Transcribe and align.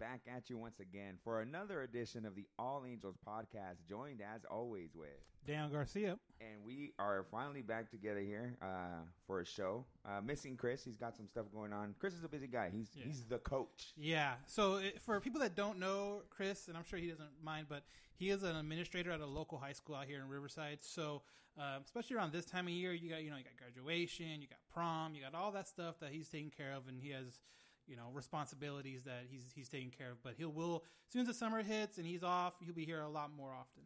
back 0.00 0.22
at 0.34 0.48
you 0.48 0.56
once 0.56 0.80
again 0.80 1.18
for 1.22 1.42
another 1.42 1.82
edition 1.82 2.24
of 2.24 2.34
the 2.34 2.46
All 2.58 2.84
Angels 2.88 3.16
podcast, 3.26 3.76
joined 3.86 4.20
as 4.22 4.40
always 4.50 4.88
with 4.94 5.10
Dan 5.46 5.70
Garcia. 5.70 6.18
And 6.40 6.64
we 6.64 6.92
are 6.98 7.26
finally 7.30 7.60
back 7.60 7.90
together 7.90 8.20
here 8.20 8.56
uh, 8.62 9.02
for 9.26 9.40
a 9.40 9.44
show. 9.46 9.84
Uh, 10.08 10.22
missing 10.22 10.56
Chris, 10.56 10.82
he's 10.82 10.96
got 10.96 11.16
some 11.16 11.28
stuff 11.28 11.44
going 11.54 11.74
on. 11.74 11.94
Chris 11.98 12.14
is 12.14 12.24
a 12.24 12.28
busy 12.28 12.46
guy. 12.46 12.70
He's 12.72 12.88
Yeah. 12.96 13.04
he's 13.04 13.24
the 13.26 13.38
coach. 13.38 13.92
Yeah. 13.96 14.32
So 14.46 14.76
it, 14.76 15.02
for 15.02 15.20
people 15.20 15.40
that 15.42 15.54
don't 15.54 15.78
know 15.78 16.22
Chris, 16.30 16.68
and 16.68 16.78
I'm 16.78 16.84
sure 16.84 16.98
he 16.98 17.08
doesn't 17.08 17.42
mind, 17.44 17.66
but 17.68 17.82
he 18.16 18.30
is 18.30 18.42
an 18.42 18.56
administrator 18.56 19.12
at 19.12 19.20
a 19.20 19.26
local 19.26 19.58
high 19.58 19.72
school 19.74 19.96
out 19.96 20.06
here 20.06 20.20
in 20.22 20.28
Riverside. 20.28 20.78
So 20.80 21.22
um, 21.58 21.82
especially 21.84 22.16
around 22.16 22.32
this 22.32 22.46
time 22.46 22.66
of 22.68 22.72
year, 22.72 22.94
you 22.94 23.10
got 23.10 23.22
you 23.22 23.30
know 23.30 23.36
you 23.36 23.44
got 23.44 23.56
graduation, 23.58 24.40
you 24.40 24.46
got 24.48 24.60
prom, 24.72 25.14
you 25.14 25.20
got 25.22 25.34
all 25.34 25.52
that 25.52 25.68
stuff 25.68 26.00
that 26.00 26.10
he's 26.10 26.28
taking 26.28 26.50
care 26.50 26.72
of, 26.72 26.88
and 26.88 26.98
he 26.98 27.10
has 27.10 27.38
you 27.86 27.96
know 27.96 28.10
responsibilities 28.12 29.02
that 29.04 29.24
he's 29.30 29.52
he's 29.54 29.68
taking 29.68 29.90
care 29.90 30.10
of. 30.10 30.22
But 30.22 30.34
he'll 30.36 30.52
will 30.52 30.84
as 31.06 31.12
soon 31.12 31.22
as 31.22 31.28
the 31.28 31.34
summer 31.34 31.62
hits 31.62 31.98
and 31.98 32.06
he's 32.06 32.22
off, 32.22 32.54
he'll 32.64 32.74
be 32.74 32.84
here 32.84 33.00
a 33.00 33.08
lot 33.08 33.30
more 33.36 33.52
often. 33.52 33.82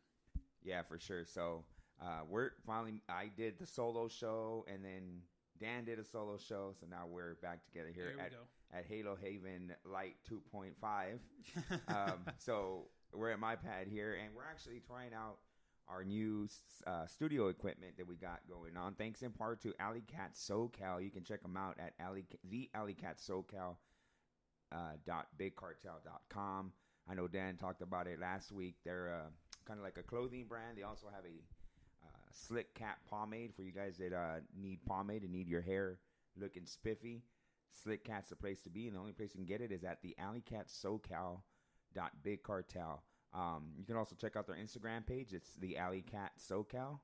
Yeah, 0.62 0.82
for 0.82 0.98
sure. 0.98 1.24
So 1.24 1.64
uh, 2.00 2.20
we're 2.28 2.50
finally. 2.66 3.02
I 3.08 3.30
did 3.36 3.58
the 3.58 3.66
solo 3.66 4.08
show, 4.08 4.64
and 4.72 4.84
then 4.84 5.20
Dan 5.60 5.84
did 5.84 5.98
a 5.98 6.04
solo 6.04 6.36
show. 6.38 6.74
So 6.78 6.86
now 6.90 7.04
we're 7.08 7.34
back 7.36 7.64
together 7.64 7.90
here 7.94 8.14
at 8.20 8.30
go. 8.30 8.36
at 8.76 8.84
Halo 8.86 9.16
Haven 9.20 9.72
Light 9.84 10.16
2.5. 10.30 11.18
um, 11.88 12.18
so 12.38 12.88
we're 13.12 13.30
at 13.30 13.38
my 13.38 13.56
pad 13.56 13.86
here, 13.88 14.18
and 14.22 14.34
we're 14.34 14.44
actually 14.44 14.80
trying 14.86 15.14
out 15.14 15.38
our 15.88 16.04
new 16.04 16.48
uh, 16.86 17.06
studio 17.06 17.48
equipment 17.48 17.96
that 17.96 18.06
we 18.06 18.16
got 18.16 18.40
going 18.48 18.76
on. 18.76 18.94
Thanks 18.94 19.22
in 19.22 19.30
part 19.30 19.60
to 19.62 19.74
Alley 19.78 20.02
Cat 20.06 20.34
SoCal. 20.34 21.02
You 21.02 21.10
can 21.10 21.24
check 21.24 21.42
them 21.42 21.56
out 21.56 21.76
at 21.78 21.92
Alley 22.00 22.24
the 22.48 22.70
Alley 22.74 22.94
Cat 22.94 23.18
SoCal 23.18 23.76
uh, 24.72 24.92
dot 25.06 25.28
bigcartel.com. 25.38 26.72
I 27.08 27.14
know 27.14 27.28
Dan 27.28 27.56
talked 27.56 27.82
about 27.82 28.06
it 28.06 28.18
last 28.18 28.50
week. 28.50 28.76
They're 28.84 29.14
uh, 29.14 29.28
kind 29.66 29.78
of 29.78 29.84
like 29.84 29.98
a 29.98 30.02
clothing 30.02 30.46
brand. 30.48 30.78
They 30.78 30.82
also 30.82 31.06
have 31.14 31.24
a 31.24 32.06
uh, 32.06 32.28
slick 32.32 32.74
cat 32.74 32.98
pomade 33.08 33.54
for 33.54 33.62
you 33.62 33.72
guys 33.72 33.98
that 33.98 34.12
uh, 34.12 34.40
need 34.58 34.80
pomade 34.86 35.22
and 35.22 35.32
need 35.32 35.48
your 35.48 35.62
hair 35.62 35.98
looking 36.40 36.66
spiffy. 36.66 37.22
Slick 37.72 38.04
Cat's 38.04 38.30
the 38.30 38.36
place 38.36 38.60
to 38.62 38.70
be, 38.70 38.86
and 38.86 38.94
the 38.94 39.00
only 39.00 39.12
place 39.12 39.30
you 39.34 39.38
can 39.38 39.46
get 39.46 39.60
it 39.60 39.72
is 39.72 39.82
at 39.82 40.00
the 40.00 40.14
Alley 40.18 40.42
Cat 40.42 40.68
SoCal 40.68 41.40
dot 41.92 42.12
big 42.22 42.42
cartel. 42.42 43.02
Um, 43.34 43.72
you 43.76 43.84
can 43.84 43.96
also 43.96 44.14
check 44.14 44.36
out 44.36 44.46
their 44.46 44.56
Instagram 44.56 45.06
page. 45.06 45.32
It's 45.32 45.54
the 45.56 45.76
Alley 45.76 46.04
Cat 46.08 46.32
SoCal, 46.38 47.00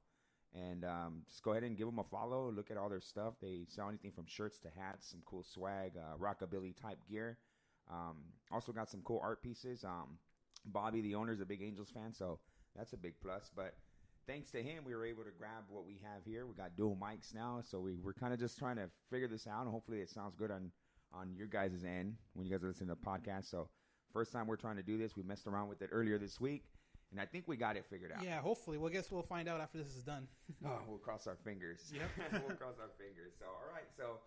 and 0.54 0.84
um, 0.84 1.22
just 1.28 1.42
go 1.42 1.52
ahead 1.52 1.64
and 1.64 1.76
give 1.76 1.86
them 1.86 1.98
a 1.98 2.04
follow. 2.04 2.50
Look 2.50 2.70
at 2.70 2.76
all 2.76 2.88
their 2.88 3.00
stuff. 3.00 3.34
They 3.42 3.66
sell 3.68 3.88
anything 3.88 4.12
from 4.12 4.26
shirts 4.26 4.58
to 4.60 4.68
hats, 4.68 5.10
some 5.10 5.20
cool 5.26 5.42
swag, 5.42 5.92
uh, 5.96 6.16
rockabilly 6.18 6.80
type 6.80 6.98
gear. 7.08 7.38
Um, 7.90 8.16
also 8.52 8.72
got 8.72 8.88
some 8.88 9.00
cool 9.02 9.20
art 9.22 9.42
pieces. 9.42 9.84
Um, 9.84 10.18
Bobby, 10.66 11.00
the 11.00 11.14
owner, 11.16 11.32
is 11.32 11.40
a 11.40 11.46
big 11.46 11.62
Angels 11.62 11.90
fan, 11.90 12.12
so 12.12 12.38
that's 12.76 12.92
a 12.92 12.96
big 12.96 13.14
plus. 13.20 13.50
But 13.54 13.74
thanks 14.28 14.50
to 14.52 14.62
him, 14.62 14.84
we 14.84 14.94
were 14.94 15.04
able 15.04 15.24
to 15.24 15.32
grab 15.36 15.64
what 15.68 15.84
we 15.84 16.00
have 16.04 16.24
here. 16.24 16.46
We 16.46 16.54
got 16.54 16.76
dual 16.76 16.96
mics 17.00 17.34
now, 17.34 17.60
so 17.64 17.80
we, 17.80 17.96
we're 17.96 18.12
kind 18.12 18.32
of 18.32 18.38
just 18.38 18.58
trying 18.58 18.76
to 18.76 18.88
figure 19.10 19.28
this 19.28 19.48
out, 19.48 19.62
and 19.62 19.70
hopefully 19.70 20.00
it 20.00 20.10
sounds 20.10 20.36
good 20.36 20.50
on 20.50 20.70
on 21.12 21.34
your 21.36 21.48
guys' 21.48 21.84
end 21.84 22.14
when 22.34 22.46
you 22.46 22.52
guys 22.52 22.62
are 22.62 22.68
listening 22.68 22.88
to 22.88 22.94
the 22.94 23.04
podcast. 23.04 23.50
So 23.50 23.68
first 24.12 24.32
time 24.32 24.46
we're 24.46 24.56
trying 24.56 24.76
to 24.76 24.82
do 24.82 24.98
this, 24.98 25.16
we 25.16 25.22
messed 25.22 25.46
around 25.46 25.68
with 25.68 25.82
it 25.82 25.90
earlier 25.92 26.18
this 26.18 26.40
week, 26.40 26.64
and 27.10 27.20
I 27.20 27.26
think 27.26 27.48
we 27.48 27.56
got 27.56 27.76
it 27.76 27.84
figured 27.88 28.12
out. 28.12 28.22
Yeah. 28.24 28.40
Hopefully, 28.40 28.78
well, 28.78 28.90
I 28.90 28.92
guess 28.92 29.10
we'll 29.10 29.22
find 29.22 29.48
out 29.48 29.60
after 29.60 29.78
this 29.78 29.94
is 29.96 30.02
done. 30.02 30.26
Oh, 30.64 30.78
we'll 30.86 30.98
cross 30.98 31.26
our 31.26 31.36
fingers. 31.36 31.90
Yep. 31.94 32.32
we'll 32.46 32.56
cross 32.56 32.76
our 32.80 32.90
fingers. 32.98 33.32
So, 33.38 33.46
all 33.46 33.72
right. 33.72 33.88
So, 33.96 34.18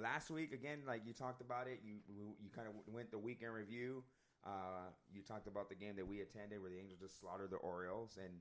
last 0.00 0.30
week 0.30 0.52
again, 0.54 0.80
like 0.86 1.02
you 1.04 1.12
talked 1.12 1.40
about 1.40 1.66
it, 1.68 1.80
you 1.84 1.96
you 2.08 2.50
kind 2.54 2.66
of 2.68 2.74
went 2.92 3.10
the 3.10 3.18
weekend 3.18 3.52
review. 3.52 4.02
Uh, 4.44 4.88
you 5.12 5.22
talked 5.22 5.48
about 5.48 5.68
the 5.68 5.74
game 5.74 5.96
that 5.96 6.06
we 6.06 6.20
attended, 6.20 6.62
where 6.62 6.70
the 6.70 6.78
Angels 6.78 7.00
just 7.00 7.20
slaughtered 7.20 7.50
the 7.50 7.56
Orioles, 7.56 8.16
and 8.16 8.32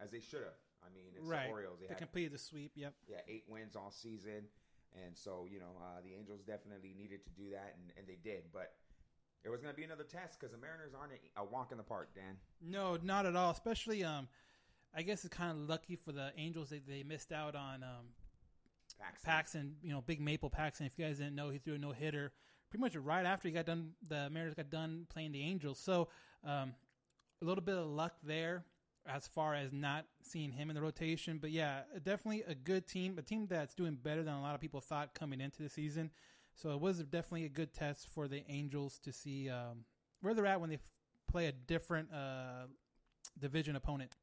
as 0.00 0.10
they 0.10 0.20
should 0.20 0.40
have. 0.42 0.58
I 0.82 0.88
mean, 0.94 1.12
it's 1.14 1.28
right. 1.28 1.46
the 1.46 1.52
Orioles. 1.52 1.78
They 1.78 1.86
They 1.86 1.94
had 1.94 1.98
completed 1.98 2.32
the 2.32 2.38
sweep. 2.38 2.72
Yep. 2.74 2.94
yeah 3.06 3.20
eight 3.28 3.44
wins 3.46 3.76
all 3.76 3.92
season, 3.92 4.48
and 5.04 5.16
so 5.16 5.46
you 5.50 5.60
know 5.60 5.78
uh, 5.78 6.00
the 6.02 6.14
Angels 6.18 6.42
definitely 6.42 6.94
needed 6.96 7.22
to 7.24 7.30
do 7.30 7.50
that, 7.52 7.76
and, 7.78 7.92
and 7.96 8.06
they 8.08 8.18
did. 8.22 8.50
But 8.52 8.72
it 9.44 9.50
was 9.50 9.60
going 9.60 9.72
to 9.72 9.76
be 9.76 9.84
another 9.84 10.04
test 10.04 10.38
because 10.38 10.52
the 10.52 10.58
Mariners 10.60 10.92
aren't 10.98 11.12
a, 11.12 11.40
a 11.40 11.44
walk 11.44 11.72
in 11.72 11.78
the 11.78 11.84
park, 11.84 12.10
Dan. 12.14 12.36
No, 12.60 12.96
not 13.02 13.26
at 13.26 13.36
all. 13.36 13.50
Especially, 13.50 14.04
um, 14.04 14.28
I 14.94 15.02
guess 15.02 15.24
it's 15.24 15.34
kind 15.34 15.50
of 15.50 15.68
lucky 15.68 15.96
for 15.96 16.12
the 16.12 16.30
Angels 16.36 16.70
that 16.70 16.86
they 16.86 17.02
missed 17.02 17.32
out 17.32 17.54
on 17.54 17.82
um, 17.82 18.06
Paxton. 19.00 19.24
Paxton. 19.24 19.74
You 19.82 19.92
know, 19.92 20.00
Big 20.00 20.20
Maple 20.20 20.50
Paxton. 20.50 20.86
If 20.86 20.98
you 20.98 21.04
guys 21.04 21.18
didn't 21.18 21.34
know, 21.34 21.50
he 21.50 21.58
threw 21.58 21.74
a 21.74 21.78
no 21.78 21.92
hitter 21.92 22.32
pretty 22.70 22.80
much 22.82 22.96
right 22.96 23.26
after 23.26 23.48
he 23.48 23.54
got 23.54 23.66
done. 23.66 23.90
The 24.08 24.30
Mariners 24.30 24.54
got 24.54 24.70
done 24.70 25.06
playing 25.12 25.32
the 25.32 25.42
Angels. 25.42 25.78
So, 25.78 26.08
um, 26.44 26.74
a 27.40 27.44
little 27.44 27.62
bit 27.62 27.76
of 27.76 27.86
luck 27.86 28.14
there 28.22 28.64
as 29.06 29.26
far 29.26 29.54
as 29.54 29.72
not 29.72 30.04
seeing 30.22 30.52
him 30.52 30.70
in 30.70 30.76
the 30.76 30.82
rotation. 30.82 31.38
But 31.38 31.50
yeah, 31.50 31.80
definitely 32.04 32.44
a 32.46 32.54
good 32.54 32.86
team, 32.86 33.18
a 33.18 33.22
team 33.22 33.46
that's 33.48 33.74
doing 33.74 33.98
better 34.00 34.22
than 34.22 34.34
a 34.34 34.40
lot 34.40 34.54
of 34.54 34.60
people 34.60 34.80
thought 34.80 35.14
coming 35.14 35.40
into 35.40 35.62
the 35.62 35.68
season. 35.68 36.10
So 36.54 36.70
it 36.70 36.80
was 36.80 36.98
definitely 36.98 37.44
a 37.44 37.50
good 37.50 37.72
test 37.72 38.08
for 38.08 38.28
the 38.28 38.44
Angels 38.48 38.98
to 39.00 39.12
see 39.12 39.48
um, 39.48 39.84
where 40.20 40.34
they're 40.34 40.46
at 40.46 40.60
when 40.60 40.70
they 40.70 40.76
f- 40.76 40.80
play 41.30 41.46
a 41.46 41.52
different 41.52 42.12
uh, 42.12 42.66
division 43.38 43.76
opponent. 43.76 44.16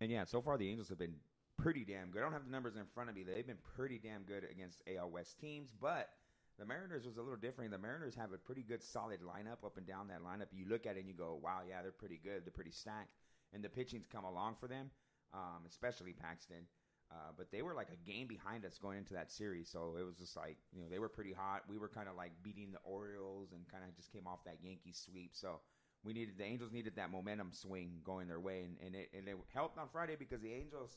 And 0.00 0.10
yeah, 0.10 0.24
so 0.24 0.40
far 0.40 0.58
the 0.58 0.68
Angels 0.68 0.88
have 0.88 0.98
been 0.98 1.16
pretty 1.58 1.84
damn 1.84 2.10
good. 2.10 2.20
I 2.20 2.22
don't 2.22 2.32
have 2.32 2.44
the 2.44 2.50
numbers 2.50 2.76
in 2.76 2.84
front 2.94 3.10
of 3.10 3.16
me. 3.16 3.22
They've 3.24 3.46
been 3.46 3.56
pretty 3.76 3.98
damn 3.98 4.22
good 4.22 4.46
against 4.50 4.82
AL 4.86 5.10
West 5.10 5.38
teams, 5.40 5.70
but 5.80 6.10
the 6.58 6.64
Mariners 6.64 7.04
was 7.04 7.16
a 7.16 7.22
little 7.22 7.36
different. 7.36 7.70
The 7.70 7.78
Mariners 7.78 8.14
have 8.14 8.32
a 8.32 8.38
pretty 8.38 8.62
good 8.62 8.82
solid 8.82 9.20
lineup 9.20 9.64
up 9.64 9.76
and 9.76 9.86
down 9.86 10.08
that 10.08 10.22
lineup. 10.22 10.46
You 10.52 10.66
look 10.68 10.86
at 10.86 10.96
it 10.96 11.00
and 11.00 11.08
you 11.08 11.14
go, 11.14 11.38
"Wow, 11.42 11.60
yeah, 11.68 11.82
they're 11.82 11.92
pretty 11.92 12.20
good. 12.22 12.44
They're 12.44 12.52
pretty 12.52 12.70
stacked." 12.70 13.16
And 13.52 13.62
the 13.62 13.68
pitching's 13.68 14.06
come 14.06 14.24
along 14.24 14.56
for 14.56 14.66
them, 14.66 14.90
um, 15.32 15.64
especially 15.66 16.12
Paxton. 16.12 16.66
Uh, 17.10 17.30
but 17.36 17.52
they 17.52 17.62
were 17.62 17.74
like 17.74 17.88
a 17.92 18.10
game 18.10 18.26
behind 18.26 18.64
us 18.64 18.78
going 18.78 18.98
into 18.98 19.14
that 19.14 19.30
series, 19.30 19.68
so 19.70 19.96
it 19.98 20.02
was 20.02 20.16
just 20.16 20.36
like 20.36 20.56
you 20.72 20.82
know 20.82 20.88
they 20.90 20.98
were 20.98 21.08
pretty 21.08 21.32
hot. 21.32 21.62
We 21.68 21.78
were 21.78 21.88
kind 21.88 22.08
of 22.08 22.16
like 22.16 22.32
beating 22.42 22.72
the 22.72 22.80
Orioles 22.82 23.52
and 23.52 23.62
kind 23.70 23.84
of 23.84 23.94
just 23.94 24.12
came 24.12 24.26
off 24.26 24.44
that 24.44 24.58
Yankee 24.60 24.92
sweep. 24.92 25.30
So 25.32 25.60
we 26.02 26.12
needed 26.12 26.34
the 26.36 26.44
Angels 26.44 26.72
needed 26.72 26.96
that 26.96 27.12
momentum 27.12 27.52
swing 27.52 28.00
going 28.04 28.26
their 28.26 28.40
way, 28.40 28.62
and, 28.64 28.76
and 28.84 28.96
it 28.96 29.10
and 29.16 29.28
it 29.28 29.36
helped 29.54 29.78
on 29.78 29.86
Friday 29.92 30.16
because 30.18 30.40
the 30.40 30.52
Angels 30.52 30.96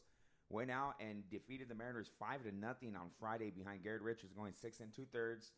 went 0.50 0.72
out 0.72 0.96
and 1.00 1.30
defeated 1.30 1.70
the 1.70 1.76
Mariners 1.76 2.10
five 2.20 2.44
to 2.44 2.52
nothing 2.52 2.96
on 2.96 3.10
Friday 3.20 3.52
behind 3.52 3.84
Garrett 3.84 4.02
Richards 4.02 4.34
going 4.34 4.54
six 4.60 4.80
and 4.80 4.92
two 4.92 5.06
thirds, 5.14 5.52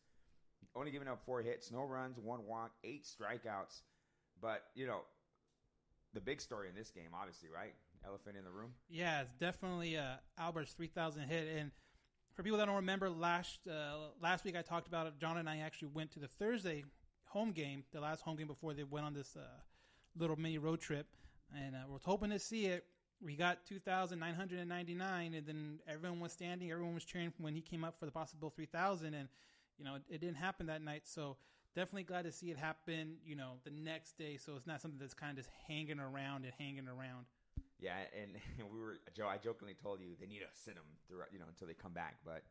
only 0.76 0.90
giving 0.90 1.08
up 1.08 1.24
four 1.24 1.40
hits, 1.40 1.70
no 1.72 1.82
runs, 1.84 2.18
one 2.18 2.46
walk, 2.46 2.72
eight 2.84 3.06
strikeouts. 3.06 3.80
But 4.40 4.64
you 4.74 4.86
know, 4.86 5.00
the 6.12 6.20
big 6.20 6.40
story 6.40 6.68
in 6.68 6.74
this 6.74 6.90
game, 6.90 7.10
obviously, 7.14 7.48
right? 7.48 7.72
Elephant 8.06 8.36
in 8.36 8.44
the 8.44 8.50
room. 8.50 8.72
Yeah, 8.88 9.22
it's 9.22 9.32
definitely 9.32 9.96
uh, 9.96 10.16
Albert's 10.38 10.72
3,000 10.72 11.22
hit. 11.28 11.48
And 11.56 11.70
for 12.34 12.42
people 12.42 12.58
that 12.58 12.66
don't 12.66 12.76
remember, 12.76 13.10
last 13.10 13.60
uh, 13.68 14.10
last 14.20 14.44
week 14.44 14.56
I 14.56 14.62
talked 14.62 14.86
about 14.86 15.06
it. 15.06 15.14
John 15.20 15.36
and 15.36 15.48
I 15.48 15.58
actually 15.58 15.88
went 15.88 16.12
to 16.12 16.18
the 16.18 16.28
Thursday 16.28 16.84
home 17.26 17.52
game, 17.52 17.84
the 17.92 18.00
last 18.00 18.22
home 18.22 18.36
game 18.36 18.46
before 18.46 18.74
they 18.74 18.84
went 18.84 19.06
on 19.06 19.14
this 19.14 19.36
uh, 19.36 19.40
little 20.16 20.36
mini 20.36 20.58
road 20.58 20.80
trip, 20.80 21.06
and 21.56 21.74
uh, 21.74 21.80
we're 21.88 21.98
hoping 22.04 22.30
to 22.30 22.38
see 22.38 22.66
it. 22.66 22.84
We 23.24 23.36
got 23.36 23.64
2,999, 23.66 25.34
and 25.34 25.46
then 25.46 25.78
everyone 25.86 26.20
was 26.20 26.32
standing, 26.32 26.70
everyone 26.72 26.94
was 26.94 27.04
cheering 27.04 27.32
when 27.38 27.54
he 27.54 27.60
came 27.60 27.84
up 27.84 27.98
for 27.98 28.06
the 28.06 28.10
possible 28.10 28.50
3,000, 28.50 29.14
and 29.14 29.28
you 29.78 29.84
know 29.84 29.96
it, 29.96 30.02
it 30.08 30.20
didn't 30.20 30.36
happen 30.36 30.66
that 30.66 30.82
night. 30.82 31.02
So 31.04 31.36
definitely 31.74 32.02
glad 32.04 32.24
to 32.24 32.32
see 32.32 32.50
it 32.50 32.58
happen. 32.58 33.16
You 33.24 33.36
know 33.36 33.52
the 33.64 33.70
next 33.70 34.18
day, 34.18 34.38
so 34.38 34.56
it's 34.56 34.66
not 34.66 34.80
something 34.80 34.98
that's 34.98 35.14
kind 35.14 35.30
of 35.30 35.36
just 35.36 35.50
hanging 35.68 36.00
around 36.00 36.44
and 36.44 36.52
hanging 36.58 36.88
around. 36.88 37.26
Yeah, 37.82 37.98
and, 38.22 38.38
we 38.72 38.78
were 38.78 39.00
Joe. 39.14 39.26
I 39.26 39.36
jokingly 39.36 39.74
told 39.74 40.00
you 40.00 40.14
they 40.18 40.26
need 40.26 40.38
to 40.38 40.52
sit 40.54 40.74
them 40.74 40.86
through, 41.08 41.26
you 41.32 41.38
know, 41.38 41.46
until 41.48 41.66
they 41.66 41.74
come 41.74 41.92
back, 41.92 42.16
but 42.24 42.44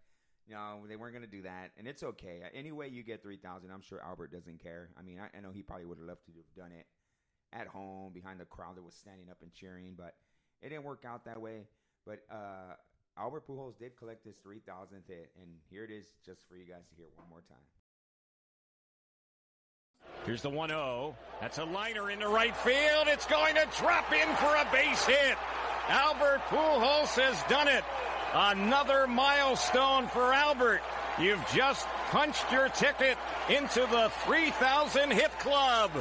you 0.45 0.54
know 0.54 0.83
they 0.88 0.98
weren't 0.98 1.13
going 1.13 1.25
to 1.25 1.31
do 1.31 1.42
that, 1.44 1.72
and 1.78 1.88
it's 1.88 2.04
okay. 2.04 2.42
Any 2.54 2.72
way 2.72 2.89
you 2.89 3.01
get 3.01 3.24
three 3.24 3.38
thousand, 3.38 3.72
I'm 3.72 3.81
sure 3.81 4.04
Albert 4.04 4.31
doesn't 4.31 4.62
care. 4.62 4.89
I 5.00 5.01
mean, 5.01 5.19
I, 5.19 5.36
I 5.36 5.39
know 5.39 5.51
he 5.51 5.63
probably 5.63 5.86
would 5.86 5.98
have 5.98 6.07
loved 6.07 6.25
to 6.25 6.31
have 6.36 6.51
done 6.56 6.78
it 6.78 6.86
at 7.54 7.68
home 7.68 8.12
behind 8.13 8.39
the 8.39 8.45
crowd 8.45 8.75
that 8.75 8.83
was 8.83 8.94
standing 8.94 9.30
up 9.30 9.38
and 9.42 9.54
cheering, 9.54 9.94
but 9.95 10.16
it 10.62 10.69
didn't 10.69 10.83
work 10.83 11.06
out 11.07 11.25
that 11.25 11.39
way. 11.39 11.68
But 12.06 12.24
uh, 12.31 12.75
Albert 13.18 13.48
Pujols 13.48 13.78
did 13.78 13.95
collect 13.95 14.25
his 14.25 14.36
three 14.44 14.60
thousandth 14.60 15.07
hit, 15.07 15.31
and 15.39 15.50
here 15.69 15.86
it 15.86 15.92
is, 15.92 16.07
just 16.25 16.48
for 16.50 16.56
you 16.56 16.66
guys 16.66 16.83
to 16.89 16.95
hear 16.95 17.07
one 17.16 17.30
more 17.30 17.44
time. 17.48 17.63
Here's 20.25 20.44
the 20.44 20.50
1 20.50 20.69
0. 20.69 21.15
That's 21.39 21.57
a 21.57 21.65
liner 21.65 22.12
into 22.12 22.27
right 22.27 22.56
field. 22.57 23.07
It's 23.07 23.25
going 23.25 23.56
to 23.56 23.68
drop 23.80 24.12
in 24.13 24.27
for 24.36 24.56
a 24.56 24.68
base 24.71 25.03
hit. 25.06 25.36
Albert 25.89 26.42
Pujols 26.50 27.19
has 27.19 27.42
done 27.50 27.68
it. 27.68 27.83
Another 28.33 29.07
milestone 29.07 30.07
for 30.07 30.31
Albert. 30.31 30.81
You've 31.19 31.44
just 31.53 31.88
punched 32.12 32.50
your 32.51 32.69
ticket 32.69 33.18
into 33.50 33.81
the 33.92 34.12
3,000 34.25 35.12
hit 35.12 35.38
club. 35.39 35.92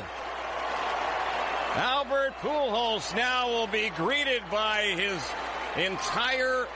Albert 1.75 2.35
Pujols 2.41 3.15
now 3.17 3.49
will 3.49 3.69
be 3.69 3.91
greeted 3.91 4.43
by 4.51 4.83
his 4.97 5.27
entire 5.77 6.69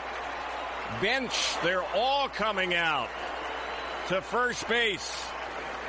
bench. 1.02 1.56
They're 1.62 1.84
all 1.94 2.28
coming 2.28 2.74
out 2.74 3.10
to 4.08 4.22
first 4.22 4.66
base. 4.66 5.24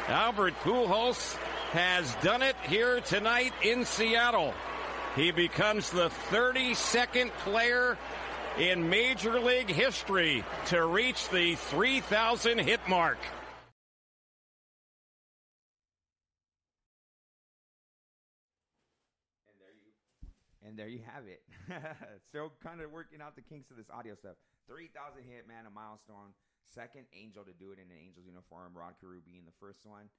Albert 0.07 0.53
Pujols 0.61 1.35
has 1.71 2.13
done 2.21 2.43
it 2.43 2.55
here 2.67 3.01
tonight 3.01 3.53
in 3.63 3.85
Seattle. 3.85 4.53
He 5.15 5.31
becomes 5.31 5.89
the 5.89 6.09
32nd 6.29 7.31
player 7.39 7.97
in 8.59 8.87
Major 8.87 9.39
League 9.39 9.69
history 9.69 10.43
to 10.67 10.85
reach 10.85 11.27
the 11.29 11.55
3,000 11.55 12.59
hit 12.59 12.81
mark. 12.87 13.17
And 19.47 19.57
there 19.59 19.73
you, 19.73 20.69
and 20.69 20.77
there 20.77 20.87
you 20.87 20.99
have 21.15 21.25
it. 21.25 21.41
Still 22.29 22.53
kind 22.61 22.79
of 22.79 22.91
working 22.91 23.21
out 23.23 23.35
the 23.35 23.41
kinks 23.41 23.71
of 23.71 23.77
this 23.77 23.89
audio 23.91 24.13
stuff. 24.13 24.35
3,000 24.67 25.23
hit, 25.23 25.47
man, 25.47 25.65
a 25.65 25.71
milestone 25.71 26.35
second 26.67 27.05
Angel 27.13 27.43
to 27.43 27.53
do 27.53 27.71
it 27.71 27.79
in 27.79 27.87
an 27.91 27.99
Angels 27.99 28.25
uniform, 28.25 28.73
Rod 28.73 28.95
Carew 28.99 29.21
being 29.21 29.45
the 29.45 29.55
first 29.59 29.85
one. 29.85 30.09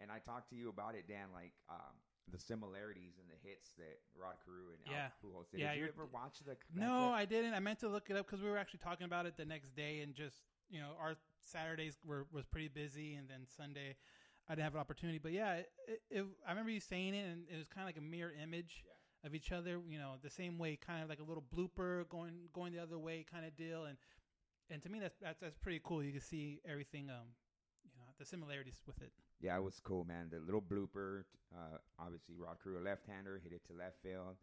And 0.00 0.10
I 0.10 0.18
talked 0.18 0.50
to 0.50 0.56
you 0.56 0.68
about 0.68 0.94
it, 0.94 1.06
Dan, 1.06 1.30
like 1.32 1.52
um, 1.70 1.94
the 2.30 2.38
similarities 2.38 3.18
and 3.20 3.28
the 3.28 3.38
hits 3.46 3.70
that 3.78 4.00
Rod 4.18 4.34
Carew 4.44 4.72
and 4.72 4.80
yeah. 4.86 5.10
Al 5.10 5.18
Pujols 5.22 5.50
did. 5.50 5.60
Yeah, 5.60 5.74
did 5.74 5.80
you 5.80 5.88
ever 5.88 6.06
watch 6.06 6.38
the? 6.44 6.56
No, 6.74 7.12
I 7.12 7.24
didn't. 7.24 7.54
I 7.54 7.60
meant 7.60 7.80
to 7.80 7.88
look 7.88 8.10
it 8.10 8.16
up 8.16 8.26
because 8.26 8.42
we 8.42 8.50
were 8.50 8.58
actually 8.58 8.80
talking 8.82 9.04
about 9.04 9.26
it 9.26 9.36
the 9.36 9.44
next 9.44 9.74
day, 9.74 10.00
and 10.00 10.14
just 10.14 10.36
you 10.70 10.80
know, 10.80 10.96
our 11.00 11.16
Saturdays 11.40 11.98
were 12.04 12.26
was 12.32 12.46
pretty 12.46 12.68
busy, 12.68 13.14
and 13.14 13.28
then 13.28 13.46
Sunday 13.46 13.96
I 14.48 14.54
didn't 14.54 14.64
have 14.64 14.74
an 14.74 14.80
opportunity. 14.80 15.18
But 15.18 15.32
yeah, 15.32 15.54
it, 15.54 15.70
it, 15.86 16.00
it, 16.10 16.24
I 16.46 16.50
remember 16.50 16.70
you 16.70 16.80
saying 16.80 17.14
it, 17.14 17.26
and 17.26 17.44
it 17.52 17.58
was 17.58 17.68
kind 17.68 17.82
of 17.82 17.88
like 17.88 17.98
a 17.98 18.06
mirror 18.06 18.32
image 18.42 18.84
of 19.24 19.34
each 19.34 19.52
other. 19.52 19.80
You 19.88 19.98
know, 19.98 20.14
the 20.22 20.30
same 20.30 20.58
way, 20.58 20.78
kind 20.84 21.02
of 21.02 21.08
like 21.08 21.20
a 21.20 21.24
little 21.24 21.44
blooper 21.54 22.08
going 22.08 22.48
going 22.52 22.72
the 22.72 22.82
other 22.82 22.98
way, 22.98 23.24
kind 23.30 23.44
of 23.44 23.56
deal. 23.56 23.84
And 23.84 23.96
and 24.72 24.82
to 24.82 24.88
me, 24.88 24.98
that's 24.98 25.18
that's, 25.20 25.40
that's 25.40 25.58
pretty 25.58 25.80
cool. 25.84 26.02
You 26.02 26.12
can 26.12 26.20
see 26.20 26.60
everything, 26.66 27.10
um, 27.10 27.36
you 27.84 27.92
know, 27.94 28.08
the 28.18 28.24
similarities 28.24 28.80
with 28.86 29.00
it. 29.02 29.12
Yeah, 29.40 29.56
it 29.56 29.62
was 29.62 29.80
cool, 29.84 30.04
man. 30.04 30.28
The 30.30 30.40
little 30.40 30.62
blooper. 30.62 31.24
Uh, 31.52 31.76
obviously, 32.00 32.34
Rod 32.38 32.56
a 32.64 32.80
left-hander, 32.80 33.40
hit 33.44 33.52
it 33.52 33.60
to 33.68 33.76
left 33.76 34.00
field. 34.02 34.40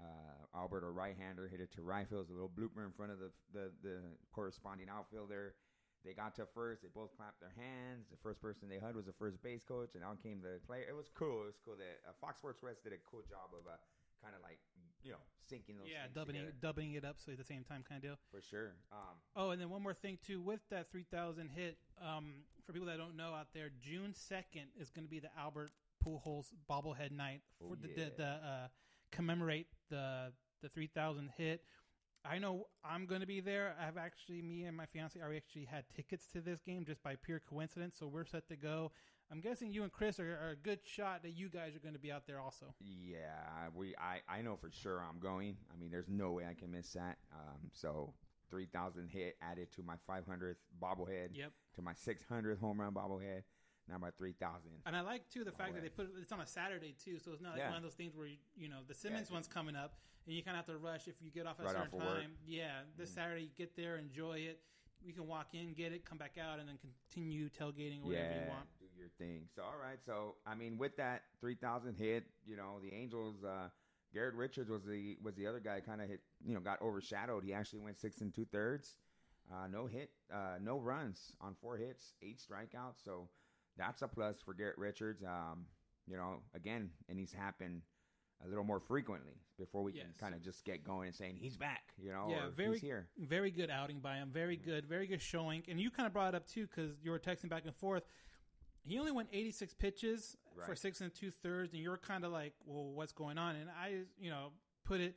Uh, 0.00 0.56
Albert, 0.56 0.84
a 0.84 0.90
right-hander, 0.90 1.48
hit 1.48 1.60
it 1.60 1.72
to 1.76 1.82
right 1.82 2.08
field. 2.08 2.26
It 2.28 2.32
a 2.32 2.34
little 2.34 2.52
blooper 2.52 2.84
in 2.84 2.92
front 2.96 3.12
of 3.12 3.18
the 3.18 3.30
the, 3.52 3.70
the 3.82 3.96
corresponding 4.32 4.88
outfielder. 4.88 5.54
They 6.04 6.14
got 6.14 6.38
to 6.38 6.46
first. 6.54 6.82
They 6.86 6.88
both 6.94 7.10
clapped 7.18 7.42
their 7.42 7.52
hands. 7.58 8.06
The 8.08 8.20
first 8.22 8.40
person 8.40 8.70
they 8.70 8.78
hugged 8.78 8.94
was 8.94 9.10
the 9.10 9.18
first 9.18 9.42
base 9.42 9.66
coach, 9.66 9.98
and 9.98 10.06
out 10.06 10.22
came 10.22 10.38
the 10.40 10.62
player. 10.62 10.86
It 10.88 10.94
was 10.94 11.10
cool. 11.10 11.42
It 11.44 11.52
was 11.52 11.60
cool 11.60 11.74
that 11.76 12.00
uh, 12.06 12.14
Fox 12.22 12.38
Sports 12.38 12.62
West 12.62 12.86
did 12.86 12.94
a 12.94 13.02
cool 13.10 13.26
job 13.26 13.50
of 13.52 13.66
uh, 13.66 13.74
kind 14.22 14.32
of 14.32 14.40
like 14.40 14.62
you 15.06 15.12
know 15.12 15.18
syncing 15.50 15.78
those. 15.78 15.88
Yeah, 15.90 16.06
dubbing 16.12 16.34
together. 16.34 16.48
it, 16.50 16.60
dubbing 16.60 16.92
it 16.94 17.04
up 17.04 17.16
so 17.24 17.30
at 17.32 17.38
the 17.38 17.44
same 17.44 17.62
time, 17.64 17.84
kind 17.88 17.98
of 17.98 18.02
deal. 18.02 18.18
for 18.30 18.40
sure. 18.42 18.72
Um, 18.92 19.16
Oh, 19.36 19.50
and 19.50 19.60
then 19.60 19.70
one 19.70 19.82
more 19.82 19.94
thing 19.94 20.18
too. 20.26 20.40
With 20.40 20.60
that 20.70 20.88
three 20.90 21.04
thousand 21.10 21.50
hit, 21.54 21.78
um, 22.04 22.42
for 22.66 22.72
people 22.72 22.88
that 22.88 22.98
don't 22.98 23.16
know 23.16 23.32
out 23.32 23.48
there, 23.54 23.70
June 23.80 24.12
second 24.14 24.66
is 24.80 24.90
going 24.90 25.04
to 25.06 25.10
be 25.10 25.20
the 25.20 25.30
Albert 25.38 25.70
Pujols 26.04 26.46
bobblehead 26.68 27.12
night 27.12 27.42
for 27.58 27.72
Oh, 27.72 27.76
the, 27.80 27.88
yeah. 27.88 28.04
the, 28.10 28.12
the 28.16 28.24
uh, 28.26 28.68
commemorate 29.12 29.68
the 29.90 30.32
the 30.62 30.68
three 30.68 30.88
thousand 30.88 31.30
hit. 31.36 31.62
I 32.28 32.38
know 32.40 32.66
I'm 32.84 33.06
going 33.06 33.20
to 33.20 33.26
be 33.26 33.38
there. 33.40 33.76
I've 33.80 33.96
actually, 33.96 34.42
me 34.42 34.64
and 34.64 34.76
my 34.76 34.86
fiance, 34.86 35.20
already 35.20 35.36
actually 35.36 35.66
had 35.66 35.84
tickets 35.94 36.26
to 36.32 36.40
this 36.40 36.60
game 36.60 36.84
just 36.84 37.00
by 37.04 37.14
pure 37.14 37.38
coincidence. 37.48 37.94
So 38.00 38.08
we're 38.08 38.24
set 38.24 38.48
to 38.48 38.56
go. 38.56 38.90
I'm 39.30 39.40
guessing 39.40 39.72
you 39.72 39.82
and 39.82 39.92
Chris 39.92 40.20
are, 40.20 40.38
are 40.42 40.50
a 40.50 40.56
good 40.56 40.78
shot 40.84 41.22
that 41.22 41.30
you 41.30 41.48
guys 41.48 41.74
are 41.74 41.80
going 41.80 41.94
to 41.94 42.00
be 42.00 42.12
out 42.12 42.26
there 42.26 42.40
also. 42.40 42.66
Yeah, 42.80 43.24
we. 43.74 43.94
I, 43.96 44.20
I 44.28 44.42
know 44.42 44.56
for 44.56 44.70
sure 44.70 45.02
I'm 45.08 45.18
going. 45.18 45.56
I 45.72 45.80
mean, 45.80 45.90
there's 45.90 46.08
no 46.08 46.30
way 46.32 46.44
I 46.48 46.54
can 46.54 46.70
miss 46.70 46.92
that. 46.92 47.18
Um, 47.32 47.70
so 47.72 48.14
3,000 48.50 49.08
hit 49.08 49.36
added 49.42 49.72
to 49.72 49.82
my 49.82 49.94
500th 50.08 50.56
bobblehead. 50.80 51.30
Yep. 51.34 51.50
To 51.76 51.82
my 51.82 51.92
600th 51.92 52.60
home 52.60 52.80
run 52.80 52.92
bobblehead. 52.92 53.42
Now 53.88 53.98
my 53.98 54.10
3,000. 54.18 54.62
And 54.84 54.96
I 54.96 55.00
like 55.00 55.28
too 55.28 55.44
the 55.44 55.52
fact 55.52 55.74
that 55.74 55.82
they 55.82 55.88
put 55.88 56.06
it, 56.06 56.12
it's 56.20 56.32
on 56.32 56.40
a 56.40 56.46
Saturday 56.46 56.94
too, 57.04 57.18
so 57.18 57.30
it's 57.32 57.40
not 57.42 57.52
like 57.52 57.60
Yeah. 57.60 57.68
one 57.68 57.76
of 57.76 57.82
those 57.84 57.94
things 57.94 58.16
where 58.16 58.26
you, 58.26 58.36
you 58.56 58.68
know 58.68 58.78
the 58.86 58.94
Simmons 58.94 59.28
Yeah. 59.30 59.34
one's 59.34 59.46
coming 59.46 59.76
up 59.76 59.94
and 60.26 60.34
you 60.34 60.42
kind 60.42 60.56
of 60.58 60.66
have 60.66 60.74
to 60.74 60.78
rush 60.78 61.06
if 61.06 61.14
you 61.22 61.30
get 61.30 61.46
off 61.46 61.60
at 61.60 61.66
a 61.66 61.68
Right 61.68 61.76
off 61.76 61.82
certain 61.84 62.00
of 62.00 62.06
work. 62.06 62.20
time. 62.22 62.32
Yeah, 62.44 62.80
this 62.98 63.10
Saturday 63.14 63.42
you 63.42 63.50
get 63.56 63.76
there, 63.76 63.96
enjoy 63.96 64.38
it. 64.38 64.60
You 65.04 65.12
can 65.12 65.28
walk 65.28 65.54
in, 65.54 65.72
get 65.74 65.92
it, 65.92 66.04
come 66.04 66.18
back 66.18 66.34
out, 66.36 66.58
and 66.58 66.68
then 66.68 66.78
continue 66.78 67.48
tailgating 67.48 68.02
or 68.02 68.06
whatever 68.06 68.34
yeah, 68.34 68.42
you 68.42 68.48
want. 68.50 68.66
Your 68.98 69.08
thing. 69.18 69.48
So 69.54 69.62
all 69.62 69.78
right. 69.80 69.98
So 70.04 70.34
I 70.46 70.54
mean, 70.54 70.78
with 70.78 70.96
that 70.96 71.22
3,000 71.40 71.94
hit, 71.94 72.24
you 72.46 72.56
know, 72.56 72.78
the 72.82 72.94
Angels. 72.94 73.44
Uh, 73.44 73.68
Garrett 74.14 74.34
Richards 74.34 74.70
was 74.70 74.84
the 74.84 75.18
was 75.22 75.34
the 75.34 75.46
other 75.46 75.60
guy. 75.60 75.80
Kind 75.80 76.00
of 76.00 76.08
hit. 76.08 76.20
You 76.42 76.54
know, 76.54 76.60
got 76.60 76.80
overshadowed. 76.80 77.44
He 77.44 77.52
actually 77.52 77.80
went 77.80 77.98
six 77.98 78.20
and 78.20 78.32
two 78.32 78.46
thirds. 78.46 78.96
Uh, 79.52 79.66
no 79.70 79.86
hit, 79.86 80.10
uh, 80.32 80.56
no 80.60 80.78
runs 80.78 81.32
on 81.40 81.54
four 81.60 81.76
hits, 81.76 82.14
eight 82.22 82.40
strikeouts. 82.40 83.04
So 83.04 83.28
that's 83.76 84.02
a 84.02 84.08
plus 84.08 84.40
for 84.44 84.54
Garrett 84.54 84.78
Richards. 84.78 85.22
Um, 85.22 85.66
you 86.08 86.16
know, 86.16 86.38
again, 86.54 86.90
and 87.08 87.18
he's 87.18 87.32
happened 87.32 87.82
a 88.44 88.48
little 88.48 88.64
more 88.64 88.80
frequently 88.80 89.34
before 89.58 89.82
we 89.82 89.92
can 89.92 90.08
kind 90.20 90.34
of 90.34 90.42
just 90.42 90.64
get 90.64 90.84
going 90.84 91.08
and 91.08 91.16
saying 91.16 91.36
he's 91.40 91.56
back. 91.56 91.92
You 91.96 92.10
know, 92.10 92.26
yeah, 92.28 92.48
very 92.54 92.72
he's 92.72 92.82
here. 92.82 93.08
very 93.18 93.50
good 93.50 93.70
outing 93.70 94.00
by 94.00 94.16
him. 94.16 94.30
Very 94.32 94.56
good, 94.56 94.86
very 94.86 95.06
good 95.06 95.22
showing. 95.22 95.62
And 95.68 95.80
you 95.80 95.90
kind 95.90 96.06
of 96.06 96.12
brought 96.12 96.34
it 96.34 96.36
up 96.36 96.46
too 96.46 96.66
because 96.66 96.96
you 97.02 97.10
were 97.10 97.18
texting 97.18 97.48
back 97.48 97.64
and 97.64 97.74
forth. 97.74 98.02
He 98.86 98.98
only 98.98 99.12
went 99.12 99.28
86 99.32 99.74
pitches 99.74 100.36
for 100.66 100.74
six 100.76 101.00
and 101.00 101.12
two 101.14 101.30
thirds, 101.30 101.74
and 101.74 101.82
you're 101.82 101.96
kind 101.96 102.24
of 102.24 102.32
like, 102.32 102.54
"Well, 102.64 102.92
what's 102.92 103.12
going 103.12 103.36
on?" 103.38 103.56
And 103.56 103.68
I, 103.70 104.02
you 104.18 104.30
know, 104.30 104.52
put 104.84 105.00
it. 105.00 105.14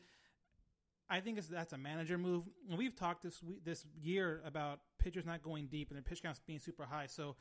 I 1.10 1.22
think 1.22 1.38
it's, 1.40 1.48
that's 1.48 1.74
a 1.74 1.78
manager 1.78 2.18
move. 2.18 2.44
And 2.70 2.78
we've 2.78 2.96
talked 2.96 3.24
this 3.24 3.42
we- 3.42 3.60
this 3.64 3.86
year 4.02 4.42
about 4.46 4.80
pitchers 5.00 5.26
not 5.26 5.42
going 5.42 5.68
deep 5.68 5.90
and 5.90 5.96
their 5.96 6.04
pitch 6.04 6.22
counts 6.22 6.40
being 6.46 6.60
super 6.60 6.86
high. 6.86 7.08
So 7.08 7.36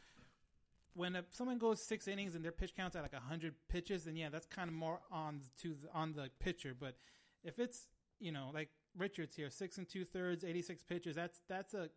when 0.94 1.16
a, 1.16 1.25
someone 1.30 1.58
goes 1.58 1.87
six 1.87 2.08
innings 2.08 2.35
and 2.35 2.44
their 2.44 2.52
pitch 2.52 2.75
counts 2.75 2.97
at 2.97 3.02
like 3.02 3.14
hundred 3.14 3.54
pitches, 3.68 4.04
then 4.04 4.16
yeah, 4.16 4.28
that's 4.30 4.47
kind 4.47 4.68
of 4.68 4.75
more 4.75 5.00
on 5.12 5.40
to 5.62 5.75
the, 5.75 5.88
on 5.92 6.12
the 6.12 6.30
pitcher. 6.40 6.75
But 6.78 6.97
if 7.44 7.58
it's 7.58 7.88
you 8.20 8.32
know 8.32 8.50
like 8.52 8.70
Richards 8.97 9.37
here, 9.37 9.50
six 9.50 9.78
and 9.78 9.88
two 9.88 10.04
thirds, 10.04 10.44
eighty 10.44 10.62
six 10.62 10.82
pitches, 10.82 11.16
that's 11.16 11.40
that's 11.49 11.75
a 11.75 11.90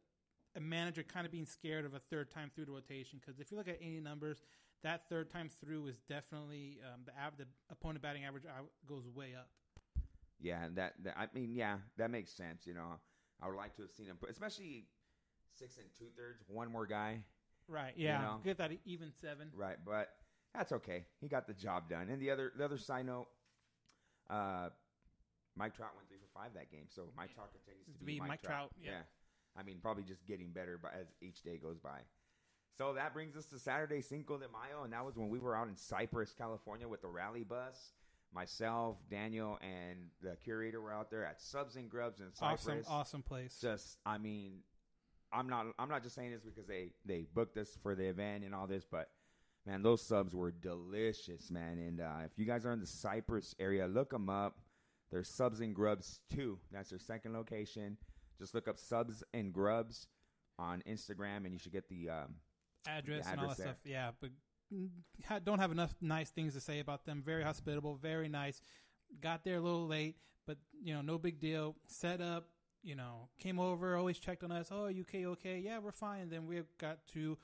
a 0.55 0.60
manager 0.60 1.03
kind 1.03 1.25
of 1.25 1.31
being 1.31 1.46
scared 1.46 1.86
of 1.86 1.93
a 1.93 2.00
third 2.00 2.29
time 2.29 2.51
through 2.53 2.65
the 2.65 2.72
rotation 2.72 3.20
because 3.20 3.39
if 3.39 3.51
you 3.51 3.58
look 3.58 3.67
at 3.67 3.79
any 3.81 4.00
numbers, 4.00 4.41
that 4.84 5.08
third 5.10 5.29
time 5.29 5.50
through 5.63 5.88
is 5.88 5.98
definitely 6.10 6.79
um, 6.93 7.01
the 7.05 7.12
av- 7.12 7.38
the 7.38 7.46
opponent 7.70 8.01
batting 8.01 8.25
average 8.25 8.43
goes 8.88 9.08
way 9.08 9.34
up. 9.38 9.48
Yeah, 10.41 10.67
that, 10.75 10.96
that 11.03 11.15
I 11.17 11.27
mean, 11.34 11.51
yeah, 11.53 11.77
that 11.98 12.10
makes 12.12 12.31
sense. 12.34 12.65
You 12.65 12.74
know, 12.74 13.00
I 13.41 13.48
would 13.48 13.55
like 13.55 13.75
to 13.75 13.84
have 13.84 13.91
seen 13.91 14.08
him, 14.08 14.17
especially 14.29 14.86
six 15.58 15.77
and 15.77 15.86
two 15.98 16.08
thirds, 16.17 16.43
one 16.48 16.72
more 16.72 16.86
guy, 16.86 17.20
Right. 17.67 17.93
Yeah. 17.96 18.22
know? 18.22 18.39
Get 18.43 18.58
that 18.58 18.72
even 18.86 19.12
seven. 19.22 19.50
right? 19.55 19.77
But 19.86 20.10
that's 20.53 20.72
okay. 20.74 21.05
He 21.22 21.27
got 21.29 21.48
the 21.48 21.53
job 21.53 21.89
done. 21.89 22.10
And 22.10 22.20
the 22.22 22.31
other, 22.31 22.51
the 22.58 22.65
other 22.65 22.77
side 22.79 23.05
note, 23.05 23.27
uh, 24.29 24.70
Mike 25.55 25.75
Trout 25.75 25.91
went 25.96 26.08
three 26.10 26.17
for 26.17 26.27
five 26.39 26.53
that 26.55 26.72
game, 26.72 26.86
so 26.89 27.03
Mike 27.15 27.34
Trout 27.36 27.50
continues 27.53 27.86
to 27.86 27.93
To 27.93 28.00
be, 28.03 28.13
be 28.15 28.20
Mike, 28.20 28.29
Mike 28.29 28.41
Trout. 28.41 28.72
Trout, 28.72 28.72
yeah. 28.84 29.01
I 29.58 29.63
mean, 29.63 29.79
probably 29.81 30.03
just 30.03 30.25
getting 30.25 30.51
better 30.51 30.77
by, 30.77 30.89
as 30.89 31.08
each 31.22 31.43
day 31.43 31.58
goes 31.58 31.77
by. 31.77 32.00
So 32.77 32.93
that 32.93 33.13
brings 33.13 33.36
us 33.36 33.46
to 33.48 33.60
Saturday 33.60 34.01
Cinco 34.01 34.38
de 34.38 34.46
Mayo, 34.48 34.84
and 34.84 34.93
that 34.93 35.05
was 35.05 35.17
when 35.17 35.29
we 35.29 35.39
were 35.39 35.55
out 35.55 35.67
in 35.67 35.75
Cypress, 35.75 36.34
California, 36.38 36.88
with 36.88 37.01
the 37.01 37.10
rally 37.10 37.43
bus. 37.43 37.91
Myself, 38.34 38.98
Daniel, 39.10 39.60
and 39.62 40.00
the 40.22 40.38
curator 40.38 40.79
were 40.79 40.93
out 40.93 41.12
there 41.12 41.25
at 41.25 41.41
Subs 41.41 41.75
and 41.75 41.89
Grubs 41.89 42.22
in 42.22 42.34
Cypress. 42.34 42.86
Awesome, 42.88 42.93
awesome 42.93 43.22
place. 43.24 43.58
Just, 43.62 43.98
I 44.05 44.17
mean, 44.17 44.60
I'm 45.34 45.50
not, 45.50 45.65
I'm 45.77 45.89
not 45.89 46.01
just 46.01 46.15
saying 46.15 46.31
this 46.31 46.41
because 46.41 46.65
they 46.65 46.93
they 47.05 47.25
booked 47.34 47.58
us 47.58 47.77
for 47.84 47.93
the 47.93 48.05
event 48.05 48.46
and 48.46 48.55
all 48.55 48.67
this, 48.67 48.86
but 48.89 49.10
man, 49.65 49.81
those 49.84 50.01
subs 50.01 50.34
were 50.34 50.51
delicious, 50.51 51.51
man. 51.51 51.77
And 51.77 52.00
uh, 52.00 52.20
if 52.25 52.31
you 52.38 52.46
guys 52.46 52.65
are 52.65 52.72
in 52.72 52.79
the 52.79 52.88
Cypress 52.88 53.53
area, 53.60 53.86
look 53.86 54.12
them 54.12 54.29
up. 54.29 54.60
There's 55.12 55.27
Subs 55.27 55.60
and 55.60 55.75
Grubs 55.75 56.22
too. 56.34 56.58
That's 56.72 56.89
their 56.89 57.00
second 57.00 57.34
location. 57.34 57.98
Just 58.41 58.55
look 58.55 58.67
up 58.67 58.79
Subs 58.79 59.24
and 59.36 59.53
Grubs 59.53 60.07
on 60.57 60.81
Instagram, 60.89 61.45
and 61.45 61.53
you 61.53 61.60
should 61.60 61.71
get 61.71 61.88
the 61.89 62.10
um, 62.10 62.36
address, 62.88 63.25
the 63.25 63.31
and 63.31 63.39
all 63.41 63.48
that 63.50 63.57
there. 63.57 63.67
stuff. 63.67 63.77
Yeah, 63.86 64.10
but 64.19 64.31
don't 65.45 65.60
have 65.60 65.71
enough 65.71 65.93
nice 66.01 66.31
things 66.31 66.53
to 66.55 66.60
say 66.60 66.79
about 66.79 67.05
them. 67.05 67.21
Very 67.24 67.43
hospitable, 67.43 67.95
very 67.95 68.27
nice. 68.29 68.60
Got 69.21 69.43
there 69.43 69.57
a 69.57 69.62
little 69.62 69.86
late, 69.88 70.15
but 70.48 70.57
you 70.83 70.93
know, 70.93 71.01
no 71.01 71.19
big 71.19 71.39
deal. 71.39 71.75
Set 71.86 72.19
up, 72.19 72.48
you 72.81 72.95
know, 72.95 73.29
came 73.39 73.60
over, 73.60 73.95
always 73.95 74.17
checked 74.17 74.43
on 74.43 74.51
us. 74.51 74.69
Oh, 74.71 74.86
UK 74.88 75.25
okay? 75.33 75.60
Yeah, 75.60 75.77
we're 75.77 75.91
fine. 75.91 76.29
Then 76.29 76.48
we 76.48 76.62
got 76.79 77.05
to 77.13 77.38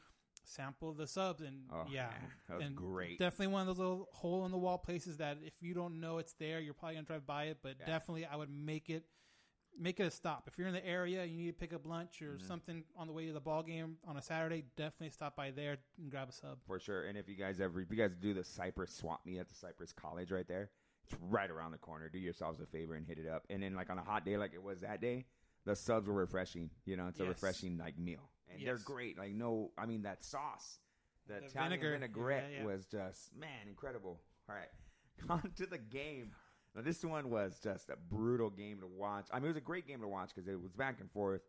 sample 0.46 0.94
the 0.94 1.06
subs, 1.06 1.42
and 1.44 1.70
Oh, 1.72 1.86
yeah, 1.92 2.08
man, 2.08 2.32
that 2.50 2.58
was 2.58 2.66
and 2.66 2.76
great. 2.76 3.20
Definitely 3.20 3.54
one 3.54 3.62
of 3.62 3.68
those 3.68 3.78
little 3.78 4.08
hole 4.14 4.46
in 4.46 4.52
the 4.52 4.58
wall 4.58 4.80
places 4.80 5.18
that 5.18 5.38
if 5.44 5.54
you 5.60 5.76
don't 5.76 6.00
know 6.00 6.18
it's 6.18 6.34
there, 6.40 6.60
you're 6.60 6.74
probably 6.74 6.96
gonna 6.96 7.06
drive 7.06 7.28
by 7.28 7.46
it. 7.46 7.58
But 7.62 7.76
Yeah. 7.80 7.86
definitely, 7.86 8.26
I 8.26 8.36
would 8.36 8.50
make 8.50 8.90
it 8.90 9.04
make 9.80 10.00
it 10.00 10.04
a 10.04 10.12
stop. 10.12 10.48
If 10.48 10.58
you're 10.58 10.68
in 10.68 10.74
the 10.74 10.86
area, 10.86 11.24
you 11.26 11.38
need 11.38 11.48
to 11.48 11.54
pick 11.54 11.74
up 11.74 11.86
lunch 11.86 12.22
or 12.22 12.34
Mm-hmm. 12.36 12.48
something 12.48 12.84
on 12.98 13.08
the 13.08 13.14
way 13.14 13.28
to 13.28 13.34
the 13.34 13.40
ball 13.40 13.64
game 13.64 13.98
on 14.08 14.18
a 14.18 14.22
Saturday. 14.22 14.64
Definitely 14.76 15.12
stop 15.12 15.36
by 15.36 15.52
there 15.52 15.78
and 16.00 16.10
grab 16.10 16.30
a 16.30 16.32
sub. 16.32 16.58
for 16.66 16.80
sure. 16.80 17.04
And 17.06 17.18
if 17.18 17.28
you 17.30 17.36
guys 17.36 17.60
ever, 17.62 17.80
if 17.82 17.92
you 17.92 17.98
guys 17.98 18.16
do 18.20 18.34
the 18.34 18.44
Cypress 18.44 18.92
swap 18.96 19.26
meet 19.26 19.40
at 19.40 19.48
the 19.50 19.56
Cypress 19.56 19.94
College 19.94 20.32
right 20.32 20.48
there, 20.48 20.70
it's 21.04 21.16
right 21.30 21.50
around 21.50 21.72
the 21.72 21.78
corner. 21.78 22.10
Do 22.10 22.18
yourselves 22.20 22.60
a 22.60 22.66
favor 22.66 22.96
and 22.96 23.06
hit 23.06 23.18
it 23.20 23.28
up. 23.28 23.44
And 23.50 23.62
then 23.64 23.76
like 23.76 23.90
on 23.90 23.98
a 23.98 24.04
hot 24.04 24.26
day 24.26 24.36
like 24.38 24.54
it 24.54 24.62
was 24.64 24.82
that 24.82 25.00
day, 25.02 25.26
the 25.66 25.76
subs 25.76 26.08
were 26.08 26.14
refreshing. 26.14 26.70
You 26.86 26.98
know, 26.98 27.08
it's 27.08 27.20
a 27.20 27.24
Yes. 27.24 27.30
refreshing 27.30 27.78
like 27.78 27.98
meal, 27.98 28.30
and 28.52 28.66
they're 28.66 28.78
great. 28.78 29.18
Like 29.18 29.34
no, 29.34 29.72
I 29.78 29.86
mean 29.86 30.02
that 30.04 30.24
sauce, 30.26 30.80
the, 31.28 31.36
The 31.36 31.50
vinegar. 31.54 31.92
vinaigrette 31.92 32.50
Yeah, 32.52 32.58
yeah. 32.60 32.66
was 32.66 32.86
just 32.88 33.36
man 33.36 33.68
incredible. 33.68 34.20
All 34.50 34.56
right, 34.56 34.70
on 35.30 35.52
to 35.58 35.66
the 35.66 35.78
game. 35.78 36.32
Now 36.76 36.82
this 36.82 37.04
one 37.04 37.30
was 37.30 37.60
just 37.62 37.90
a 37.90 37.96
brutal 38.10 38.50
game 38.50 38.80
to 38.82 38.88
watch. 38.88 39.28
I 39.32 39.38
mean, 39.40 39.46
it 39.46 39.50
was 39.50 39.58
a 39.58 39.62
great 39.62 39.88
game 39.88 40.02
to 40.02 40.08
watch 40.08 40.30
because 40.34 40.48
it 40.48 40.62
was 40.62 40.72
back 40.72 41.00
and 41.00 41.12
forth. 41.12 41.42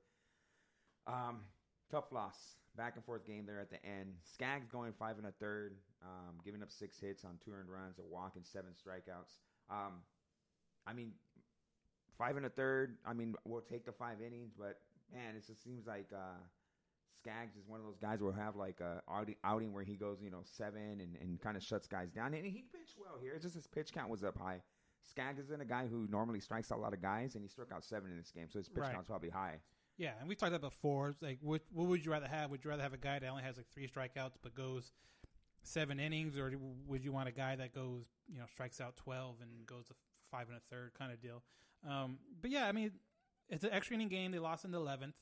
Um, 1.06 1.40
tough 1.90 2.12
loss, 2.12 2.56
back 2.76 2.96
and 2.96 3.04
forth 3.04 3.26
game 3.26 3.44
there 3.46 3.60
at 3.60 3.70
the 3.70 3.84
end. 3.84 4.14
Skaggs 4.22 4.68
going 4.68 4.92
five 4.98 5.18
and 5.18 5.26
a 5.26 5.32
third, 5.32 5.76
um, 6.02 6.36
giving 6.44 6.62
up 6.62 6.70
six 6.70 6.98
hits 6.98 7.24
on 7.24 7.38
two 7.44 7.52
earned 7.52 7.70
runs, 7.70 7.98
a 7.98 8.02
walk, 8.02 8.32
and 8.36 8.46
seven 8.46 8.70
strikeouts. 8.70 9.40
Um, 9.70 9.94
I 10.86 10.92
mean, 10.92 11.12
five 12.16 12.36
and 12.36 12.46
a 12.46 12.50
third. 12.50 12.96
I 13.06 13.12
mean, 13.12 13.34
we'll 13.44 13.60
take 13.60 13.84
the 13.84 13.92
five 13.92 14.16
innings, 14.26 14.52
but 14.58 14.80
man, 15.12 15.36
it 15.36 15.46
just 15.46 15.62
seems 15.62 15.86
like 15.86 16.10
uh, 16.14 16.40
Skaggs 17.22 17.56
is 17.56 17.66
one 17.66 17.80
of 17.80 17.86
those 17.86 17.98
guys 17.98 18.18
who 18.20 18.26
will 18.26 18.32
have 18.32 18.56
like 18.56 18.80
a 18.80 19.02
outing, 19.10 19.36
outing 19.44 19.72
where 19.72 19.84
he 19.84 19.94
goes, 19.94 20.18
you 20.22 20.30
know, 20.30 20.42
seven 20.44 21.00
and, 21.00 21.16
and 21.20 21.40
kind 21.40 21.56
of 21.56 21.62
shuts 21.62 21.86
guys 21.86 22.10
down. 22.10 22.34
And 22.34 22.44
he 22.44 22.64
pitched 22.72 22.96
well 22.98 23.18
here. 23.20 23.32
It's 23.34 23.44
just 23.44 23.54
his 23.54 23.66
pitch 23.66 23.92
count 23.92 24.10
was 24.10 24.24
up 24.24 24.38
high. 24.38 24.60
Skaggs 25.04 25.40
isn't 25.40 25.60
a 25.60 25.64
guy 25.64 25.86
who 25.86 26.06
normally 26.10 26.40
strikes 26.40 26.70
out 26.70 26.78
a 26.78 26.80
lot 26.80 26.92
of 26.92 27.00
guys, 27.02 27.34
and 27.34 27.42
he 27.42 27.48
struck 27.48 27.72
out 27.72 27.84
seven 27.84 28.10
in 28.10 28.18
this 28.18 28.30
game, 28.30 28.46
so 28.50 28.58
his 28.58 28.68
pitch 28.68 28.78
Right. 28.82 28.92
count's 28.92 29.06
probably 29.08 29.30
high. 29.30 29.60
Yeah, 29.96 30.12
and 30.20 30.28
we 30.28 30.34
talked 30.36 30.52
about 30.54 30.60
before. 30.70 31.14
Like, 31.20 31.38
what, 31.40 31.62
what 31.72 31.88
would 31.88 32.04
you 32.04 32.12
rather 32.12 32.28
have? 32.28 32.50
Would 32.50 32.64
you 32.64 32.70
rather 32.70 32.82
have 32.82 32.92
a 32.94 32.98
guy 32.98 33.18
that 33.18 33.26
only 33.28 33.42
has 33.42 33.56
like 33.56 33.66
three 33.72 33.88
strikeouts 33.88 34.34
but 34.42 34.54
goes 34.54 34.92
seven 35.62 35.98
innings, 35.98 36.36
or 36.36 36.52
would 36.86 37.02
you 37.04 37.10
want 37.12 37.28
a 37.28 37.32
guy 37.32 37.56
that 37.56 37.74
goes, 37.74 38.04
you 38.32 38.38
know, 38.38 38.44
strikes 38.52 38.80
out 38.80 38.96
twelve 38.96 39.36
and 39.40 39.66
goes 39.66 39.86
to 39.88 39.94
five 40.30 40.46
and 40.48 40.56
a 40.56 40.60
third 40.70 40.92
kind 40.96 41.10
of 41.12 41.20
deal? 41.20 41.42
Um, 41.88 42.18
but 42.40 42.50
yeah, 42.50 42.66
I 42.66 42.72
mean, 42.72 42.92
it's 43.48 43.64
an 43.64 43.70
extra 43.72 43.94
inning 43.94 44.08
game. 44.08 44.30
They 44.30 44.38
lost 44.38 44.64
in 44.64 44.70
the 44.70 44.78
eleventh. 44.78 45.16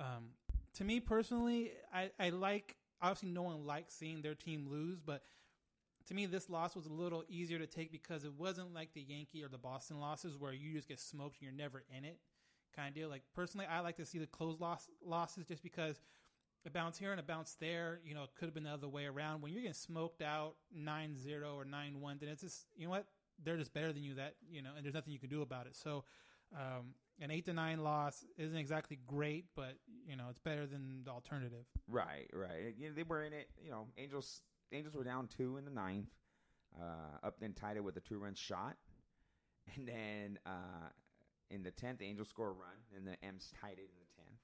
Um, 0.00 0.30
to 0.74 0.84
me 0.84 0.98
personally, 1.00 1.72
I, 1.92 2.10
I 2.18 2.30
like. 2.30 2.76
Obviously, 3.00 3.28
no 3.28 3.42
one 3.42 3.64
likes 3.66 3.94
seeing 3.94 4.22
their 4.22 4.34
team 4.34 4.66
lose, 4.68 4.98
but 5.00 5.22
to 6.06 6.14
me, 6.14 6.26
this 6.26 6.48
loss 6.48 6.76
was 6.76 6.86
a 6.86 6.92
little 6.92 7.24
easier 7.28 7.58
to 7.58 7.66
take 7.66 7.90
because 7.90 8.24
it 8.24 8.32
wasn't 8.32 8.74
like 8.74 8.92
the 8.94 9.02
Yankee 9.02 9.42
or 9.42 9.48
the 9.48 9.58
Boston 9.58 10.00
losses 10.00 10.36
where 10.38 10.52
you 10.52 10.72
just 10.72 10.88
get 10.88 11.00
smoked 11.00 11.36
and 11.40 11.42
you're 11.42 11.52
never 11.52 11.84
in 11.96 12.04
it 12.04 12.18
kind 12.74 12.88
of 12.88 12.94
deal. 12.94 13.08
Like 13.08 13.22
personally, 13.34 13.66
I 13.66 13.80
like 13.80 13.96
to 13.96 14.06
see 14.06 14.18
the 14.18 14.26
close 14.26 14.60
loss 14.60 14.88
losses 15.04 15.46
just 15.46 15.62
because 15.62 16.00
a 16.66 16.70
bounce 16.70 16.98
here 16.98 17.12
and 17.12 17.20
a 17.20 17.22
bounce 17.22 17.56
there, 17.60 18.00
you 18.04 18.14
know, 18.14 18.24
it 18.24 18.30
could 18.34 18.46
have 18.46 18.54
been 18.54 18.64
the 18.64 18.70
other 18.70 18.88
way 18.88 19.06
around. 19.06 19.40
When 19.40 19.52
you're 19.52 19.62
getting 19.62 19.74
smoked 19.74 20.20
out 20.20 20.56
9-0 20.76 21.54
or 21.54 21.64
9-1, 21.64 22.20
then 22.20 22.28
it's 22.28 22.42
just, 22.42 22.66
you 22.76 22.84
know 22.84 22.90
what? 22.90 23.06
They're 23.42 23.56
just 23.56 23.72
better 23.72 23.92
than 23.92 24.02
you 24.02 24.14
that, 24.14 24.34
you 24.50 24.62
know, 24.62 24.70
and 24.76 24.84
there's 24.84 24.94
nothing 24.94 25.12
you 25.12 25.18
can 25.18 25.28
do 25.28 25.42
about 25.42 25.66
it. 25.66 25.76
So, 25.76 26.04
um, 26.54 26.94
an 27.20 27.30
8 27.30 27.44
to 27.46 27.52
9 27.52 27.82
loss 27.82 28.24
isn't 28.36 28.56
exactly 28.56 28.98
great, 29.06 29.46
but 29.54 29.74
you 30.06 30.16
know, 30.16 30.24
it's 30.28 30.38
better 30.38 30.66
than 30.66 31.02
the 31.04 31.10
alternative. 31.10 31.64
Right, 31.88 32.28
right. 32.32 32.74
You 32.76 32.88
know, 32.88 32.94
they 32.94 33.02
were 33.02 33.22
in 33.22 33.32
it. 33.32 33.48
You 33.62 33.70
know, 33.70 33.86
Angels. 33.96 34.42
Angels 34.72 34.94
were 34.94 35.04
down 35.04 35.28
two 35.28 35.56
in 35.56 35.64
the 35.64 35.70
ninth. 35.70 36.08
Uh, 36.80 37.26
Upton 37.26 37.52
tied 37.54 37.76
it 37.76 37.84
with 37.84 37.96
a 37.96 38.00
two-run 38.00 38.34
shot, 38.34 38.76
and 39.76 39.88
then 39.88 40.38
uh, 40.44 40.88
in 41.50 41.62
the 41.62 41.70
tenth, 41.70 41.98
the 42.00 42.04
Angels 42.06 42.28
score 42.28 42.48
a 42.48 42.52
run, 42.52 42.76
and 42.94 43.06
the 43.06 43.16
M's 43.24 43.52
tied 43.60 43.78
it 43.78 43.88
in 43.90 43.98
the 43.98 44.22
tenth. 44.22 44.38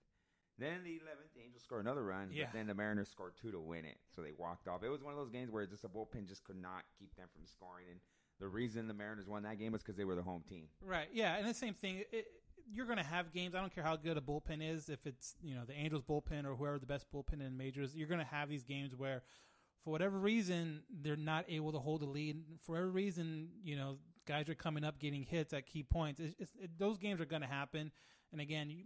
Then 0.58 0.74
in 0.78 0.84
the 0.84 1.00
eleventh, 1.02 1.34
the 1.34 1.42
Angels 1.42 1.62
score 1.62 1.80
another 1.80 2.04
run, 2.04 2.28
Yeah. 2.32 2.44
but 2.44 2.52
then 2.58 2.66
the 2.66 2.74
Mariners 2.74 3.08
scored 3.08 3.34
two 3.40 3.50
to 3.52 3.60
win 3.60 3.84
it, 3.84 3.98
so 4.14 4.22
they 4.22 4.32
walked 4.36 4.68
off. 4.68 4.82
It 4.82 4.88
was 4.88 5.02
one 5.02 5.12
of 5.12 5.18
those 5.18 5.30
games 5.30 5.50
where 5.50 5.66
just 5.66 5.84
a 5.84 5.88
bullpen 5.88 6.26
just 6.28 6.44
could 6.44 6.60
not 6.60 6.84
keep 6.98 7.14
them 7.16 7.28
from 7.34 7.44
scoring, 7.46 7.86
and 7.90 8.00
the 8.38 8.48
reason 8.48 8.86
the 8.86 8.94
Mariners 8.94 9.26
won 9.28 9.42
that 9.42 9.58
game 9.58 9.72
was 9.72 9.82
because 9.82 9.96
they 9.96 10.04
were 10.04 10.14
the 10.14 10.22
home 10.22 10.42
team. 10.48 10.66
Right. 10.84 11.08
Yeah, 11.12 11.36
and 11.36 11.46
the 11.46 11.54
same 11.54 11.74
thing. 11.74 12.04
It, 12.12 12.26
you're 12.72 12.86
going 12.86 12.98
to 12.98 13.04
have 13.04 13.32
games. 13.32 13.54
I 13.54 13.60
don't 13.60 13.74
care 13.74 13.84
how 13.84 13.96
good 13.96 14.16
a 14.16 14.20
bullpen 14.20 14.62
is. 14.62 14.88
If 14.88 15.06
it's 15.06 15.34
you 15.42 15.54
know 15.54 15.62
the 15.66 15.74
Angels 15.74 16.02
bullpen 16.02 16.46
or 16.46 16.54
whoever 16.54 16.78
the 16.78 16.86
best 16.86 17.06
bullpen 17.12 17.44
in 17.46 17.56
majors, 17.56 17.94
you're 17.96 18.08
going 18.08 18.20
to 18.20 18.26
have 18.26 18.48
these 18.48 18.62
games 18.62 18.94
where, 18.94 19.22
for 19.84 19.90
whatever 19.90 20.18
reason, 20.18 20.82
they're 21.02 21.16
not 21.16 21.44
able 21.48 21.72
to 21.72 21.78
hold 21.78 22.02
the 22.02 22.06
lead. 22.06 22.42
For 22.60 22.72
whatever 22.72 22.90
reason, 22.90 23.48
you 23.64 23.76
know 23.76 23.98
guys 24.26 24.48
are 24.48 24.54
coming 24.54 24.84
up 24.84 24.98
getting 24.98 25.22
hits 25.22 25.52
at 25.52 25.66
key 25.66 25.82
points. 25.82 26.20
It's, 26.20 26.34
it's, 26.38 26.52
it, 26.60 26.70
those 26.78 26.98
games 26.98 27.20
are 27.20 27.26
going 27.26 27.42
to 27.42 27.48
happen. 27.48 27.90
And 28.30 28.40
again, 28.40 28.70
you, 28.70 28.84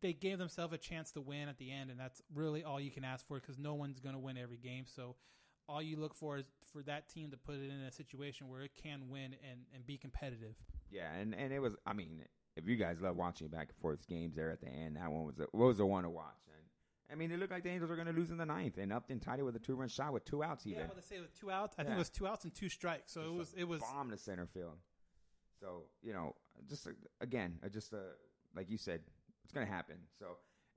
they 0.00 0.12
gave 0.12 0.38
themselves 0.38 0.72
a 0.72 0.78
chance 0.78 1.10
to 1.12 1.20
win 1.20 1.48
at 1.48 1.58
the 1.58 1.70
end, 1.70 1.90
and 1.90 2.00
that's 2.00 2.22
really 2.34 2.64
all 2.64 2.80
you 2.80 2.90
can 2.90 3.04
ask 3.04 3.26
for 3.26 3.38
because 3.38 3.58
no 3.58 3.74
one's 3.74 4.00
going 4.00 4.14
to 4.14 4.18
win 4.18 4.38
every 4.38 4.56
game. 4.56 4.84
So 4.86 5.16
all 5.68 5.82
you 5.82 5.96
look 5.98 6.14
for 6.14 6.38
is 6.38 6.46
for 6.72 6.82
that 6.84 7.08
team 7.08 7.30
to 7.30 7.36
put 7.36 7.56
it 7.56 7.70
in 7.70 7.80
a 7.82 7.92
situation 7.92 8.48
where 8.48 8.62
it 8.62 8.70
can 8.80 9.08
win 9.08 9.34
and, 9.50 9.60
and 9.74 9.84
be 9.86 9.98
competitive. 9.98 10.54
Yeah, 10.90 11.12
and, 11.20 11.34
and 11.34 11.52
it 11.52 11.58
was. 11.58 11.74
I 11.84 11.92
mean, 11.92 12.22
if 12.56 12.66
you 12.66 12.76
guys 12.76 13.00
love 13.00 13.16
watching 13.16 13.48
back 13.48 13.68
and 13.68 13.76
forth 13.78 14.06
games 14.08 14.36
there 14.36 14.50
at 14.50 14.60
the 14.60 14.68
end, 14.68 14.96
that 14.96 15.10
one 15.10 15.24
was 15.24 15.40
a, 15.40 15.46
was 15.52 15.78
the 15.78 15.86
one 15.86 16.04
to 16.04 16.10
watch. 16.10 16.36
And 17.08 17.16
I 17.16 17.18
mean, 17.18 17.30
it 17.30 17.38
looked 17.38 17.52
like 17.52 17.62
the 17.62 17.70
Angels 17.70 17.88
were 17.88 17.96
going 17.96 18.08
to 18.08 18.12
lose 18.12 18.30
in 18.30 18.36
the 18.36 18.46
ninth, 18.46 18.78
and 18.78 18.92
Upton 18.92 19.20
tied 19.20 19.38
it 19.38 19.42
with 19.42 19.56
a 19.56 19.60
two 19.60 19.74
run 19.74 19.88
shot 19.88 20.12
with 20.12 20.24
two 20.24 20.42
outs. 20.42 20.66
Even 20.66 20.80
Yeah, 20.80 20.86
what 20.86 20.96
they 20.96 21.02
say 21.02 21.20
with 21.20 21.38
two 21.38 21.50
outs. 21.50 21.76
I 21.78 21.84
think 21.84 21.94
it 21.94 21.98
was 21.98 22.10
two 22.10 22.26
outs 22.26 22.44
and 22.44 22.54
two 22.54 22.68
strikes. 22.68 23.12
So 23.12 23.22
it 23.22 23.32
was 23.32 23.54
it 23.56 23.64
was 23.64 23.80
bomb 23.80 24.10
to 24.10 24.18
center 24.18 24.46
field. 24.46 24.76
So 25.60 25.84
you 26.02 26.12
know, 26.12 26.34
just 26.68 26.88
again, 27.20 27.58
just 27.72 27.94
uh, 27.94 27.98
like 28.54 28.70
you 28.70 28.78
said, 28.78 29.00
it's 29.44 29.52
going 29.52 29.66
to 29.66 29.72
happen. 29.72 29.96
So. 30.18 30.26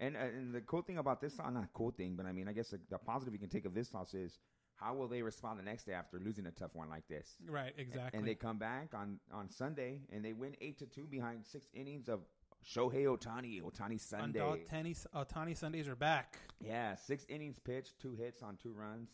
And, 0.02 0.16
uh, 0.16 0.20
and 0.20 0.56
the 0.56 0.62
cool 0.62 0.82
thing 0.82 0.98
about 0.98 1.20
this, 1.20 1.38
uh, 1.40 1.50
not 1.50 1.68
cool 1.74 1.92
thing, 1.92 2.16
but 2.16 2.26
I 2.26 2.32
mean, 2.32 2.48
I 2.48 2.54
guess 2.54 2.70
the, 2.70 2.80
the 2.90 2.98
positive 2.98 3.34
you 3.34 3.40
can 3.40 3.50
take 3.50 3.66
of 3.66 3.74
this 3.74 3.94
loss 3.94 4.14
is 4.14 4.40
how 4.76 4.94
will 4.94 5.10
they 5.10 5.22
respond 5.22 5.60
the 5.60 5.64
next 5.64 5.84
day 5.84 5.92
after 5.92 6.20
losing 6.20 6.46
a 6.46 6.52
tough 6.52 6.74
one 6.74 6.90
like 6.90 7.06
this? 7.10 7.36
right 7.50 7.74
exactly. 7.78 8.18
And 8.18 8.26
they 8.26 8.36
come 8.36 8.58
back 8.58 8.94
on, 8.94 9.20
on 9.34 9.50
Sunday 9.50 10.00
and 10.14 10.24
they 10.24 10.32
win 10.32 10.56
eight 10.62 10.80
to 10.80 10.86
two 10.86 11.06
behind 11.06 11.46
six 11.46 11.68
innings 11.74 12.08
of 12.08 12.22
Shohei 12.66 13.06
Ohtani. 13.06 13.62
Ohtani 13.62 14.00
Sunday. 14.00 14.64
Tennis 14.70 15.08
Ohtani 15.16 15.56
Sundays 15.56 15.88
are 15.88 15.96
back. 15.96 16.38
Yeah, 16.60 16.96
six 16.96 17.26
innings 17.30 17.60
pitched, 17.60 18.00
two 18.00 18.14
hits 18.16 18.44
on 18.44 18.58
two 18.62 18.74
runs, 18.74 19.10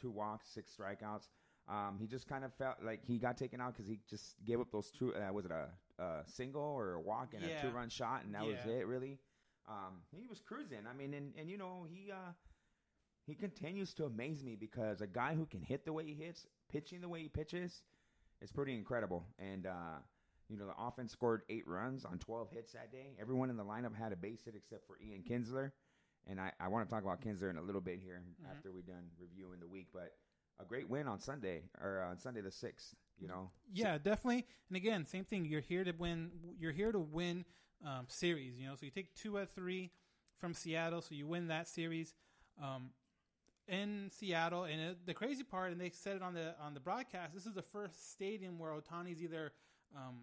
two 0.00 0.10
walks, 0.10 0.48
six 0.52 0.74
strikeouts. 0.76 1.28
Um, 1.68 1.96
he 2.00 2.06
just 2.06 2.26
kind 2.26 2.44
of 2.44 2.52
felt 2.54 2.76
like 2.82 3.04
he 3.04 3.18
got 3.18 3.36
taken 3.36 3.60
out 3.60 3.74
because 3.74 3.86
he 3.86 4.00
just 4.08 4.36
gave 4.44 4.58
up 4.60 4.70
those 4.72 4.90
two. 4.90 5.14
Uh, 5.14 5.32
was 5.32 5.44
it 5.44 5.50
a, 5.50 5.68
a 6.02 6.22
single 6.26 6.62
or 6.62 6.94
a 6.94 7.00
walk 7.00 7.34
and 7.34 7.42
Yeah. 7.44 7.58
a 7.58 7.62
two 7.62 7.70
run 7.70 7.88
shot, 7.90 8.24
and 8.24 8.34
that 8.34 8.44
was 8.44 8.56
it 8.66 8.86
really. 8.86 9.18
Um, 9.68 10.00
he 10.10 10.26
was 10.26 10.40
cruising. 10.40 10.86
I 10.90 10.94
mean, 10.96 11.12
and, 11.12 11.34
and 11.38 11.50
you 11.50 11.58
know 11.58 11.86
he 11.88 12.10
uh, 12.10 12.32
he 13.26 13.34
continues 13.34 13.92
to 13.94 14.06
amaze 14.06 14.42
me 14.42 14.56
because 14.56 15.02
a 15.02 15.06
guy 15.06 15.34
who 15.34 15.44
can 15.44 15.60
hit 15.60 15.84
the 15.84 15.92
way 15.92 16.04
he 16.06 16.14
hits, 16.14 16.46
pitching 16.72 17.02
the 17.02 17.08
way 17.08 17.20
he 17.20 17.28
pitches, 17.28 17.82
is 18.40 18.50
pretty 18.50 18.74
incredible. 18.74 19.26
And 19.38 19.66
uh, 19.66 19.98
you 20.48 20.56
know 20.56 20.66
the 20.66 20.74
offense 20.82 21.12
scored 21.12 21.42
eight 21.48 21.66
runs 21.66 22.04
on 22.04 22.18
twelve 22.18 22.50
hits 22.50 22.72
that 22.72 22.90
day. 22.92 23.14
Everyone 23.20 23.50
in 23.50 23.56
the 23.56 23.64
lineup 23.64 23.94
had 23.94 24.12
a 24.12 24.16
base 24.16 24.42
hit 24.44 24.54
except 24.56 24.86
for 24.86 24.96
Ian 25.00 25.22
Kinsler. 25.28 25.72
And 26.30 26.38
I, 26.40 26.52
I 26.60 26.68
want 26.68 26.86
to 26.86 26.94
talk 26.94 27.02
about 27.04 27.22
Kinsler 27.22 27.48
in 27.48 27.56
a 27.56 27.62
little 27.62 27.80
bit 27.80 28.00
here 28.02 28.20
Mm-hmm. 28.42 28.50
after 28.56 28.70
we're 28.72 28.82
done 28.82 29.04
reviewing 29.18 29.60
the 29.60 29.66
week. 29.66 29.86
But 29.92 30.12
a 30.60 30.64
great 30.64 30.88
win 30.88 31.06
on 31.08 31.20
Sunday 31.20 31.62
or 31.80 32.02
on 32.02 32.18
Sunday 32.18 32.40
the 32.40 32.50
sixth. 32.50 32.94
You 33.20 33.28
know, 33.28 33.50
Yeah, 33.72 33.98
definitely. 33.98 34.46
And 34.68 34.76
again, 34.76 35.04
same 35.06 35.24
thing. 35.24 35.44
You're 35.44 35.60
here 35.60 35.84
to 35.84 35.92
win. 35.92 36.30
You're 36.58 36.72
here 36.72 36.92
to 36.92 36.98
win 37.00 37.44
um, 37.84 38.04
series. 38.08 38.58
You 38.58 38.66
know, 38.68 38.74
so 38.74 38.84
you 38.86 38.90
take 38.90 39.14
two 39.14 39.38
out 39.38 39.44
of 39.44 39.50
three 39.50 39.90
from 40.38 40.54
Seattle, 40.54 41.00
so 41.02 41.14
you 41.14 41.26
win 41.26 41.48
that 41.48 41.66
series. 41.68 42.14
Um, 42.62 42.90
in 43.66 44.10
Seattle, 44.10 44.64
and 44.64 44.80
it, 44.80 45.06
the 45.06 45.12
crazy 45.14 45.42
part, 45.42 45.72
and 45.72 45.80
they 45.80 45.90
said 45.90 46.16
it 46.16 46.22
on 46.22 46.32
the 46.34 46.54
on 46.60 46.74
the 46.74 46.80
broadcast. 46.80 47.34
This 47.34 47.44
is 47.46 47.52
the 47.54 47.62
first 47.62 48.12
stadium 48.12 48.58
where 48.58 48.72
Ohtani's 48.72 49.22
either 49.22 49.52
um, 49.96 50.20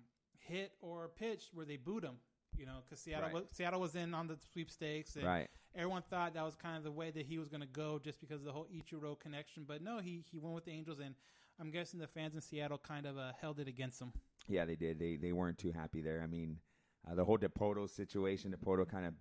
hit 0.48 0.72
or 0.82 1.10
pitched 1.10 1.54
where 1.54 1.66
they 1.66 1.78
booed 1.78 2.04
him. 2.04 2.16
You 2.58 2.66
know, 2.66 2.78
because 2.86 3.00
Seattle 3.02 3.26
Right. 3.26 3.34
was, 3.34 3.44
Seattle 3.52 3.82
was 3.82 3.96
in 3.96 4.14
on 4.14 4.28
the 4.28 4.38
sweepstakes, 4.54 5.18
and 5.18 5.26
Right. 5.26 5.50
everyone 5.74 6.04
thought 6.04 6.34
that 6.36 6.44
was 6.44 6.56
kind 6.56 6.78
of 6.78 6.84
the 6.86 6.92
way 6.92 7.12
that 7.12 7.26
he 7.26 7.38
was 7.38 7.50
going 7.50 7.60
to 7.60 7.68
go, 7.68 8.00
just 8.00 8.22
because 8.22 8.40
of 8.40 8.46
the 8.46 8.54
whole 8.54 8.66
Ichiro 8.68 9.20
connection. 9.20 9.66
But 9.66 9.82
no, 9.82 10.00
he 10.00 10.24
he 10.32 10.38
went 10.40 10.56
with 10.56 10.64
the 10.64 10.72
Angels, 10.72 11.00
and 11.00 11.16
I'm 11.60 11.70
guessing 11.70 12.00
the 12.00 12.08
fans 12.08 12.34
in 12.34 12.40
Seattle 12.40 12.78
kind 12.78 13.06
of 13.06 13.18
uh, 13.18 13.34
held 13.42 13.60
it 13.60 13.68
against 13.68 14.02
him. 14.02 14.14
Yeah, 14.48 14.64
they 14.64 14.76
did. 14.78 15.00
They 15.00 15.18
they 15.18 15.34
weren't 15.34 15.58
too 15.58 15.74
happy 15.74 16.00
there. 16.02 16.22
I 16.22 16.28
mean, 16.28 16.60
uh, 17.06 17.14
the 17.16 17.26
whole 17.26 17.38
Dipoto 17.38 17.90
situation, 17.90 18.54
Dipoto 18.58 18.88
kind 18.88 19.06
of, 19.06 19.14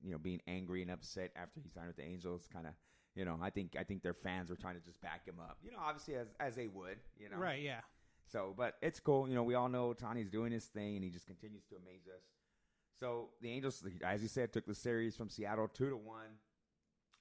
you 0.00 0.12
know, 0.12 0.18
being 0.18 0.40
angry 0.46 0.80
and 0.82 0.90
upset 0.92 1.32
after 1.34 1.58
he 1.58 1.68
signed 1.68 1.88
with 1.88 1.96
the 1.96 2.04
Angels, 2.04 2.46
kind 2.52 2.68
of, 2.68 2.74
you 3.16 3.24
know, 3.24 3.36
I 3.42 3.50
think 3.50 3.74
I 3.76 3.82
think 3.82 4.02
their 4.04 4.14
fans 4.14 4.48
were 4.48 4.56
trying 4.56 4.76
to 4.76 4.80
just 4.80 5.00
back 5.00 5.26
him 5.26 5.40
up. 5.40 5.58
You 5.64 5.72
know, 5.72 5.78
obviously 5.80 6.14
as 6.14 6.28
as 6.38 6.54
they 6.54 6.68
would, 6.68 6.98
you 7.18 7.30
know. 7.30 7.36
Right? 7.38 7.62
Yeah. 7.62 7.80
So, 8.30 8.54
but 8.56 8.74
it's 8.82 9.00
cool. 9.00 9.28
You 9.28 9.34
know, 9.34 9.42
we 9.42 9.54
all 9.54 9.68
know 9.68 9.94
Tani's 9.94 10.30
doing 10.30 10.52
his 10.52 10.64
thing, 10.64 10.96
and 10.96 11.04
he 11.04 11.10
just 11.10 11.26
continues 11.26 11.64
to 11.66 11.76
amaze 11.76 12.06
us. 12.08 12.22
So 12.98 13.30
the 13.40 13.50
Angels, 13.50 13.84
as 14.04 14.22
you 14.22 14.28
said, 14.28 14.52
took 14.52 14.66
the 14.66 14.74
series 14.74 15.16
from 15.16 15.28
Seattle 15.28 15.68
two 15.68 15.90
to 15.90 15.96
one, 15.96 16.38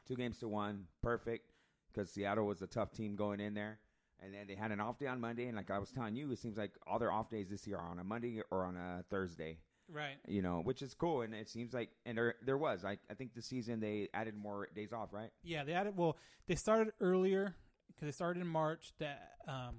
two 0.07 0.15
games 0.15 0.39
to 0.39 0.47
one, 0.47 0.85
perfect, 1.01 1.51
because 1.93 2.09
Seattle 2.09 2.45
was 2.45 2.61
a 2.61 2.67
tough 2.67 2.91
team 2.91 3.15
going 3.15 3.39
in 3.39 3.53
there. 3.53 3.79
And 4.23 4.33
then 4.33 4.47
they 4.47 4.55
had 4.55 4.71
an 4.71 4.79
off 4.79 4.97
day 4.97 5.07
on 5.07 5.19
Monday, 5.19 5.47
and 5.47 5.57
like 5.57 5.69
I 5.69 5.77
was 5.77 5.91
telling 5.91 6.15
you, 6.15 6.31
it 6.31 6.39
seems 6.39 6.57
like 6.57 6.71
all 6.87 6.97
their 6.97 7.11
off 7.11 7.29
days 7.29 7.49
this 7.49 7.67
year 7.67 7.77
are 7.77 7.89
on 7.89 7.99
a 7.99 8.03
Monday 8.03 8.41
or 8.49 8.63
on 8.63 8.77
a 8.77 9.03
Thursday. 9.09 9.59
Right. 9.91 10.15
You 10.27 10.41
know, 10.41 10.61
which 10.63 10.81
is 10.81 10.93
cool, 10.93 11.21
and 11.21 11.33
it 11.35 11.49
seems 11.49 11.73
like, 11.73 11.89
and 12.05 12.17
there 12.17 12.35
there 12.43 12.57
was, 12.57 12.85
I 12.85 12.97
I 13.11 13.13
think 13.13 13.35
this 13.35 13.45
season 13.45 13.79
they 13.81 14.07
added 14.13 14.35
more 14.35 14.67
days 14.73 14.93
off, 14.93 15.11
right? 15.11 15.29
Yeah, 15.43 15.63
they 15.63 15.73
added. 15.73 15.95
Well, 15.95 16.17
they 16.47 16.55
started 16.55 16.93
earlier 17.01 17.55
because 17.87 18.07
they 18.07 18.11
started 18.11 18.41
in 18.41 18.47
March 18.47 18.93
That 18.99 19.33
um, 19.47 19.75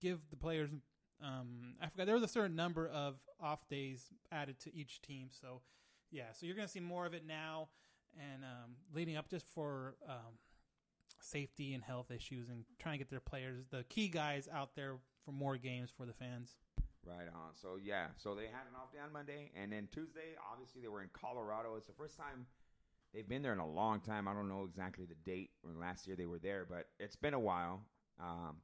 give 0.00 0.20
the 0.30 0.36
players. 0.36 0.70
Um, 1.22 1.74
I 1.82 1.88
forgot 1.88 2.06
there 2.06 2.14
was 2.14 2.24
a 2.24 2.28
certain 2.28 2.56
number 2.56 2.88
of 2.88 3.16
off 3.40 3.68
days 3.68 4.06
added 4.30 4.60
to 4.60 4.74
each 4.74 5.02
team. 5.02 5.28
So, 5.30 5.62
yeah, 6.10 6.32
so 6.32 6.46
you're 6.46 6.54
going 6.54 6.68
to 6.68 6.72
see 6.72 6.80
more 6.80 7.06
of 7.06 7.14
it 7.14 7.26
now 7.26 7.68
and 8.16 8.44
um, 8.44 8.76
leading 8.94 9.16
up 9.16 9.28
just 9.28 9.46
for 9.46 9.96
um, 10.08 10.38
safety 11.20 11.74
and 11.74 11.82
health 11.82 12.10
issues 12.10 12.48
and 12.48 12.64
trying 12.78 12.94
to 12.94 12.98
get 12.98 13.10
their 13.10 13.20
players, 13.20 13.64
the 13.70 13.84
key 13.84 14.08
guys, 14.08 14.48
out 14.52 14.74
there 14.74 14.96
for 15.24 15.32
more 15.32 15.56
games 15.56 15.90
for 15.94 16.06
the 16.06 16.12
fans. 16.12 16.56
Right 17.04 17.28
on. 17.28 17.54
So 17.54 17.78
yeah, 17.82 18.06
so 18.16 18.34
they 18.34 18.46
had 18.46 18.66
an 18.68 18.76
off 18.76 18.92
day 18.92 18.98
on 19.04 19.12
Monday, 19.12 19.50
and 19.60 19.72
then 19.72 19.88
Tuesday, 19.90 20.36
obviously 20.52 20.82
they 20.82 20.88
were 20.88 21.02
in 21.02 21.08
Colorado. 21.12 21.74
It's 21.76 21.86
the 21.86 21.92
first 21.94 22.16
time 22.16 22.46
they've 23.14 23.28
been 23.28 23.42
there 23.42 23.52
in 23.52 23.60
a 23.60 23.68
long 23.68 24.00
time. 24.00 24.28
I 24.28 24.34
don't 24.34 24.48
know 24.48 24.64
exactly 24.68 25.06
the 25.06 25.14
date 25.30 25.50
when 25.62 25.80
last 25.80 26.06
year 26.06 26.16
they 26.16 26.26
were 26.26 26.38
there, 26.38 26.66
but 26.68 26.88
it's 26.98 27.16
been 27.16 27.34
a 27.34 27.40
while. 27.40 27.80
Um, 28.20 28.56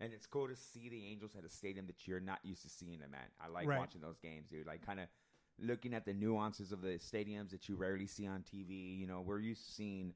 and 0.00 0.12
it's 0.12 0.26
cool 0.26 0.48
to 0.48 0.56
see 0.56 0.88
the 0.88 1.06
Angels 1.06 1.34
at 1.36 1.44
a 1.44 1.48
stadium 1.48 1.86
that 1.86 2.06
you're 2.06 2.20
not 2.20 2.40
used 2.42 2.62
to 2.62 2.68
seeing 2.68 2.98
them 3.00 3.14
at. 3.14 3.30
I 3.40 3.48
like 3.48 3.66
Right. 3.68 3.78
watching 3.78 4.00
those 4.00 4.18
games, 4.18 4.48
dude. 4.48 4.66
Like 4.66 4.84
kind 4.84 5.00
of 5.00 5.06
looking 5.58 5.94
at 5.94 6.04
the 6.04 6.12
nuances 6.12 6.72
of 6.72 6.82
the 6.82 6.98
stadiums 6.98 7.50
that 7.50 7.68
you 7.68 7.76
rarely 7.76 8.06
see 8.06 8.26
on 8.26 8.42
TV. 8.42 8.98
You 8.98 9.06
know, 9.06 9.20
we're 9.20 9.38
used 9.40 9.64
to 9.66 9.72
seeing 9.72 10.12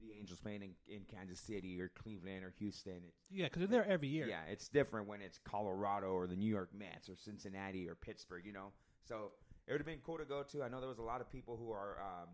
the 0.00 0.12
Angels 0.18 0.40
playing 0.40 0.62
in, 0.62 0.74
in 0.94 1.02
Kansas 1.04 1.40
City 1.40 1.80
or 1.80 1.88
Cleveland 1.88 2.44
or 2.44 2.50
Houston. 2.58 3.00
It's, 3.08 3.20
Yeah, 3.30 3.46
because 3.46 3.60
they're 3.60 3.82
there 3.82 3.86
every 3.90 4.08
year. 4.08 4.26
yeah, 4.26 4.42
it's 4.50 4.68
different 4.68 5.06
when 5.08 5.22
it's 5.22 5.38
Colorado 5.38 6.08
or 6.12 6.26
the 6.26 6.36
New 6.36 6.48
York 6.50 6.70
Mets 6.74 7.08
or 7.08 7.16
Cincinnati 7.16 7.88
or 7.88 7.94
Pittsburgh, 7.94 8.44
you 8.44 8.52
know. 8.52 8.72
So 9.08 9.32
it 9.66 9.72
would 9.72 9.80
have 9.80 9.86
been 9.86 10.00
cool 10.04 10.18
to 10.18 10.24
go 10.24 10.42
to. 10.42 10.62
I 10.62 10.68
know 10.68 10.80
there 10.80 10.88
was 10.88 10.98
a 10.98 11.02
lot 11.02 11.20
of 11.20 11.30
people 11.30 11.56
who 11.56 11.70
are 11.70 11.98
um, 12.02 12.28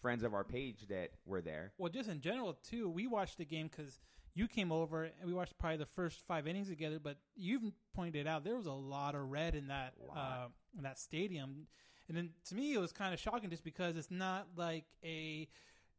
friends 0.00 0.22
of 0.22 0.34
our 0.34 0.44
page 0.44 0.86
that 0.88 1.12
were 1.24 1.40
there. 1.40 1.72
Well, 1.78 1.90
just 1.90 2.08
in 2.10 2.20
general 2.20 2.54
too, 2.62 2.88
we 2.90 3.06
watched 3.06 3.38
the 3.38 3.44
game 3.46 3.68
because 3.68 3.98
you 4.34 4.48
came 4.48 4.72
over 4.72 5.04
and 5.04 5.12
we 5.26 5.32
watched 5.32 5.56
probably 5.58 5.76
the 5.78 5.86
first 5.86 6.18
five 6.26 6.46
innings 6.46 6.68
together. 6.68 6.98
But 7.02 7.16
you've 7.36 7.62
pointed 7.94 8.26
out 8.26 8.44
there 8.44 8.56
was 8.56 8.66
a 8.66 8.72
lot 8.72 9.14
of 9.14 9.30
red 9.30 9.54
in 9.54 9.68
that 9.68 9.94
uh, 10.14 10.46
in 10.76 10.82
that 10.82 10.98
stadium, 10.98 11.66
and 12.08 12.16
then 12.16 12.30
to 12.48 12.54
me 12.54 12.74
it 12.74 12.78
was 12.78 12.92
kind 12.92 13.14
of 13.14 13.20
shocking 13.20 13.50
just 13.50 13.64
because 13.64 13.96
it's 13.96 14.10
not 14.10 14.48
like 14.56 14.84
a 15.04 15.48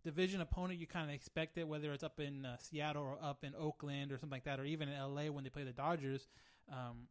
division 0.04 0.40
opponent 0.40 0.80
you 0.80 0.86
kind 0.86 1.10
of 1.10 1.16
expect 1.16 1.58
it, 1.58 1.68
whether 1.68 1.92
it's 1.92 2.04
up 2.04 2.20
in 2.20 2.46
uh, 2.46 2.58
Seattle 2.58 3.04
or 3.04 3.18
up 3.22 3.44
in 3.44 3.54
Oakland 3.58 4.12
or 4.12 4.18
something 4.18 4.36
like 4.36 4.44
that, 4.44 4.60
or 4.60 4.66
even 4.66 4.90
in 4.90 5.00
LA 5.00 5.32
when 5.32 5.44
they 5.44 5.50
play 5.50 5.64
the 5.64 5.72
Dodgers. 5.72 6.28
Um, 6.72 7.08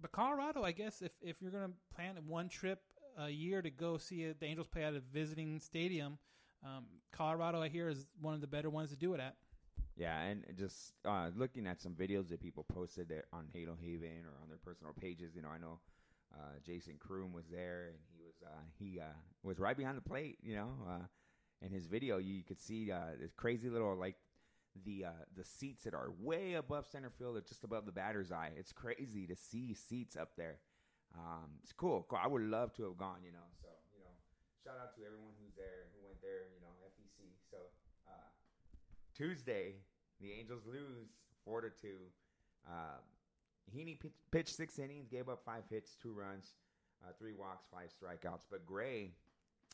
but 0.00 0.12
Colorado, 0.12 0.62
I 0.62 0.72
guess, 0.72 1.02
if 1.02 1.12
if 1.22 1.40
you're 1.40 1.50
gonna 1.50 1.72
plan 1.94 2.16
one 2.26 2.48
trip 2.48 2.80
a 3.18 3.28
year 3.30 3.62
to 3.62 3.70
go 3.70 3.96
see 3.96 4.30
the 4.38 4.46
Angels 4.46 4.68
play 4.68 4.84
at 4.84 4.94
a 4.94 5.00
visiting 5.00 5.58
stadium. 5.58 6.18
Um, 6.64 6.84
Colorado, 7.12 7.62
I 7.62 7.68
hear, 7.68 7.88
is 7.88 8.06
one 8.20 8.34
of 8.34 8.40
the 8.40 8.46
better 8.46 8.70
ones 8.70 8.90
to 8.90 8.96
do 8.96 9.14
it 9.14 9.20
at. 9.20 9.36
Yeah, 9.96 10.20
and 10.20 10.44
just 10.58 10.92
uh, 11.06 11.30
looking 11.34 11.66
at 11.66 11.80
some 11.80 11.92
videos 11.94 12.28
that 12.28 12.40
people 12.40 12.64
posted 12.64 13.08
there 13.08 13.24
on 13.32 13.46
Halo 13.52 13.76
Haven 13.80 14.26
or 14.26 14.36
on 14.42 14.48
their 14.48 14.58
personal 14.58 14.92
pages. 14.92 15.34
You 15.34 15.40
know, 15.40 15.48
I 15.48 15.56
know 15.56 15.80
uh, 16.34 16.58
Jason 16.64 16.94
Kroom 16.98 17.32
was 17.32 17.46
there, 17.50 17.86
and 17.88 17.96
he 18.12 18.22
was 18.22 18.34
uh, 18.44 18.60
he 18.78 19.00
uh, 19.00 19.16
was 19.42 19.58
right 19.58 19.76
behind 19.76 19.96
the 19.96 20.02
plate. 20.02 20.36
You 20.42 20.56
know, 20.56 20.68
uh, 20.86 21.06
in 21.62 21.72
his 21.72 21.86
video, 21.86 22.18
you 22.18 22.42
could 22.42 22.60
see 22.60 22.92
uh, 22.92 23.16
this 23.18 23.32
crazy 23.32 23.70
little 23.70 23.96
like 23.96 24.16
the 24.84 25.06
the 25.34 25.44
seats 25.44 25.84
that 25.84 25.94
are 25.94 26.12
way 26.20 26.54
above 26.54 26.86
center 26.86 27.08
field, 27.08 27.38
or 27.38 27.40
just 27.40 27.64
above 27.64 27.86
the 27.86 27.92
batter's 27.92 28.30
eye. 28.30 28.50
It's 28.54 28.72
crazy 28.72 29.26
to 29.26 29.34
see 29.34 29.72
seats 29.72 30.14
up 30.14 30.32
there. 30.36 30.58
Um, 31.16 31.56
it's 31.62 31.72
cool. 31.72 32.04
cool. 32.06 32.18
I 32.22 32.26
would 32.26 32.42
love 32.42 32.74
to 32.74 32.84
have 32.84 32.98
gone. 32.98 33.24
You 33.24 33.32
know, 33.32 33.48
so 33.62 33.68
you 33.96 34.04
know, 34.04 34.12
shout 34.62 34.76
out 34.76 34.94
to 34.96 35.00
everyone 35.06 35.32
who's 35.40 35.56
there. 35.56 35.88
You 35.88 36.60
know, 36.60 36.76
FEC. 36.84 37.32
So. 37.50 37.56
Uh, 38.06 38.28
Tuesday, 39.16 39.74
the 40.20 40.32
Angels 40.32 40.62
lose 40.66 41.08
four 41.44 41.60
to 41.60 41.70
two. 41.70 41.98
Uh, 42.66 42.98
Heaney 43.74 43.98
pitch, 43.98 44.12
pitched 44.30 44.54
six 44.56 44.78
innings, 44.78 45.08
gave 45.08 45.28
up 45.28 45.42
five 45.44 45.62
hits, 45.70 45.96
two 46.00 46.12
runs, 46.12 46.54
uh, 47.04 47.12
three 47.18 47.32
walks, 47.32 47.66
five 47.72 47.90
strikeouts. 47.90 48.46
But 48.50 48.66
Gray, 48.66 49.10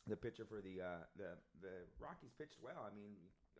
the 0.07 0.16
pitcher 0.16 0.44
for 0.48 0.61
the 0.61 0.83
uh, 0.83 1.05
the 1.16 1.37
the 1.61 1.74
Rockies, 2.00 2.33
pitched 2.38 2.59
well. 2.62 2.88
I 2.90 2.94
mean, 2.94 3.11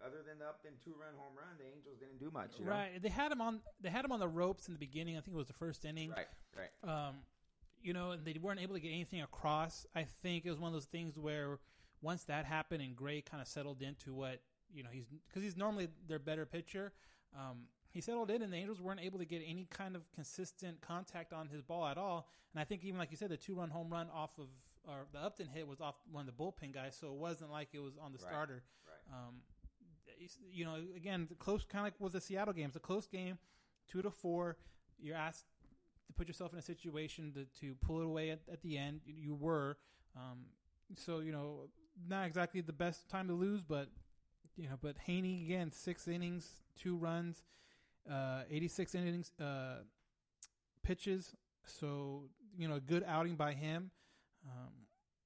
other 0.05 0.19
than 0.27 0.39
the 0.39 0.47
Upton 0.47 0.73
two 0.85 0.93
run 0.93 1.15
home 1.17 1.35
run, 1.37 1.57
the 1.59 1.67
Angels 1.67 1.97
didn't 1.99 2.19
do 2.19 2.31
much. 2.33 2.59
You 2.59 2.65
know? 2.65 2.71
Right. 2.73 3.03
They 3.03 3.09
had 3.09 3.33
him 3.33 3.41
on. 3.41 3.61
They 3.81 3.91
had 3.91 4.05
him 4.05 4.13
on 4.13 4.21
the 4.21 4.29
ropes 4.29 4.69
in 4.69 4.75
the 4.75 4.81
beginning. 4.81 5.17
I 5.17 5.21
think 5.21 5.35
it 5.35 5.39
was 5.39 5.49
the 5.49 5.53
first 5.55 5.85
inning. 5.85 6.11
right, 6.11 6.27
right. 6.57 7.09
Um, 7.09 7.17
you 7.83 7.93
know, 7.93 8.13
and 8.13 8.25
they 8.25 8.37
weren't 8.41 8.61
able 8.61 8.75
to 8.75 8.81
get 8.81 8.91
anything 8.91 9.23
across. 9.23 9.87
I 9.95 10.05
think 10.05 10.47
it 10.47 10.51
was 10.51 10.61
one 10.61 10.69
of 10.69 10.75
those 10.75 10.87
things 10.87 11.19
where 11.19 11.59
once 12.01 12.25
that 12.25 12.45
happened 12.45 12.83
and 12.83 12.95
Gray 12.95 13.21
kind 13.23 13.41
of 13.41 13.49
settled 13.49 13.83
into 13.83 14.15
what 14.15 14.41
you 14.75 14.83
know 14.83 14.91
he's 14.93 15.05
because 15.29 15.43
he's 15.43 15.57
normally 15.57 15.89
their 16.09 16.19
better 16.19 16.47
pitcher. 16.47 16.93
Um, 17.37 17.65
he 17.91 18.01
settled 18.01 18.31
in, 18.31 18.43
and 18.43 18.53
the 18.53 18.57
Angels 18.57 18.81
weren't 18.81 19.01
able 19.01 19.19
to 19.19 19.25
get 19.27 19.43
any 19.47 19.67
kind 19.71 19.95
of 19.97 20.03
consistent 20.13 20.81
contact 20.81 21.33
on 21.33 21.49
his 21.49 21.61
ball 21.63 21.87
at 21.87 21.99
all. 21.99 22.29
And 22.55 22.61
I 22.61 22.65
think 22.65 22.85
even 22.85 22.99
like 22.99 23.11
you 23.11 23.17
said, 23.17 23.31
the 23.31 23.37
two 23.37 23.55
run 23.55 23.71
home 23.71 23.91
run 23.91 24.09
off 24.15 24.31
of 24.39 24.47
or 24.89 25.07
the 25.13 25.19
Upton 25.21 25.47
hit 25.55 25.67
was 25.69 25.81
off 25.81 25.95
one 26.11 26.27
of 26.29 26.37
the 26.37 26.43
bullpen 26.43 26.73
guys, 26.75 26.97
so 26.99 27.09
it 27.09 27.15
wasn't 27.15 27.51
like 27.51 27.69
it 27.73 27.79
was 27.81 27.97
on 27.99 28.13
the 28.13 28.19
Right. 28.19 28.29
starter. 28.33 28.63
Right. 28.87 29.17
Um, 29.17 29.43
you 30.51 30.65
know, 30.65 30.77
again, 30.97 31.27
the 31.29 31.35
close 31.35 31.65
kind 31.65 31.81
of 31.87 31.93
like 31.93 32.01
with 32.01 32.13
the 32.13 32.21
Seattle 32.21 32.55
game. 32.55 32.67
It's 32.67 32.77
a 32.77 32.81
close 32.81 33.07
game, 33.07 33.39
two 33.89 34.03
to 34.03 34.11
four. 34.11 34.57
You're 34.99 35.17
asked 35.17 35.45
to 36.07 36.13
put 36.13 36.29
yourself 36.29 36.53
in 36.53 36.59
a 36.59 36.63
situation 36.63 37.33
to, 37.33 37.45
to 37.61 37.75
pull 37.77 38.01
it 38.01 38.05
away 38.07 38.31
at, 38.31 38.41
at 38.51 38.63
the 38.63 38.77
end. 38.79 39.01
You, 39.05 39.15
you 39.19 39.35
were, 39.35 39.79
um, 40.17 40.47
so 40.97 41.21
you 41.21 41.33
know, 41.33 41.69
not 42.09 42.27
exactly 42.27 42.61
the 42.61 42.73
best 42.73 43.09
time 43.09 43.29
to 43.29 43.35
lose, 43.35 43.63
but 43.63 43.89
you 44.57 44.69
know, 44.69 44.77
but 44.81 44.97
Heaney 45.09 45.45
again, 45.45 45.73
six 45.73 46.09
innings, 46.09 46.63
two 46.77 46.97
runs, 46.97 47.43
uh, 48.11 48.43
86 48.51 48.95
innings, 48.95 49.33
uh, 49.41 49.83
pitches. 50.83 51.35
So 51.65 52.25
you 52.57 52.69
know, 52.69 52.77
a 52.77 52.81
good 52.81 53.05
outing 53.07 53.37
by 53.37 53.55
him. 53.55 53.91
Um, 54.45 54.73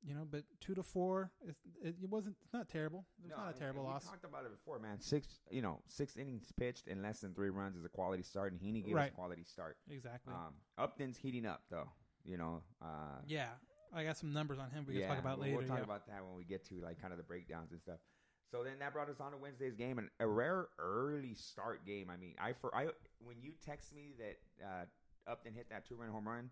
you 0.07 0.15
know, 0.15 0.27
but 0.31 0.45
two 0.61 0.75
to 0.75 0.85
four, 0.85 1.33
it, 1.45 1.57
it, 1.83 1.97
it 2.03 2.09
wasn't. 2.09 2.37
It's 2.45 2.53
not 2.53 2.69
terrible. 2.69 3.05
It 3.19 3.25
was 3.25 3.31
No, 3.37 3.45
not 3.45 3.57
a 3.57 3.59
terrible 3.59 3.81
and 3.81 3.91
loss. 3.91 4.05
We 4.05 4.11
talked 4.11 4.25
about 4.25 4.45
it 4.45 4.53
before, 4.53 4.79
man. 4.79 5.01
Six, 5.01 5.27
you 5.51 5.63
know, 5.63 5.81
six 5.89 6.17
innings 6.17 6.53
pitched 6.57 6.87
in 6.87 7.03
less 7.03 7.21
than 7.21 7.35
three 7.35 7.51
runs 7.51 7.77
is 7.77 7.85
a 7.85 7.89
quality 7.89 8.23
start, 8.23 8.53
and 8.53 8.61
Heaney 8.61 8.87
gave 8.87 8.97
us 8.97 9.09
a 9.09 9.11
quality 9.11 9.43
start. 9.45 9.77
Exactly. 9.91 10.33
Um, 10.33 10.55
Upton's 10.79 11.17
heating 11.17 11.45
up, 11.45 11.63
though. 11.71 11.89
You 12.25 12.37
know, 12.37 12.63
uh, 12.81 13.19
yeah, 13.27 13.49
I 13.93 14.05
got 14.05 14.17
some 14.17 14.33
numbers 14.33 14.59
on 14.59 14.71
him. 14.71 14.85
We 14.87 14.99
can 14.99 15.09
talk 15.09 15.19
about 15.19 15.39
we'll- 15.39 15.47
later. 15.49 15.59
We'll 15.59 15.69
talk 15.69 15.79
yeah. 15.79 15.85
about 15.85 16.07
that 16.07 16.25
when 16.25 16.37
we 16.37 16.45
get 16.45 16.65
to 16.69 16.77
like 16.81 17.01
kind 17.01 17.13
of 17.13 17.17
the 17.17 17.25
breakdowns 17.25 17.73
and 17.73 17.81
stuff. 17.81 17.99
So 18.51 18.63
then 18.63 18.79
that 18.79 18.93
brought 18.93 19.09
us 19.11 19.21
on 19.21 19.33
to 19.33 19.37
Wednesday's 19.39 19.75
game, 19.75 19.99
and 19.99 20.09
a 20.21 20.27
rare 20.27 20.69
early 20.79 21.35
start 21.35 21.85
game. 21.85 22.11
I 22.11 22.17
mean, 22.17 22.35
I 22.41 22.53
for 22.53 22.75
I 22.75 22.87
when 23.25 23.37
you 23.43 23.53
text 23.65 23.95
me 23.95 24.15
that 24.19 24.65
uh, 24.65 25.31
Upton 25.31 25.53
hit 25.53 25.69
that 25.71 25.87
two 25.87 25.97
run 25.97 26.11
home 26.11 26.29
run, 26.29 26.51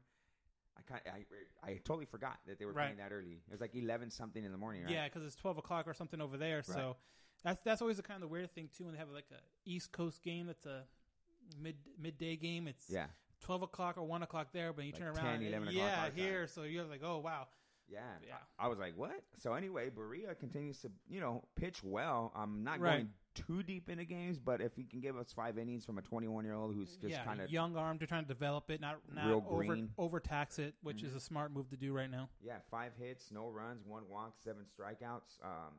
I 0.76 0.82
kind 0.82 1.00
I 1.06 1.70
I 1.70 1.74
totally 1.84 2.06
forgot 2.06 2.38
that 2.46 2.58
they 2.58 2.64
were 2.64 2.72
Right. 2.72 2.86
playing 2.86 2.98
that 2.98 3.14
early. 3.14 3.42
It 3.46 3.50
was 3.52 3.60
like 3.60 3.74
eleven 3.74 4.10
something 4.10 4.44
in 4.44 4.50
the 4.50 4.58
morning, 4.58 4.82
right? 4.82 4.92
Yeah, 4.92 5.04
because 5.04 5.24
it's 5.24 5.36
twelve 5.36 5.58
o'clock 5.58 5.86
or 5.86 5.94
something 5.94 6.20
over 6.20 6.36
there. 6.36 6.62
So 6.62 6.96
that's 7.44 7.62
that's 7.62 7.80
always 7.80 7.98
a 7.98 8.02
kind 8.02 8.22
of 8.24 8.30
weird 8.30 8.50
thing 8.52 8.68
too 8.76 8.84
when 8.84 8.94
they 8.94 8.98
have 8.98 9.10
like 9.10 9.30
a 9.30 9.40
East 9.64 9.92
Coast 9.92 10.22
game 10.22 10.46
that's 10.46 10.66
a 10.66 10.82
mid 11.60 11.76
midday 11.98 12.34
game. 12.36 12.66
It's 12.66 12.86
yeah. 12.90 13.06
twelve 13.40 13.62
o'clock 13.62 13.98
or 13.98 14.02
one 14.02 14.22
o'clock 14.24 14.48
there, 14.52 14.72
but 14.72 14.84
you 14.84 14.92
Like 14.92 15.00
turn 15.00 15.14
10, 15.14 15.24
around, 15.24 15.42
11 15.42 15.68
o'clock 15.68 15.84
yeah, 15.86 16.10
here. 16.14 16.46
So 16.48 16.64
you're 16.64 16.84
like, 16.84 17.02
oh 17.04 17.18
wow. 17.18 17.46
Yeah, 17.88 18.00
Yeah. 18.26 18.34
I, 18.58 18.66
I 18.66 18.68
was 18.68 18.78
like, 18.78 18.94
what? 18.96 19.22
So 19.38 19.52
anyway, 19.54 19.90
Barria 19.90 20.38
continues 20.38 20.78
to 20.80 20.90
you 21.08 21.20
know 21.20 21.42
pitch 21.56 21.82
well. 21.84 22.32
I'm 22.34 22.64
not 22.64 22.80
Right. 22.80 22.96
going 22.98 23.10
too 23.34 23.62
deep 23.64 23.90
into 23.90 24.04
games, 24.04 24.38
but 24.38 24.60
if 24.60 24.74
he 24.76 24.84
can 24.84 25.00
give 25.00 25.16
us 25.16 25.32
five 25.32 25.58
innings 25.58 25.84
from 25.84 25.98
a 25.98 26.02
21 26.02 26.44
year 26.44 26.54
old 26.54 26.74
who's 26.74 26.96
just 26.96 27.10
yeah, 27.12 27.24
kind 27.24 27.40
of 27.40 27.50
young 27.50 27.76
arm. 27.76 27.98
They're 27.98 28.06
trying 28.06 28.22
to 28.24 28.28
develop 28.28 28.70
it, 28.70 28.80
not 28.80 28.98
not 29.12 29.26
Real 29.26 29.44
over 29.48 29.56
green. 29.64 29.84
Mm-hmm. 29.88 30.00
overtax 30.02 30.58
it, 30.58 30.74
which 30.82 31.02
is 31.02 31.14
a 31.14 31.20
smart 31.20 31.52
move 31.52 31.68
to 31.70 31.76
do 31.76 31.92
right 31.92 32.10
now. 32.10 32.28
yeah, 32.40 32.58
five 32.70 32.92
hits, 32.98 33.30
no 33.32 33.48
runs, 33.48 33.84
one 33.86 34.04
walk, 34.08 34.34
seven 34.42 34.64
strikeouts. 34.64 35.42
Um, 35.44 35.74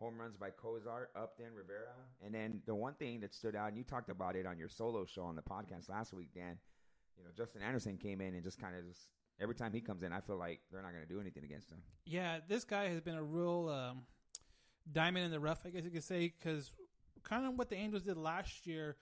home 0.00 0.18
runs 0.20 0.36
by 0.36 0.50
Cozart, 0.50 1.10
Upton, 1.16 1.54
Rivera, 1.56 1.94
and 2.24 2.34
then 2.34 2.60
the 2.66 2.74
one 2.74 2.94
thing 2.94 3.20
that 3.20 3.34
stood 3.34 3.56
out, 3.56 3.68
and 3.68 3.78
you 3.78 3.84
talked 3.84 4.10
about 4.10 4.36
it 4.36 4.44
on 4.46 4.58
your 4.58 4.68
solo 4.68 5.04
show 5.06 5.22
on 5.22 5.36
the 5.36 5.42
podcast 5.42 5.88
last 5.88 6.12
week, 6.12 6.28
Dan. 6.34 6.58
You 7.16 7.24
know, 7.24 7.30
Justin 7.36 7.62
Anderson 7.62 7.96
came 7.96 8.20
in 8.20 8.34
and 8.34 8.42
just 8.44 8.58
kind 8.60 8.76
of 8.76 8.86
just 8.86 9.08
every 9.40 9.54
time 9.54 9.72
he 9.72 9.80
comes 9.80 10.02
in, 10.02 10.12
I 10.12 10.20
feel 10.20 10.36
like 10.36 10.60
they're 10.70 10.82
not 10.82 10.92
going 10.92 11.06
to 11.06 11.12
do 11.12 11.20
anything 11.20 11.44
against 11.44 11.70
him. 11.70 11.78
Yeah, 12.04 12.38
this 12.48 12.64
guy 12.64 12.88
has 12.88 13.00
been 13.00 13.16
a 13.16 13.22
real 13.22 13.68
um, 13.68 14.02
diamond 14.90 15.26
in 15.26 15.30
the 15.30 15.40
rough, 15.40 15.62
I 15.64 15.70
guess 15.70 15.84
you 15.84 15.90
could 15.90 16.04
say, 16.04 16.32
because 16.38 16.72
kind 17.22 17.46
of 17.46 17.58
what 17.58 17.68
the 17.68 17.76
Angels 17.76 18.02
did 18.02 18.16
last 18.16 18.66
year 18.66 18.96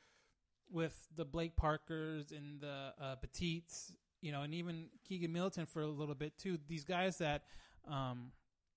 with 0.70 1.08
the 1.14 1.24
Blake 1.24 1.56
Parkers 1.56 2.32
and 2.32 2.60
the 2.60 2.94
uh, 3.00 3.16
Petits, 3.16 3.92
you 4.20 4.32
know, 4.32 4.42
and 4.42 4.54
even 4.54 4.86
Keynan 5.08 5.30
Middleton 5.30 5.66
for 5.66 5.82
a 5.82 5.86
little 5.86 6.14
bit 6.14 6.38
too. 6.38 6.58
These 6.66 6.84
guys 6.84 7.18
that 7.18 7.42
um, 7.86 8.32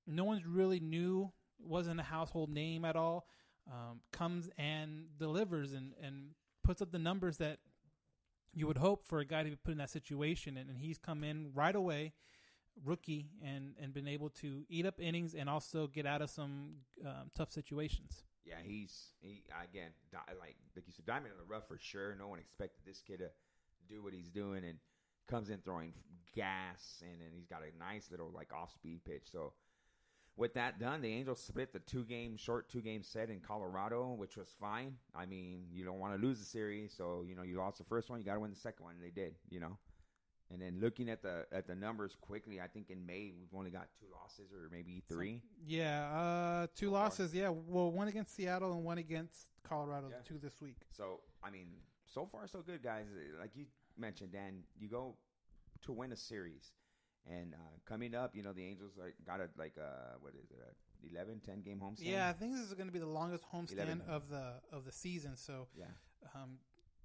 no 0.05 0.25
one's 0.25 0.45
really 0.45 0.79
knew, 0.79 1.31
wasn't 1.59 1.99
a 1.99 2.03
household 2.03 2.49
name 2.49 2.83
at 2.85 2.95
all, 2.95 3.27
um, 3.71 4.01
comes 4.11 4.49
and 4.57 5.05
delivers 5.17 5.73
and, 5.73 5.93
and 6.03 6.31
puts 6.63 6.81
up 6.81 6.91
the 6.91 6.99
numbers 6.99 7.37
that 7.37 7.59
you 8.57 8.65
would 8.65 8.77
hope 8.77 9.05
for 9.05 9.19
a 9.19 9.25
guy 9.25 9.43
to 9.43 9.49
be 9.49 9.55
put 9.55 9.71
in 9.71 9.77
that 9.77 9.91
situation. 9.91 10.57
And, 10.57 10.69
and 10.69 10.79
he's 10.79 10.97
come 10.97 11.23
in 11.23 11.51
right 11.53 11.75
away 11.75 12.13
rookie 12.85 13.27
and 13.43 13.73
and 13.81 13.93
been 13.93 14.07
able 14.07 14.29
to 14.29 14.63
eat 14.69 14.85
up 14.85 14.99
innings 14.99 15.33
and 15.33 15.49
also 15.49 15.87
get 15.87 16.05
out 16.05 16.21
of 16.21 16.29
some 16.29 16.75
um, 17.05 17.31
tough 17.35 17.51
situations. 17.51 18.23
Yeah, 18.45 18.55
he's 18.63 19.13
he 19.19 19.43
again 19.63 19.91
di- 20.11 20.33
like 20.39 20.55
like 20.75 20.87
you 20.87 20.93
said, 20.93 21.05
diamond 21.05 21.33
in 21.33 21.37
the 21.37 21.53
rough 21.53 21.67
for 21.67 21.77
sure. 21.77 22.15
No 22.15 22.27
one 22.27 22.39
expected 22.39 22.81
this 22.85 23.01
kid 23.01 23.19
to 23.19 23.29
do 23.89 24.03
what 24.03 24.13
he's 24.13 24.29
doing, 24.29 24.63
and 24.63 24.77
comes 25.27 25.49
in 25.49 25.59
throwing 25.59 25.93
gas, 26.35 27.01
and 27.01 27.21
then 27.21 27.29
he's 27.33 27.47
got 27.47 27.61
a 27.61 27.77
nice 27.77 28.09
little 28.09 28.31
like 28.33 28.53
off 28.53 28.73
speed 28.73 29.01
pitch. 29.05 29.23
So 29.31 29.53
with 30.37 30.53
that 30.53 30.79
done, 30.79 31.01
the 31.01 31.11
Angels 31.11 31.41
split 31.41 31.73
the 31.73 31.79
two 31.79 32.03
game 32.03 32.37
short 32.37 32.69
two 32.69 32.81
game 32.81 33.03
set 33.03 33.29
in 33.29 33.39
Colorado, 33.39 34.13
which 34.13 34.37
was 34.37 34.55
fine. 34.59 34.95
I 35.15 35.25
mean, 35.25 35.65
you 35.71 35.83
don't 35.83 35.99
want 35.99 36.15
to 36.15 36.25
lose 36.25 36.39
the 36.39 36.45
series, 36.45 36.93
so 36.95 37.25
you 37.27 37.35
know 37.35 37.41
you 37.41 37.57
lost 37.57 37.79
the 37.79 37.83
first 37.83 38.09
one, 38.09 38.19
you 38.19 38.25
got 38.25 38.35
to 38.35 38.39
win 38.39 38.51
the 38.51 38.57
second 38.57 38.83
one, 38.85 38.95
and 38.95 39.03
they 39.03 39.09
did. 39.09 39.35
You 39.49 39.59
know. 39.59 39.77
And 40.49 40.61
then 40.61 40.79
looking 40.79 41.09
at 41.09 41.21
the 41.21 41.45
at 41.51 41.67
the 41.67 41.75
numbers 41.75 42.15
quickly, 42.21 42.61
I 42.61 42.67
think 42.67 42.89
in 42.89 43.05
May 43.05 43.33
we've 43.37 43.53
only 43.53 43.69
got 43.69 43.87
two 43.99 44.05
losses 44.13 44.53
or 44.53 44.69
maybe 44.71 45.03
three. 45.09 45.41
Yeah, 45.65 46.09
uh, 46.09 46.67
two 46.73 46.89
losses. 46.89 47.33
Yeah, 47.33 47.49
well, 47.49 47.91
one 47.91 48.07
against 48.07 48.33
Seattle 48.33 48.71
and 48.71 48.85
one 48.85 48.97
against 48.97 49.49
Colorado. 49.67 50.07
Yeah. 50.09 50.15
Two 50.25 50.39
this 50.41 50.61
week. 50.61 50.77
So 50.95 51.19
I 51.43 51.49
mean, 51.49 51.67
so 52.05 52.25
far 52.31 52.47
so 52.47 52.61
good, 52.61 52.81
guys. 52.81 53.07
Like 53.37 53.51
you 53.55 53.65
mentioned, 53.97 54.31
Dan, 54.31 54.63
you 54.79 54.87
go 54.87 55.15
to 55.81 55.91
win 55.91 56.13
a 56.13 56.15
series, 56.15 56.71
and 57.29 57.53
uh, 57.53 57.57
coming 57.85 58.15
up, 58.15 58.35
you 58.35 58.43
know 58.43 58.53
the 58.53 58.63
Angels 58.63 58.93
like 58.97 59.15
got 59.25 59.39
a 59.39 59.49
like 59.57 59.73
uh 59.77 60.17
what 60.21 60.33
is 60.33 60.49
it, 60.51 60.59
a 60.61 60.73
11, 61.11 61.41
10 61.45 61.61
game 61.61 61.81
homestand? 61.83 62.09
Yeah, 62.11 62.29
I 62.29 62.33
think 62.33 62.53
this 62.53 62.61
is 62.61 62.73
going 62.73 62.87
to 62.87 62.93
be 62.93 62.99
the 62.99 63.05
longest 63.05 63.43
homestand 63.53 64.07
of 64.07 64.29
the 64.29 64.53
of 64.71 64.85
the 64.85 64.91
season. 64.91 65.35
So, 65.35 65.67
yeah, 65.77 65.85
um, 66.35 66.57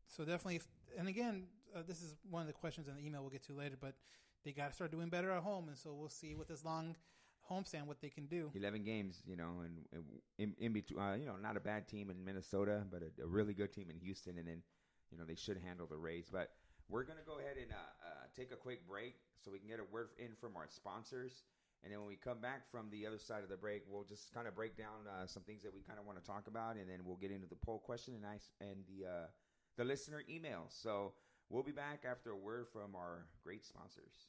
so 0.06 0.24
definitely. 0.24 0.56
If, 0.56 0.66
and 0.98 1.08
again, 1.08 1.44
uh, 1.74 1.82
this 1.86 2.02
is 2.02 2.14
one 2.28 2.42
of 2.42 2.46
the 2.46 2.52
questions 2.52 2.88
in 2.88 2.96
the 2.96 3.04
email 3.06 3.22
we'll 3.22 3.30
get 3.30 3.44
to 3.46 3.54
later. 3.54 3.76
But 3.80 3.94
they 4.44 4.52
got 4.52 4.68
to 4.68 4.74
start 4.74 4.90
doing 4.90 5.08
better 5.08 5.30
at 5.30 5.42
home, 5.42 5.68
and 5.68 5.76
so 5.76 5.92
we'll 5.92 6.08
see 6.08 6.34
with 6.34 6.48
this 6.48 6.64
long 6.64 6.96
homestand 7.50 7.86
what 7.86 8.00
they 8.00 8.08
can 8.08 8.26
do. 8.26 8.50
eleven 8.54 8.82
games. 8.82 9.22
You 9.26 9.36
know, 9.36 9.62
and, 9.64 9.84
and 9.92 10.04
in, 10.38 10.54
in 10.58 10.72
between, 10.72 11.00
uh, 11.00 11.14
you 11.14 11.26
know, 11.26 11.36
not 11.36 11.56
a 11.56 11.60
bad 11.60 11.88
team 11.88 12.10
in 12.10 12.24
Minnesota, 12.24 12.84
but 12.90 13.02
a, 13.02 13.22
a 13.22 13.26
really 13.26 13.54
good 13.54 13.72
team 13.72 13.90
in 13.90 13.96
Houston, 13.98 14.38
and 14.38 14.46
then 14.48 14.62
you 15.10 15.18
know 15.18 15.24
they 15.24 15.36
should 15.36 15.58
handle 15.58 15.86
the 15.86 15.96
Rays. 15.96 16.28
But 16.30 16.50
we're 16.88 17.04
gonna 17.04 17.26
go 17.26 17.38
ahead 17.38 17.56
and 17.60 17.70
uh, 17.72 18.06
uh, 18.06 18.26
take 18.36 18.52
a 18.52 18.56
quick 18.56 18.86
break 18.88 19.16
so 19.42 19.50
we 19.50 19.58
can 19.58 19.68
get 19.68 19.80
a 19.80 19.92
word 19.92 20.10
in 20.18 20.34
from 20.40 20.56
our 20.56 20.66
sponsors. 20.68 21.44
And 21.82 21.92
then 21.92 21.98
when 21.98 22.08
we 22.08 22.16
come 22.16 22.38
back 22.38 22.70
from 22.70 22.90
the 22.90 23.06
other 23.06 23.18
side 23.18 23.42
of 23.42 23.48
the 23.48 23.56
break, 23.56 23.82
we'll 23.90 24.04
just 24.04 24.32
kind 24.32 24.46
of 24.46 24.54
break 24.54 24.76
down 24.76 25.08
uh, 25.08 25.26
some 25.26 25.42
things 25.42 25.62
that 25.64 25.74
we 25.74 25.80
kind 25.80 25.98
of 25.98 26.06
want 26.06 26.16
to 26.16 26.24
talk 26.24 26.46
about, 26.46 26.76
and 26.76 26.88
then 26.88 27.00
we'll 27.04 27.16
get 27.16 27.32
into 27.32 27.48
the 27.48 27.56
poll 27.56 27.80
question 27.80 28.14
and 28.14 28.24
I 28.24 28.38
and 28.60 28.84
the 28.86 29.08
uh, 29.08 29.26
the 29.76 29.84
listener 29.84 30.22
email. 30.30 30.66
So 30.68 31.14
we'll 31.50 31.64
be 31.64 31.72
back 31.72 32.04
after 32.08 32.30
a 32.30 32.36
word 32.36 32.66
from 32.72 32.94
our 32.94 33.26
great 33.42 33.64
sponsors. 33.64 34.28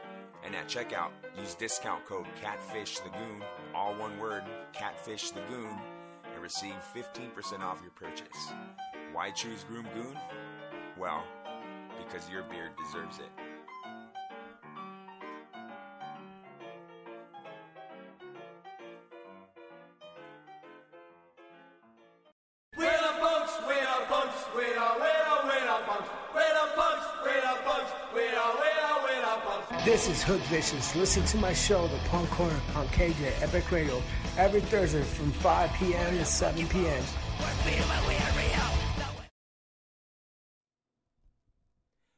And 0.43 0.55
at 0.55 0.67
checkout, 0.67 1.11
use 1.37 1.55
discount 1.55 2.05
code 2.05 2.25
CATFISHTheGoon, 2.41 3.43
all 3.75 3.93
one 3.95 4.17
word, 4.17 4.43
Catfish 4.73 5.31
the 5.31 5.41
Goon, 5.41 5.77
and 6.33 6.41
receive 6.41 6.75
15% 6.95 7.59
off 7.59 7.81
your 7.81 7.91
purchase. 7.91 8.51
Why 9.13 9.31
choose 9.31 9.63
Groom 9.63 9.87
Goon? 9.93 10.17
Well, 10.97 11.23
because 11.97 12.29
your 12.29 12.43
beard 12.43 12.71
deserves 12.77 13.19
it. 13.19 13.50
Listen 30.51 31.23
to 31.23 31.37
my 31.37 31.53
show, 31.53 31.87
The 31.87 31.95
Punk 32.09 32.29
Corner, 32.29 32.59
on 32.75 32.85
KJ 32.87 33.41
Epic 33.41 33.71
Radio, 33.71 34.03
every 34.37 34.59
Thursday 34.59 35.01
from 35.01 35.31
5 35.31 35.73
p.m. 35.75 36.17
to 36.17 36.25
7 36.25 36.67
p.m. 36.67 37.03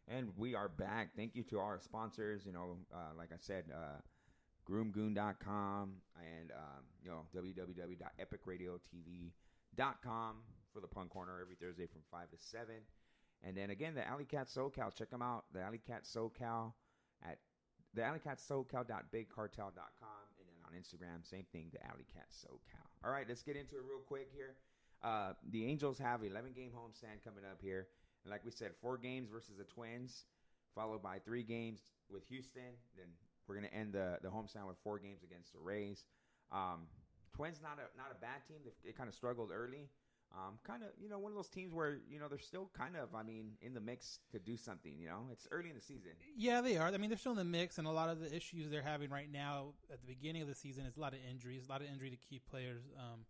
And 0.07 0.31
we 0.35 0.55
are 0.55 0.67
back. 0.67 1.11
Thank 1.15 1.35
you 1.35 1.43
to 1.43 1.59
our 1.59 1.79
sponsors. 1.79 2.43
You 2.43 2.53
know, 2.53 2.77
uh, 2.91 3.11
like 3.15 3.31
I 3.31 3.37
said, 3.39 3.65
uh, 3.71 3.99
groomgoon.com 4.67 5.93
and, 6.17 6.51
um, 6.53 6.85
you 7.03 7.11
know, 7.11 7.27
www.epicradiotv.com 7.35 10.35
for 10.73 10.79
the 10.79 10.87
Punk 10.87 11.11
Corner 11.11 11.39
every 11.39 11.53
Thursday 11.53 11.85
from 11.85 12.01
5 12.09 12.31
to 12.31 12.37
7. 12.39 12.81
And 13.43 13.55
then 13.55 13.69
again, 13.69 13.93
the 13.93 14.07
Alley 14.07 14.25
Cat 14.25 14.47
SoCal. 14.47 14.91
Check 14.91 15.11
them 15.11 15.21
out. 15.21 15.45
The 15.53 15.61
Alley 15.61 15.81
Cat 15.85 16.05
SoCal 16.05 16.73
at 17.21 17.37
the 17.93 18.01
alleycatsocal.bigcartel.com. 18.01 20.25
And 20.39 20.47
then 20.47 20.55
on 20.65 20.73
Instagram, 20.73 21.23
same 21.27 21.45
thing, 21.51 21.69
the 21.71 21.85
Alley 21.85 22.05
Cat 22.13 22.27
SoCal. 22.31 22.87
All 23.05 23.11
right, 23.11 23.27
let's 23.27 23.43
get 23.43 23.55
into 23.55 23.75
it 23.75 23.83
real 23.87 24.01
quick 24.07 24.29
here. 24.33 24.55
Uh, 25.03 25.33
the 25.51 25.65
Angels 25.65 25.99
have 25.99 26.23
11 26.23 26.53
game 26.53 26.71
homestand 26.71 27.23
coming 27.23 27.43
up 27.49 27.61
here. 27.61 27.87
And 28.23 28.31
like 28.31 28.43
we 28.45 28.51
said, 28.51 28.71
four 28.81 28.97
games 28.97 29.29
versus 29.29 29.57
the 29.57 29.65
Twins, 29.65 30.25
followed 30.73 31.03
by 31.03 31.19
three 31.19 31.43
games 31.43 31.81
with 32.09 32.25
Houston. 32.27 32.73
Then 32.97 33.07
we're 33.47 33.55
gonna 33.55 33.67
end 33.73 33.93
the 33.93 34.17
the 34.21 34.29
homestand 34.29 34.67
with 34.67 34.77
four 34.83 34.99
games 34.99 35.23
against 35.23 35.51
the 35.51 35.59
Rays. 35.59 36.05
Um, 36.51 36.87
Twins 37.35 37.59
not 37.61 37.79
a 37.79 37.97
not 37.97 38.11
a 38.11 38.15
bad 38.21 38.45
team. 38.47 38.57
They, 38.63 38.71
they 38.85 38.91
kind 38.93 39.09
of 39.09 39.15
struggled 39.15 39.51
early. 39.53 39.89
Um, 40.35 40.57
kind 40.63 40.81
of 40.81 40.89
you 40.99 41.09
know 41.09 41.19
one 41.19 41.31
of 41.31 41.35
those 41.35 41.47
teams 41.49 41.73
where 41.75 41.99
you 42.09 42.17
know 42.19 42.27
they're 42.27 42.39
still 42.39 42.71
kind 42.75 42.95
of 42.95 43.13
I 43.13 43.21
mean 43.21 43.51
in 43.61 43.75
the 43.75 43.79
mix 43.79 44.17
to 44.31 44.39
do 44.39 44.57
something. 44.57 44.97
You 44.99 45.07
know, 45.07 45.27
it's 45.31 45.47
early 45.51 45.69
in 45.69 45.75
the 45.75 45.81
season. 45.81 46.11
Yeah, 46.35 46.61
they 46.61 46.77
are. 46.77 46.87
I 46.87 46.97
mean, 46.97 47.09
they're 47.11 47.19
still 47.19 47.33
in 47.33 47.37
the 47.37 47.43
mix, 47.43 47.77
and 47.77 47.85
a 47.85 47.91
lot 47.91 48.09
of 48.09 48.19
the 48.19 48.35
issues 48.35 48.71
they're 48.71 48.81
having 48.81 49.11
right 49.11 49.31
now 49.31 49.73
at 49.91 50.01
the 50.01 50.07
beginning 50.07 50.41
of 50.41 50.47
the 50.47 50.55
season 50.55 50.85
is 50.85 50.97
a 50.97 50.99
lot 50.99 51.13
of 51.13 51.19
injuries, 51.29 51.65
a 51.67 51.71
lot 51.71 51.81
of 51.81 51.87
injury 51.87 52.09
to 52.09 52.15
key 52.17 52.41
players. 52.49 52.81
Um, 52.97 53.25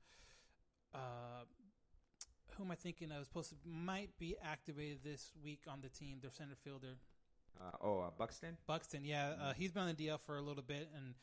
uh, 0.94 1.44
who 2.56 2.64
am 2.64 2.72
I 2.72 2.76
thinking 2.76 3.12
of? 3.12 3.26
Supposed 3.26 3.50
to 3.50 3.56
might 3.66 4.12
be 4.18 4.36
activated 4.42 5.00
this 5.04 5.32
week 5.44 5.62
on 5.68 5.82
the 5.82 5.90
team. 5.90 6.20
Their 6.22 6.32
center 6.32 6.56
fielder 6.64 6.96
Uh, 7.60 7.72
oh, 7.82 8.00
uh, 8.00 8.10
Buxton. 8.18 8.58
Buxton. 8.66 9.04
Yeah, 9.04 9.34
uh, 9.42 9.54
he's 9.54 9.72
been 9.72 9.84
on 9.84 9.94
the 9.96 10.08
DL 10.08 10.20
for 10.22 10.38
a 10.38 10.42
little 10.42 10.64
bit, 10.64 10.90
and 10.96 11.16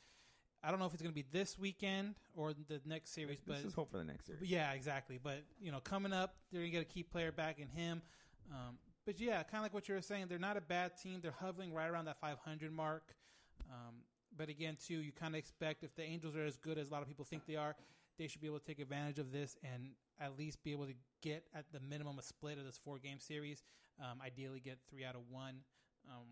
I 0.62 0.70
don't 0.70 0.78
know 0.78 0.86
if 0.86 0.92
it's 0.92 1.02
going 1.02 1.12
to 1.14 1.22
be 1.22 1.26
this 1.32 1.58
weekend 1.58 2.14
or 2.34 2.52
the 2.52 2.80
next 2.84 3.14
series, 3.14 3.38
This 3.46 3.58
but 3.62 3.66
is 3.66 3.72
hope 3.74 3.90
for 3.90 3.98
the 3.98 4.04
next 4.04 4.26
series. 4.26 4.42
yeah, 4.50 4.72
exactly. 4.72 5.18
But 5.22 5.42
you 5.60 5.72
know, 5.72 5.80
coming 5.80 6.12
up, 6.12 6.34
they're 6.52 6.60
gonna 6.60 6.70
get 6.70 6.82
a 6.82 6.84
key 6.86 7.02
player 7.02 7.32
back 7.32 7.58
in 7.58 7.68
him. 7.68 8.02
Um, 8.50 8.78
but 9.06 9.18
yeah, 9.18 9.42
kind 9.42 9.56
of 9.56 9.62
like 9.62 9.74
what 9.74 9.88
you 9.88 9.94
were 9.94 10.02
saying, 10.02 10.26
they're 10.28 10.38
not 10.38 10.56
a 10.56 10.60
bad 10.60 10.92
team. 11.02 11.20
They're 11.22 11.30
hovering 11.40 11.72
right 11.72 11.88
around 11.88 12.04
that 12.06 12.20
500 12.20 12.72
mark. 12.72 13.14
Um, 13.70 13.96
but 14.36 14.48
again, 14.48 14.76
too, 14.84 14.96
you 14.98 15.12
kind 15.12 15.34
of 15.34 15.38
expect 15.38 15.82
if 15.82 15.94
the 15.96 16.02
Angels 16.02 16.36
are 16.36 16.44
as 16.44 16.56
good 16.56 16.76
as 16.78 16.88
a 16.88 16.92
lot 16.92 17.02
of 17.02 17.08
people 17.08 17.24
think 17.24 17.46
they 17.46 17.56
are, 17.56 17.74
they 18.18 18.26
should 18.28 18.40
be 18.40 18.46
able 18.46 18.58
to 18.58 18.64
take 18.64 18.78
advantage 18.80 19.18
of 19.18 19.32
this 19.32 19.56
and 19.62 19.90
at 20.20 20.38
least 20.38 20.62
be 20.62 20.72
able 20.72 20.86
to 20.86 20.94
get 21.22 21.44
at 21.54 21.64
the 21.72 21.80
minimum 21.80 22.18
a 22.18 22.22
split 22.22 22.58
of 22.58 22.64
this 22.66 22.78
four 22.84 22.98
game 22.98 23.18
series. 23.18 23.62
Um, 23.98 24.18
ideally, 24.24 24.60
get 24.60 24.78
three 24.90 25.04
out 25.04 25.14
of 25.14 25.22
one. 25.30 25.56
Um, 26.08 26.26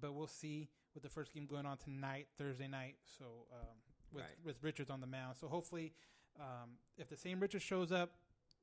but 0.00 0.12
we'll 0.14 0.26
see 0.28 0.68
with 0.94 1.02
the 1.02 1.08
first 1.08 1.32
game 1.32 1.46
going 1.46 1.66
on 1.66 1.76
tonight, 1.78 2.26
Thursday 2.38 2.68
night. 2.68 2.96
So 3.18 3.24
um, 3.52 3.76
with 4.12 4.22
Right. 4.24 4.30
with 4.44 4.62
Richards 4.62 4.90
on 4.90 5.00
the 5.00 5.06
mound. 5.06 5.36
So 5.38 5.48
hopefully, 5.48 5.92
um, 6.38 6.76
if 6.98 7.08
the 7.08 7.16
same 7.16 7.40
Richards 7.40 7.64
shows 7.64 7.92
up 7.92 8.12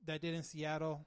that 0.05 0.21
did 0.21 0.33
in 0.35 0.43
Seattle, 0.43 1.05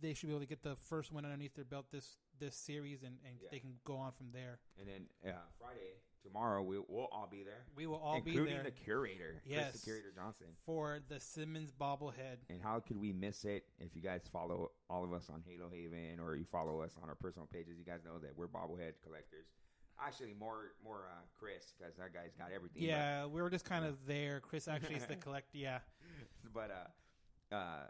they 0.00 0.14
should 0.14 0.28
be 0.28 0.32
able 0.32 0.40
to 0.40 0.46
get 0.48 0.62
the 0.62 0.76
first 0.76 1.12
win 1.12 1.24
underneath 1.24 1.54
their 1.54 1.64
belt 1.64 1.86
this 1.92 2.16
this 2.40 2.56
series, 2.56 3.02
and, 3.04 3.16
and 3.24 3.36
Yeah. 3.40 3.48
they 3.52 3.60
can 3.60 3.74
go 3.84 3.96
on 3.96 4.10
from 4.12 4.32
there. 4.32 4.58
And 4.80 4.88
then 4.88 5.06
uh, 5.24 5.36
Friday, 5.56 5.94
tomorrow, 6.24 6.62
we, 6.64 6.78
we'll 6.88 7.06
all 7.12 7.28
be 7.30 7.44
there. 7.44 7.64
We 7.76 7.86
will 7.86 7.98
all 8.00 8.20
be 8.20 8.32
including 8.32 8.54
there 8.56 8.64
the 8.64 8.70
curator, 8.72 9.40
Chris 9.44 9.54
Yes. 9.56 9.72
the 9.74 9.78
curator 9.78 10.10
Johnson. 10.12 10.48
for 10.66 10.98
the 11.08 11.20
Simmons 11.20 11.70
bobblehead. 11.70 12.38
And 12.50 12.60
how 12.60 12.80
could 12.80 12.96
we 13.00 13.12
miss 13.12 13.44
it 13.44 13.66
if 13.78 13.94
you 13.94 14.02
guys 14.02 14.22
follow 14.32 14.72
all 14.90 15.04
of 15.04 15.12
us 15.12 15.30
on 15.30 15.44
Halo 15.46 15.70
Haven 15.72 16.18
or 16.18 16.34
you 16.34 16.44
follow 16.50 16.80
us 16.80 16.96
on 17.00 17.08
our 17.08 17.14
personal 17.14 17.46
pages? 17.46 17.78
You 17.78 17.84
guys 17.84 18.00
know 18.04 18.18
that 18.18 18.36
we're 18.36 18.48
bobblehead 18.48 18.94
collectors. 19.04 19.46
Actually, 20.00 20.34
more 20.38 20.72
more 20.82 21.08
uh, 21.10 21.20
Chris 21.38 21.72
because 21.78 21.94
that 21.96 22.12
guy's 22.12 22.34
got 22.36 22.48
everything. 22.54 22.82
but- 22.82 22.88
Yeah, 22.88 23.26
we 23.26 23.40
were 23.42 23.50
just 23.50 23.64
kind 23.64 23.84
of 23.84 23.96
there. 24.06 24.40
Chris 24.40 24.68
actually 24.68 24.96
is 24.96 25.06
the 25.06 25.16
collect. 25.26 25.48
Yeah, 25.54 25.78
but 26.52 26.70
uh, 26.70 27.54
uh, 27.54 27.84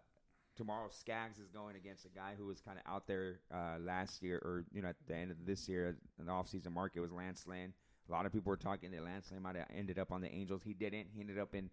tomorrow 0.57 0.89
Skaggs 0.91 1.39
is 1.39 1.49
going 1.49 1.77
against 1.77 2.05
a 2.05 2.09
guy 2.11 2.35
who 2.37 2.47
was 2.47 2.61
kind 2.61 2.79
of 2.79 2.91
out 2.93 3.07
there 3.07 3.41
uh, 3.53 3.79
last 3.81 4.23
year, 4.23 4.37
or 4.39 4.65
you 4.73 4.83
know, 4.83 4.89
at 4.89 4.97
the 5.07 5.17
end 5.17 5.31
of 5.31 5.45
this 5.47 5.69
year, 5.69 5.97
in 6.19 6.27
the 6.27 6.33
offseason 6.33 6.73
market 6.73 7.01
was 7.01 7.11
Lance 7.13 7.47
Lynn. 7.47 7.73
A 8.09 8.13
lot 8.13 8.27
of 8.27 8.33
people 8.33 8.51
were 8.51 8.57
talking 8.59 8.91
that 8.91 9.03
Lance 9.03 9.31
Lynn 9.33 9.43
might 9.43 9.57
have 9.57 9.67
ended 9.75 9.99
up 9.99 10.13
on 10.13 10.21
the 10.21 10.31
Angels. 10.31 10.61
He 10.63 10.75
didn't. 10.75 11.07
He 11.15 11.21
ended 11.21 11.39
up 11.39 11.55
in 11.55 11.71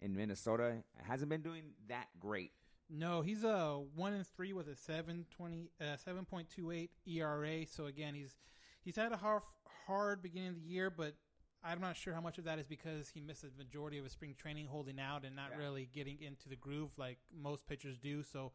in 0.00 0.14
Minnesota. 0.16 0.76
Hasn't 1.06 1.28
been 1.28 1.42
doing 1.42 1.62
that 1.88 2.06
great. 2.18 2.52
no, 2.90 3.20
he's 3.22 3.44
a 3.44 3.82
one 3.94 4.12
and 4.14 4.26
three 4.26 4.52
with 4.54 4.68
a 4.68 4.76
seven 4.76 5.26
twenty 5.30 5.70
uh, 5.80 5.96
seven 5.96 6.24
point 6.24 6.48
two 6.48 6.70
eight 6.70 6.90
ERA. 7.06 7.66
So 7.66 7.84
again, 7.86 8.14
he's 8.14 8.34
he's 8.82 8.96
had 8.96 9.12
a 9.12 9.16
hard 9.18 9.42
hard 9.86 10.22
beginning 10.22 10.48
of 10.50 10.54
the 10.56 10.60
year, 10.62 10.90
but 10.90 11.14
I'm 11.62 11.80
not 11.80 11.96
sure 11.96 12.12
how 12.12 12.20
much 12.20 12.38
of 12.38 12.44
that 12.44 12.58
is 12.58 12.66
because 12.66 13.08
he 13.08 13.20
missed 13.20 13.42
the 13.42 13.50
majority 13.56 13.96
of 13.98 14.04
his 14.04 14.12
spring 14.12 14.34
training 14.36 14.66
holding 14.66 15.00
out 15.00 15.24
and 15.24 15.34
not 15.34 15.50
Yeah. 15.52 15.58
really 15.58 15.86
getting 15.86 16.20
into 16.20 16.48
the 16.48 16.56
groove 16.56 16.96
like 16.98 17.18
most 17.32 17.66
pitchers 17.66 17.98
do. 17.98 18.22
So 18.22 18.52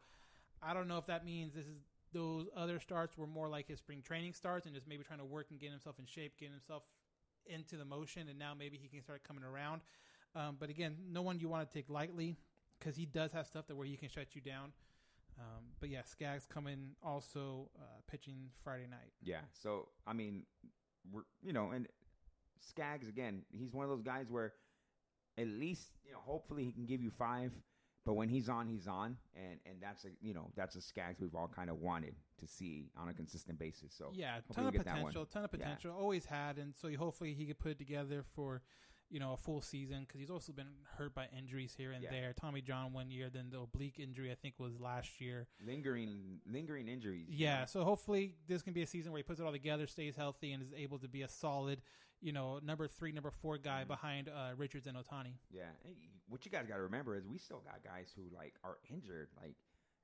I 0.62 0.72
don't 0.74 0.86
know 0.88 0.98
if 0.98 1.06
that 1.06 1.24
means 1.24 1.54
this 1.54 1.66
is 1.66 1.78
those 2.12 2.48
other 2.56 2.80
starts 2.80 3.16
were 3.16 3.26
more 3.26 3.48
like 3.48 3.68
his 3.68 3.78
spring 3.78 4.02
training 4.02 4.32
starts 4.34 4.66
and 4.66 4.74
just 4.74 4.86
maybe 4.86 5.04
trying 5.04 5.18
to 5.20 5.24
work 5.24 5.46
and 5.50 5.60
get 5.60 5.70
himself 5.70 5.98
in 5.98 6.06
shape, 6.06 6.36
getting 6.38 6.52
himself 6.52 6.82
into 7.46 7.76
the 7.76 7.84
motion, 7.84 8.28
and 8.28 8.38
now 8.38 8.52
maybe 8.52 8.76
he 8.76 8.88
can 8.88 9.00
start 9.02 9.22
coming 9.24 9.44
around. 9.44 9.80
Um, 10.34 10.56
but 10.58 10.70
again, 10.70 10.96
no 11.08 11.22
one 11.22 11.38
you 11.40 11.48
want 11.48 11.68
to 11.68 11.72
take 11.72 11.88
lightly 11.88 12.36
because 12.78 12.96
he 12.96 13.06
does 13.06 13.32
have 13.32 13.46
stuff 13.46 13.66
that 13.68 13.76
where 13.76 13.86
he 13.86 13.96
can 13.96 14.08
shut 14.08 14.34
you 14.34 14.40
down. 14.40 14.72
Um, 15.38 15.64
but 15.80 15.88
yeah, 15.88 16.02
Skaggs 16.04 16.46
coming 16.46 16.90
also 17.02 17.70
uh, 17.78 18.00
pitching 18.08 18.50
Friday 18.62 18.86
night. 18.88 19.12
Yeah. 19.22 19.40
So 19.52 19.88
I 20.06 20.12
mean, 20.12 20.44
you 21.42 21.52
know, 21.52 21.70
and 21.70 21.88
Skaggs 22.58 23.08
again, 23.08 23.42
he's 23.50 23.72
one 23.72 23.84
of 23.84 23.90
those 23.90 24.02
guys 24.02 24.26
where 24.30 24.52
at 25.38 25.46
least 25.46 25.92
you 26.06 26.12
know, 26.12 26.18
hopefully 26.20 26.64
he 26.64 26.72
can 26.72 26.86
give 26.86 27.02
you 27.02 27.10
five. 27.10 27.52
But 28.06 28.14
when 28.14 28.30
he's 28.30 28.48
on, 28.48 28.66
he's 28.66 28.88
on, 28.88 29.16
and 29.34 29.60
and 29.66 29.76
that's 29.80 30.04
a 30.04 30.08
you 30.20 30.32
know 30.32 30.50
that's 30.56 30.74
a 30.76 30.80
Skaggs 30.80 31.20
we've 31.20 31.34
all 31.34 31.48
kind 31.54 31.68
of 31.68 31.80
wanted 31.80 32.14
to 32.38 32.46
see 32.46 32.90
on 32.96 33.08
a 33.08 33.12
consistent 33.14 33.58
basis. 33.58 33.94
So 33.96 34.10
Yeah, 34.14 34.40
ton 34.52 34.66
of 34.66 34.74
potential, 34.74 35.26
ton 35.26 35.44
of 35.44 35.50
potential. 35.50 35.94
Always 35.98 36.24
had, 36.24 36.56
and 36.56 36.74
so 36.74 36.90
hopefully 36.96 37.34
he 37.34 37.44
could 37.46 37.58
put 37.58 37.72
it 37.72 37.78
together 37.78 38.24
for, 38.34 38.62
you 39.10 39.18
know, 39.18 39.32
a 39.32 39.36
full 39.36 39.60
season 39.60 40.00
because 40.06 40.20
he's 40.20 40.30
also 40.30 40.52
been 40.52 40.68
hurt 40.96 41.14
by 41.14 41.26
injuries 41.36 41.74
here 41.76 41.90
and 41.92 42.02
Yeah. 42.02 42.10
there. 42.10 42.32
Tommy 42.32 42.60
John 42.62 42.92
one 42.92 43.10
year, 43.10 43.28
then 43.28 43.50
the 43.50 43.58
oblique 43.60 43.98
injury 43.98 44.30
I 44.30 44.36
think 44.36 44.58
was 44.58 44.78
last 44.80 45.20
year. 45.20 45.48
lingering 45.64 46.40
lingering 46.46 46.86
injuries. 46.88 47.26
Yeah, 47.28 47.64
so 47.64 47.82
hopefully 47.84 48.36
this 48.46 48.62
can 48.62 48.72
be 48.72 48.82
a 48.82 48.86
season 48.86 49.10
where 49.12 49.18
he 49.18 49.22
puts 49.24 49.40
it 49.40 49.44
all 49.44 49.52
together, 49.52 49.86
stays 49.86 50.16
healthy, 50.16 50.52
and 50.52 50.62
is 50.62 50.72
able 50.74 50.98
to 51.00 51.08
be 51.08 51.22
a 51.22 51.28
solid, 51.28 51.82
you 52.20 52.32
know, 52.32 52.60
number 52.60 52.86
three, 52.86 53.10
number 53.12 53.30
four 53.30 53.58
guy 53.58 53.80
Mm-hmm. 53.80 53.88
behind 53.88 54.28
uh, 54.28 54.52
Richards 54.56 54.86
and 54.86 54.96
Ohtani. 54.96 55.34
Yeah. 55.50 55.64
And 55.84 55.96
y- 56.00 56.08
what 56.28 56.44
you 56.44 56.50
guys 56.52 56.66
got 56.68 56.76
to 56.76 56.82
remember 56.82 57.16
is 57.16 57.26
we 57.26 57.38
still 57.38 57.60
got 57.60 57.82
guys 57.82 58.12
who 58.14 58.22
like 58.36 58.54
are 58.62 58.78
injured. 58.88 59.28
Like 59.36 59.56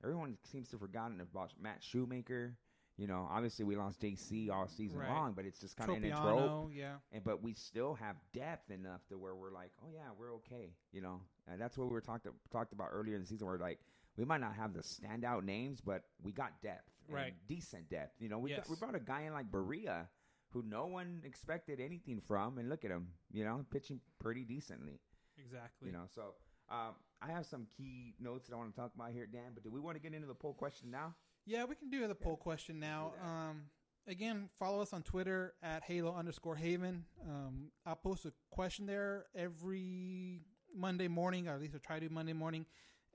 everyone 0.03 0.37
seems 0.42 0.69
to 0.71 0.73
have 0.77 0.81
forgotten 0.81 1.21
about 1.21 1.53
Matt 1.61 1.83
Shoemaker. 1.83 2.57
You 2.96 3.06
know, 3.06 3.28
obviously 3.30 3.64
we 3.66 3.76
lost 3.76 4.00
JC 4.00 4.50
all 4.50 4.68
season 4.68 4.98
Right. 5.00 5.11
long, 5.11 5.35
but 5.35 5.44
it's 5.44 5.61
just 5.61 5.76
kind 5.76 5.90
of 5.90 5.96
in 6.02 6.12
a 6.12 6.16
trope. 6.16 6.70
Yeah. 6.74 6.94
And 7.12 7.22
but 7.22 7.42
we 7.42 7.52
still 7.52 7.94
have 7.94 8.16
depth 8.32 8.70
enough 8.70 9.06
to 9.09 9.18
where 9.18 9.35
we're 9.35 9.50
like, 9.50 9.70
oh 9.82 9.88
yeah, 9.92 10.09
we're 10.18 10.32
okay. 10.37 10.72
You 10.92 11.02
know, 11.02 11.20
and 11.46 11.61
that's 11.61 11.76
what 11.76 11.88
we 11.88 11.92
were 11.92 12.00
talked 12.00 12.26
talked 12.50 12.72
about 12.72 12.88
earlier 12.92 13.14
in 13.14 13.20
the 13.20 13.26
season. 13.26 13.46
Where 13.46 13.59
like 13.59 13.80
we 14.16 14.24
might 14.24 14.40
not 14.40 14.54
have 14.54 14.72
the 14.72 14.80
standout 14.80 15.44
names, 15.44 15.80
but 15.82 16.04
we 16.22 16.32
got 16.32 16.62
depth, 16.62 16.88
and 17.09 17.14
Right. 17.16 17.35
Decent 17.48 17.90
depth. 17.90 18.14
You 18.18 18.30
know, 18.30 18.38
we 18.38 18.50
got, 18.50 18.68
we 18.70 18.76
brought 18.76 18.94
a 18.94 19.00
guy 19.00 19.22
in 19.22 19.35
like 19.35 19.50
Barria, 19.50 20.06
who 20.52 20.62
no 20.62 20.87
one 20.87 21.20
expected 21.22 21.80
anything 21.80 22.22
from, 22.26 22.56
and 22.56 22.70
look 22.70 22.87
at 22.87 22.90
him. 22.90 23.09
You 23.30 23.44
know, 23.44 23.66
pitching 23.70 24.00
pretty 24.20 24.44
decently. 24.44 25.00
Exactly. 25.38 25.88
You 25.88 25.92
know, 25.92 26.04
so 26.14 26.32
um, 26.70 26.94
I 27.20 27.30
have 27.30 27.44
some 27.44 27.66
key 27.76 28.14
notes 28.18 28.48
that 28.48 28.54
I 28.54 28.56
want 28.56 28.74
to 28.74 28.80
talk 28.80 28.92
about 28.94 29.12
here, 29.12 29.26
Dan. 29.26 29.50
But 29.52 29.64
do 29.64 29.70
we 29.70 29.80
want 29.80 29.96
to 29.96 30.02
get 30.02 30.14
into 30.14 30.26
the 30.26 30.35
poll 30.35 30.54
question 30.54 30.90
now? 30.90 31.14
Yeah, 31.48 31.64
we 31.64 31.76
can 31.76 31.90
do 31.90 32.09
the 32.09 32.14
poll 32.16 32.37
question 32.37 32.80
now. 32.80 33.12
Um, 33.22 33.66
again, 34.09 34.48
follow 34.59 34.82
us 34.82 34.92
on 34.92 35.04
Twitter 35.04 35.54
at 35.62 35.85
Halo 35.85 36.12
underscore 36.12 36.56
Haven. 36.56 37.04
Um, 37.24 37.70
I'll 37.87 37.94
post 37.94 38.24
a 38.24 38.32
question 38.50 38.85
there 38.85 39.26
every 39.32 40.40
Monday 40.74 41.06
morning, 41.06 41.46
or 41.46 41.54
at 41.54 41.61
least 41.61 41.74
I'll 41.74 41.80
try 41.80 42.00
to 42.00 42.09
do 42.09 42.12
Monday 42.12 42.32
morning, 42.32 42.66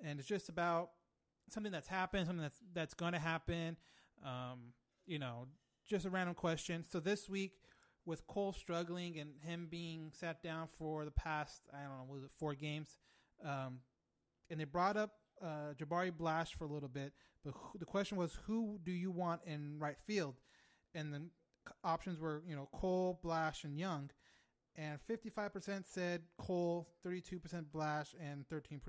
and 0.01 0.17
it's 0.17 0.29
just 0.29 0.47
about 0.47 0.91
something 1.49 1.73
that's 1.73 1.89
happened, 1.89 2.25
something 2.25 2.41
that's 2.41 2.59
that's 2.73 2.93
going 2.93 3.11
to 3.11 3.19
happen. 3.19 3.75
Um, 4.25 4.71
you 5.05 5.19
know, 5.19 5.47
just 5.85 6.05
a 6.05 6.09
random 6.09 6.33
question. 6.33 6.85
So 6.89 7.01
this 7.01 7.27
week, 7.27 7.51
with 8.05 8.25
Cole 8.27 8.53
struggling 8.53 9.19
and 9.19 9.31
him 9.41 9.67
being 9.69 10.13
sat 10.17 10.41
down 10.41 10.69
for 10.77 11.03
the 11.03 11.11
past, 11.11 11.63
I 11.73 11.81
don't 11.81 11.97
know, 11.97 12.05
was 12.07 12.23
it 12.23 12.31
four 12.39 12.53
games? 12.53 12.97
Um, 13.43 13.79
and 14.49 14.57
they 14.57 14.63
brought 14.63 14.95
up 14.95 15.15
uh, 15.43 15.73
Jabari 15.77 16.15
Blash 16.15 16.53
for 16.53 16.65
a 16.65 16.67
little 16.67 16.89
bit, 16.89 17.13
but 17.43 17.53
who, 17.55 17.79
the 17.79 17.85
question 17.85 18.17
was, 18.17 18.37
who 18.45 18.79
do 18.83 18.91
you 18.91 19.11
want 19.11 19.41
in 19.45 19.77
right 19.79 19.97
field? 20.05 20.35
And 20.93 21.13
the 21.13 21.21
options 21.83 22.19
were, 22.19 22.43
you 22.47 22.55
know, 22.55 22.69
Cole, 22.73 23.19
Blash, 23.23 23.63
and 23.63 23.77
Young. 23.77 24.09
And 24.75 24.99
55% 25.09 25.83
said 25.85 26.21
Cole, 26.37 26.87
32% 27.05 27.65
Blash, 27.73 28.15
and 28.19 28.45
13% 28.47 28.79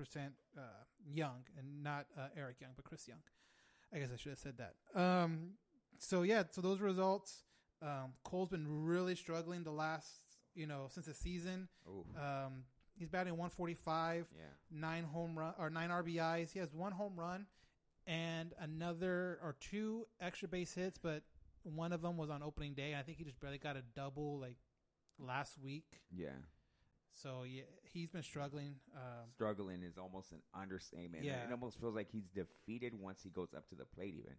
uh, 0.57 0.61
Young, 1.05 1.43
and 1.57 1.83
not 1.83 2.05
uh, 2.17 2.27
Eric 2.37 2.61
Young, 2.61 2.71
but 2.75 2.85
Chris 2.85 3.07
Young. 3.07 3.19
I 3.93 3.99
guess 3.99 4.09
I 4.13 4.17
should 4.17 4.31
have 4.31 4.39
said 4.39 4.55
that. 4.57 4.99
Um, 4.99 5.51
so 5.99 6.23
yeah, 6.23 6.43
so 6.49 6.61
those 6.61 6.79
results. 6.79 7.43
Um, 7.81 8.13
Cole's 8.23 8.49
been 8.49 8.85
really 8.85 9.13
struggling 9.13 9.63
the 9.63 9.71
last, 9.71 10.09
you 10.55 10.65
know, 10.65 10.87
since 10.89 11.05
the 11.05 11.13
season. 11.13 11.67
Um, 12.17 12.63
he's 12.97 13.09
batting 13.09 13.33
145 13.33 14.27
yeah. 14.35 14.41
nine 14.71 15.03
home 15.03 15.37
run 15.37 15.53
or 15.59 15.69
nine 15.69 15.89
RBIs. 15.89 16.51
He 16.51 16.59
has 16.59 16.73
one 16.73 16.91
home 16.91 17.13
run 17.15 17.45
and 18.05 18.53
another 18.59 19.39
or 19.41 19.55
two 19.59 20.07
extra 20.19 20.47
base 20.47 20.73
hits, 20.73 20.97
but 20.97 21.23
one 21.63 21.93
of 21.93 22.01
them 22.01 22.17
was 22.17 22.29
on 22.29 22.43
opening 22.43 22.73
day. 22.73 22.95
I 22.97 23.03
think 23.03 23.17
he 23.17 23.23
just 23.23 23.39
barely 23.39 23.57
got 23.57 23.77
a 23.77 23.83
double 23.95 24.39
like 24.39 24.57
last 25.19 25.57
week. 25.61 26.01
Yeah. 26.15 26.29
So 27.11 27.43
yeah, 27.47 27.63
he's 27.83 28.09
been 28.09 28.23
struggling. 28.23 28.75
Um, 28.95 29.29
struggling 29.35 29.83
is 29.83 29.97
almost 29.97 30.31
an 30.31 30.41
understatement. 30.59 31.23
Yeah. 31.23 31.43
It 31.47 31.51
almost 31.51 31.79
feels 31.79 31.95
like 31.95 32.09
he's 32.11 32.27
defeated 32.27 32.93
once 32.99 33.21
he 33.23 33.29
goes 33.29 33.53
up 33.55 33.67
to 33.69 33.75
the 33.75 33.85
plate 33.85 34.15
even. 34.17 34.33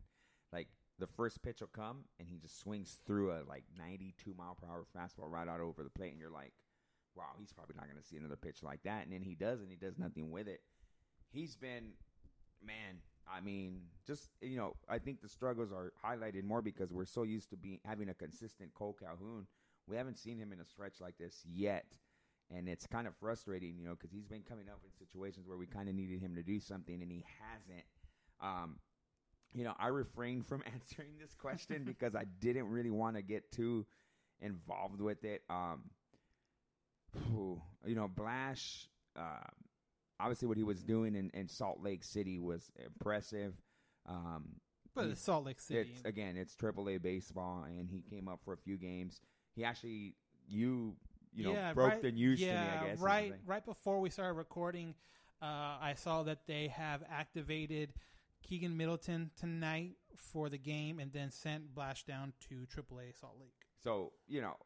Like 0.53 0.69
the 0.99 1.07
first 1.07 1.43
pitch 1.43 1.61
will 1.61 1.69
come 1.69 2.05
and 2.19 2.29
he 2.29 2.37
just 2.37 2.61
swings 2.61 3.01
through 3.07 3.33
a 3.33 3.43
like 3.49 3.65
92 3.79 4.35
mile 4.37 4.57
per 4.61 4.67
hour 4.67 4.85
fastball 4.97 5.31
right 5.31 5.49
out 5.49 5.61
over 5.61 5.83
the 5.83 5.91
plate 5.91 6.11
and 6.11 6.21
you're 6.21 6.31
like, 6.31 6.53
wow, 7.17 7.35
he's 7.39 7.53
probably 7.53 7.77
not 7.77 7.87
going 7.87 8.01
to 8.01 8.07
see 8.07 8.17
another 8.17 8.37
pitch 8.37 8.63
like 8.63 8.83
that. 8.85 9.05
And 9.05 9.13
then 9.13 9.23
he 9.23 9.35
does 9.35 9.61
and 9.61 9.71
he 9.71 9.77
does 9.77 9.99
nothing 9.99 10.31
with 10.31 10.49
it. 10.49 10.61
He's 11.31 11.57
been, 11.57 11.93
man, 12.65 13.01
I 13.33 13.41
mean, 13.41 13.81
just, 14.07 14.29
you 14.41 14.57
know, 14.57 14.75
I 14.89 14.99
think 14.99 15.21
the 15.21 15.29
struggles 15.29 15.73
are 15.73 15.93
highlighted 16.05 16.45
more 16.45 16.63
because 16.63 16.93
we're 16.93 17.05
so 17.05 17.23
used 17.23 17.51
to 17.51 17.57
being 17.57 17.81
having 17.85 18.09
a 18.09 18.15
consistent 18.15 18.75
Cole 18.75 18.97
Calhoun. 18.99 19.47
We 19.87 19.97
haven't 19.97 20.19
seen 20.19 20.39
him 20.39 20.53
in 20.53 20.61
a 20.61 20.65
stretch 20.65 21.01
like 21.01 21.19
this 21.19 21.43
yet 21.47 21.87
and 22.51 22.69
it's 22.69 22.87
kind 22.87 23.07
of 23.07 23.15
frustrating, 23.17 23.77
you 23.79 23.85
know, 23.85 23.93
because 23.93 24.11
he's 24.11 24.27
been 24.27 24.43
coming 24.43 24.69
up 24.69 24.81
in 24.85 24.91
situations 24.99 25.47
where 25.49 25.57
we 25.57 25.67
kind 25.67 25.89
of 25.89 25.95
needed 25.95 26.21
him 26.21 26.35
to 26.35 26.43
do 26.43 26.61
something, 26.61 27.01
and 27.01 27.11
he 27.11 27.25
hasn't. 27.41 27.85
Um, 28.41 28.77
you 29.55 29.65
know, 29.65 29.75
I 29.79 29.89
refrained 29.89 30.47
from 30.47 30.63
answering 30.75 31.13
this 31.21 31.35
question 31.35 31.85
because 31.85 32.15
I 32.15 32.25
didn't 32.41 32.69
really 32.69 32.91
want 32.91 33.17
to 33.17 33.23
get 33.23 33.51
too 33.53 33.87
involved 34.41 35.01
with 35.01 35.25
it. 35.25 35.43
Um, 35.49 35.85
You 37.87 37.95
know, 37.95 38.09
Blash. 38.09 38.89
Uh, 39.17 39.47
obviously, 40.19 40.49
what 40.49 40.57
he 40.57 40.65
was 40.65 40.83
doing 40.83 41.15
in, 41.15 41.31
in 41.35 41.49
Salt 41.49 41.81
Lake 41.83 42.05
City 42.05 42.39
was 42.39 42.71
impressive. 42.85 43.55
Um, 44.07 44.57
But 44.95 45.07
it's 45.07 45.23
Salt 45.23 45.45
Lake 45.45 45.61
City. 45.61 45.93
it's 45.95 46.05
again, 46.05 46.37
it's 46.37 46.55
AAA 46.57 47.03
baseball, 47.03 47.65
and 47.67 47.91
he 47.91 48.03
came 48.03 48.29
up 48.29 48.41
for 48.45 48.55
a 48.55 48.57
few 48.57 48.77
games. 48.77 49.21
He 49.55 49.65
actually, 49.65 50.15
you, 50.47 50.97
you 51.33 51.45
know, 51.45 51.73
broke 51.75 51.93
right, 51.93 52.03
the 52.03 52.13
news 52.13 52.41
yeah, 52.41 52.53
to 52.53 52.61
me. 52.61 52.77
I 52.77 52.91
guess 52.91 53.01
right, 53.01 53.35
right 53.47 53.65
before 53.65 54.01
we 54.01 54.11
started 54.11 54.35
recording, 54.35 54.95
uh, 55.43 55.77
I 55.81 55.95
saw 55.97 56.23
that 56.25 56.47
they 56.47 56.69
have 56.69 57.03
activated 57.11 57.93
Keynan 58.49 58.77
Middleton 58.77 59.31
tonight 59.39 59.97
for 60.17 60.49
the 60.49 60.59
game, 60.59 60.99
and 60.99 61.13
then 61.13 61.31
sent 61.31 61.75
Blash 61.75 62.05
down 62.05 62.33
to 62.49 62.67
AAA 62.67 63.19
Salt 63.19 63.37
Lake. 63.41 63.53
So 63.83 64.13
you 64.27 64.41
know, 64.41 64.57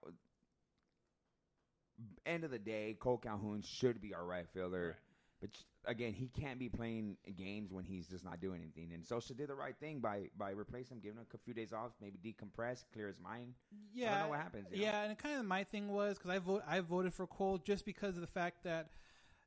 end 2.26 2.44
of 2.44 2.50
the 2.50 2.58
day, 2.58 2.96
Cole 2.98 3.18
Calhoun 3.18 3.62
should 3.62 4.00
be 4.00 4.14
our 4.14 4.24
right 4.24 4.46
fielder. 4.52 4.96
But 5.40 5.50
again, 5.84 6.12
he 6.12 6.28
can't 6.28 6.58
be 6.58 6.68
playing 6.68 7.16
games 7.36 7.72
when 7.72 7.84
he's 7.84 8.08
just 8.08 8.24
not 8.24 8.40
doing 8.40 8.60
anything. 8.60 8.92
And 8.92 9.04
Scioscia 9.04 9.36
did 9.36 9.48
the 9.48 9.54
right 9.54 9.76
thing 9.78 10.00
by 10.00 10.30
by 10.36 10.50
replacing 10.50 10.96
him, 10.96 11.00
giving 11.02 11.18
him 11.18 11.26
a 11.32 11.38
few 11.38 11.54
days 11.54 11.72
off, 11.72 11.92
maybe 12.00 12.18
decompress, 12.18 12.84
clear 12.92 13.06
his 13.06 13.20
mind. 13.20 13.54
Yeah, 13.92 14.08
I 14.08 14.14
don't 14.14 14.22
know 14.24 14.28
what 14.30 14.40
happens. 14.40 14.66
you 14.70 14.78
know? 14.78 14.82
Yeah, 14.82 15.02
and 15.04 15.18
kind 15.18 15.38
of 15.38 15.46
my 15.46 15.64
thing 15.64 15.88
was 15.88 16.18
because 16.18 16.30
I 16.30 16.38
vote 16.38 16.62
I 16.68 16.80
voted 16.80 17.14
for 17.14 17.26
Cole 17.26 17.58
just 17.58 17.84
because 17.84 18.16
of 18.16 18.20
the 18.20 18.26
fact 18.26 18.64
that 18.64 18.88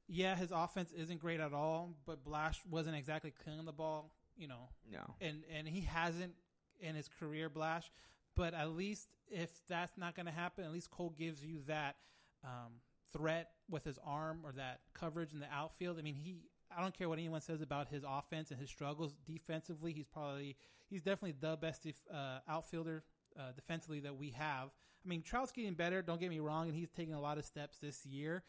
yeah, 0.08 0.36
his 0.36 0.52
offense 0.52 0.92
isn't 0.92 1.20
great 1.20 1.40
at 1.40 1.54
all, 1.54 1.96
but 2.06 2.24
Blash 2.24 2.60
wasn't 2.70 2.96
exactly 2.98 3.32
clearing 3.44 3.66
the 3.66 3.72
ball, 3.72 4.12
you 4.38 4.48
know, 4.48 4.70
no. 4.92 5.16
and 5.22 5.44
and 5.54 5.68
he 5.68 5.82
hasn't 5.82 6.34
in 6.80 6.96
his 6.96 7.10
career, 7.20 7.50
Blash. 7.50 7.92
But 8.36 8.54
at 8.54 8.72
least 8.72 9.08
if 9.30 9.50
that's 9.68 9.98
not 9.98 10.16
going 10.16 10.26
to 10.26 10.32
happen, 10.32 10.64
at 10.64 10.72
least 10.72 10.90
Cole 10.90 11.14
gives 11.18 11.44
you 11.44 11.60
that 11.68 11.96
um, 12.44 12.74
threat 13.14 13.52
with 13.70 13.84
his 13.84 14.00
arm 14.06 14.40
or 14.44 14.52
that 14.54 14.82
coverage 14.94 15.34
in 15.34 15.40
the 15.40 15.52
outfield. 15.52 15.98
I 16.00 16.02
mean, 16.02 16.16
he. 16.16 16.36
I 16.76 16.82
don't 16.82 16.98
care 16.98 17.10
what 17.10 17.20
anyone 17.20 17.42
says 17.42 17.62
about 17.62 17.90
his 17.90 18.06
offense 18.08 18.50
and 18.50 18.58
his 18.58 18.70
struggles 18.70 19.14
defensively. 19.26 19.92
He's 19.92 20.08
probably 20.08 20.56
he's 20.90 21.02
definitely 21.02 21.36
the 21.38 21.58
best 21.58 21.84
def, 21.84 21.96
uh, 22.14 22.40
outfielder 22.48 23.04
uh, 23.38 23.52
defensively 23.54 24.00
that 24.02 24.16
we 24.16 24.30
have. 24.32 24.70
I 25.04 25.10
mean, 25.10 25.22
Trout's 25.22 25.52
getting 25.52 25.74
better. 25.74 26.02
Don't 26.02 26.20
get 26.20 26.30
me 26.30 26.40
wrong, 26.40 26.68
and 26.68 26.76
he's 26.76 26.90
taking 26.90 27.14
a 27.14 27.20
lot 27.20 27.38
of 27.38 27.46
steps 27.46 27.78
this 27.80 28.06
year. 28.06 28.44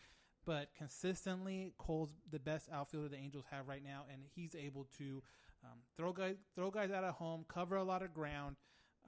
But 0.44 0.70
consistently, 0.76 1.72
Cole's 1.78 2.14
the 2.30 2.38
best 2.38 2.68
outfielder 2.72 3.08
the 3.08 3.16
Angels 3.16 3.44
have 3.50 3.68
right 3.68 3.82
now, 3.82 4.04
and 4.12 4.22
he's 4.34 4.54
able 4.54 4.86
to 4.98 5.22
um, 5.64 5.78
throw 5.96 6.12
guys 6.12 6.36
throw 6.56 6.70
guys 6.70 6.90
out 6.90 7.04
at 7.04 7.14
home, 7.14 7.44
cover 7.48 7.76
a 7.76 7.84
lot 7.84 8.02
of 8.02 8.12
ground. 8.12 8.56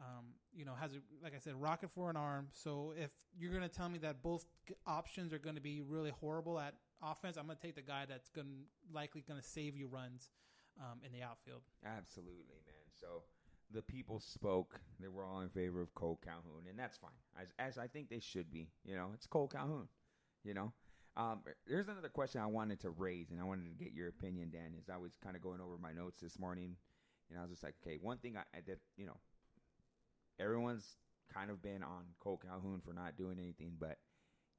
Um, 0.01 0.25
you 0.53 0.65
know, 0.65 0.73
has 0.75 0.93
a, 0.93 0.99
like 1.23 1.35
I 1.37 1.39
said, 1.39 1.55
rocket 1.55 1.91
for 1.91 2.11
an 2.11 2.17
arm. 2.17 2.49
So 2.53 2.95
if 2.97 3.11
you're 3.39 3.53
going 3.53 3.63
to 3.63 3.69
tell 3.69 3.89
me 3.89 3.99
that 3.99 4.23
both 4.23 4.45
options 4.87 5.33
are 5.33 5.39
going 5.39 5.55
to 5.55 5.61
be 5.61 5.83
really 5.83 6.11
horrible 6.11 6.59
at 6.59 6.75
offense, 7.01 7.37
I'm 7.37 7.47
going 7.47 7.57
to 7.57 7.63
take 7.63 7.77
the 7.77 7.83
guy 7.83 8.05
that's 8.09 8.29
going 8.29 8.65
likely 8.93 9.23
going 9.27 9.41
to 9.41 9.47
save 9.47 9.77
you 9.77 9.87
runs 9.87 10.31
um, 10.81 10.99
in 11.07 11.13
the 11.13 11.23
outfield. 11.23 11.63
Absolutely, 11.85 12.59
man. 12.67 12.91
So 13.01 13.23
the 13.73 13.83
people 13.83 14.21
spoke. 14.21 14.81
They 15.01 15.09
were 15.09 15.25
all 15.25 15.41
in 15.41 15.49
favor 15.49 15.81
of 15.81 15.95
Cole 15.95 16.19
Calhoun, 16.25 16.67
and 16.69 16.79
that's 16.79 16.97
fine. 16.97 17.11
As, 17.41 17.49
as 17.59 17.79
I 17.79 17.87
think 17.87 18.09
they 18.09 18.21
should 18.21 18.51
be. 18.51 18.71
You 18.85 18.97
know, 18.97 19.11
it's 19.15 19.27
Cole 19.27 19.49
Calhoun. 19.49 19.89
You 20.43 20.55
know, 20.55 20.73
um, 21.17 21.41
there's 21.67 21.89
another 21.89 22.09
question 22.09 22.41
I 22.41 22.47
wanted 22.47 22.81
to 22.81 22.91
raise, 22.91 23.31
and 23.31 23.41
I 23.41 23.45
wanted 23.45 23.67
to 23.67 23.85
get 23.85 23.93
your 23.95 24.09
opinion, 24.09 24.51
Dan. 24.51 24.75
Is 24.79 24.89
I 24.89 24.97
was 24.97 25.13
kind 25.23 25.37
of 25.37 25.43
going 25.43 25.61
over 25.61 25.79
my 25.79 25.93
notes 25.93 26.21
this 26.21 26.39
morning, 26.39 26.77
and 27.31 27.39
I 27.39 27.43
was 27.43 27.51
just 27.51 27.63
like, 27.63 27.75
okay, 27.83 27.99
one 28.01 28.19
thing 28.19 28.37
I, 28.37 28.43
I 28.57 28.61
did, 28.61 28.79
you 28.97 29.07
know, 29.07 29.17
everyone's 30.39 30.97
kind 31.33 31.51
of 31.51 31.63
been 31.63 31.83
on 31.83 32.05
Cole 32.21 32.41
Calhoun 32.45 32.81
for 32.85 32.93
not 32.93 33.17
doing 33.17 33.39
anything, 33.39 33.73
but 33.79 33.99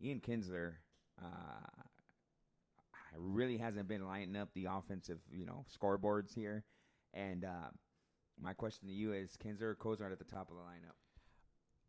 Ian 0.01 0.19
Kinsler. 0.19 0.73
Uh, 1.21 1.81
really 3.17 3.57
hasn't 3.57 3.87
been 3.87 4.05
lighting 4.05 4.35
up 4.35 4.49
the 4.53 4.65
offensive, 4.65 5.19
you 5.31 5.45
know, 5.45 5.65
scoreboards 5.73 6.33
here. 6.33 6.63
And 7.13 7.45
uh, 7.45 7.69
my 8.41 8.53
question 8.53 8.87
to 8.87 8.93
you 8.93 9.13
is: 9.13 9.37
Kinsler 9.43 9.61
or 9.63 9.75
Cozart 9.75 10.11
at 10.11 10.19
the 10.19 10.25
top 10.25 10.49
of 10.49 10.57
the 10.57 10.61
lineup? 10.61 10.95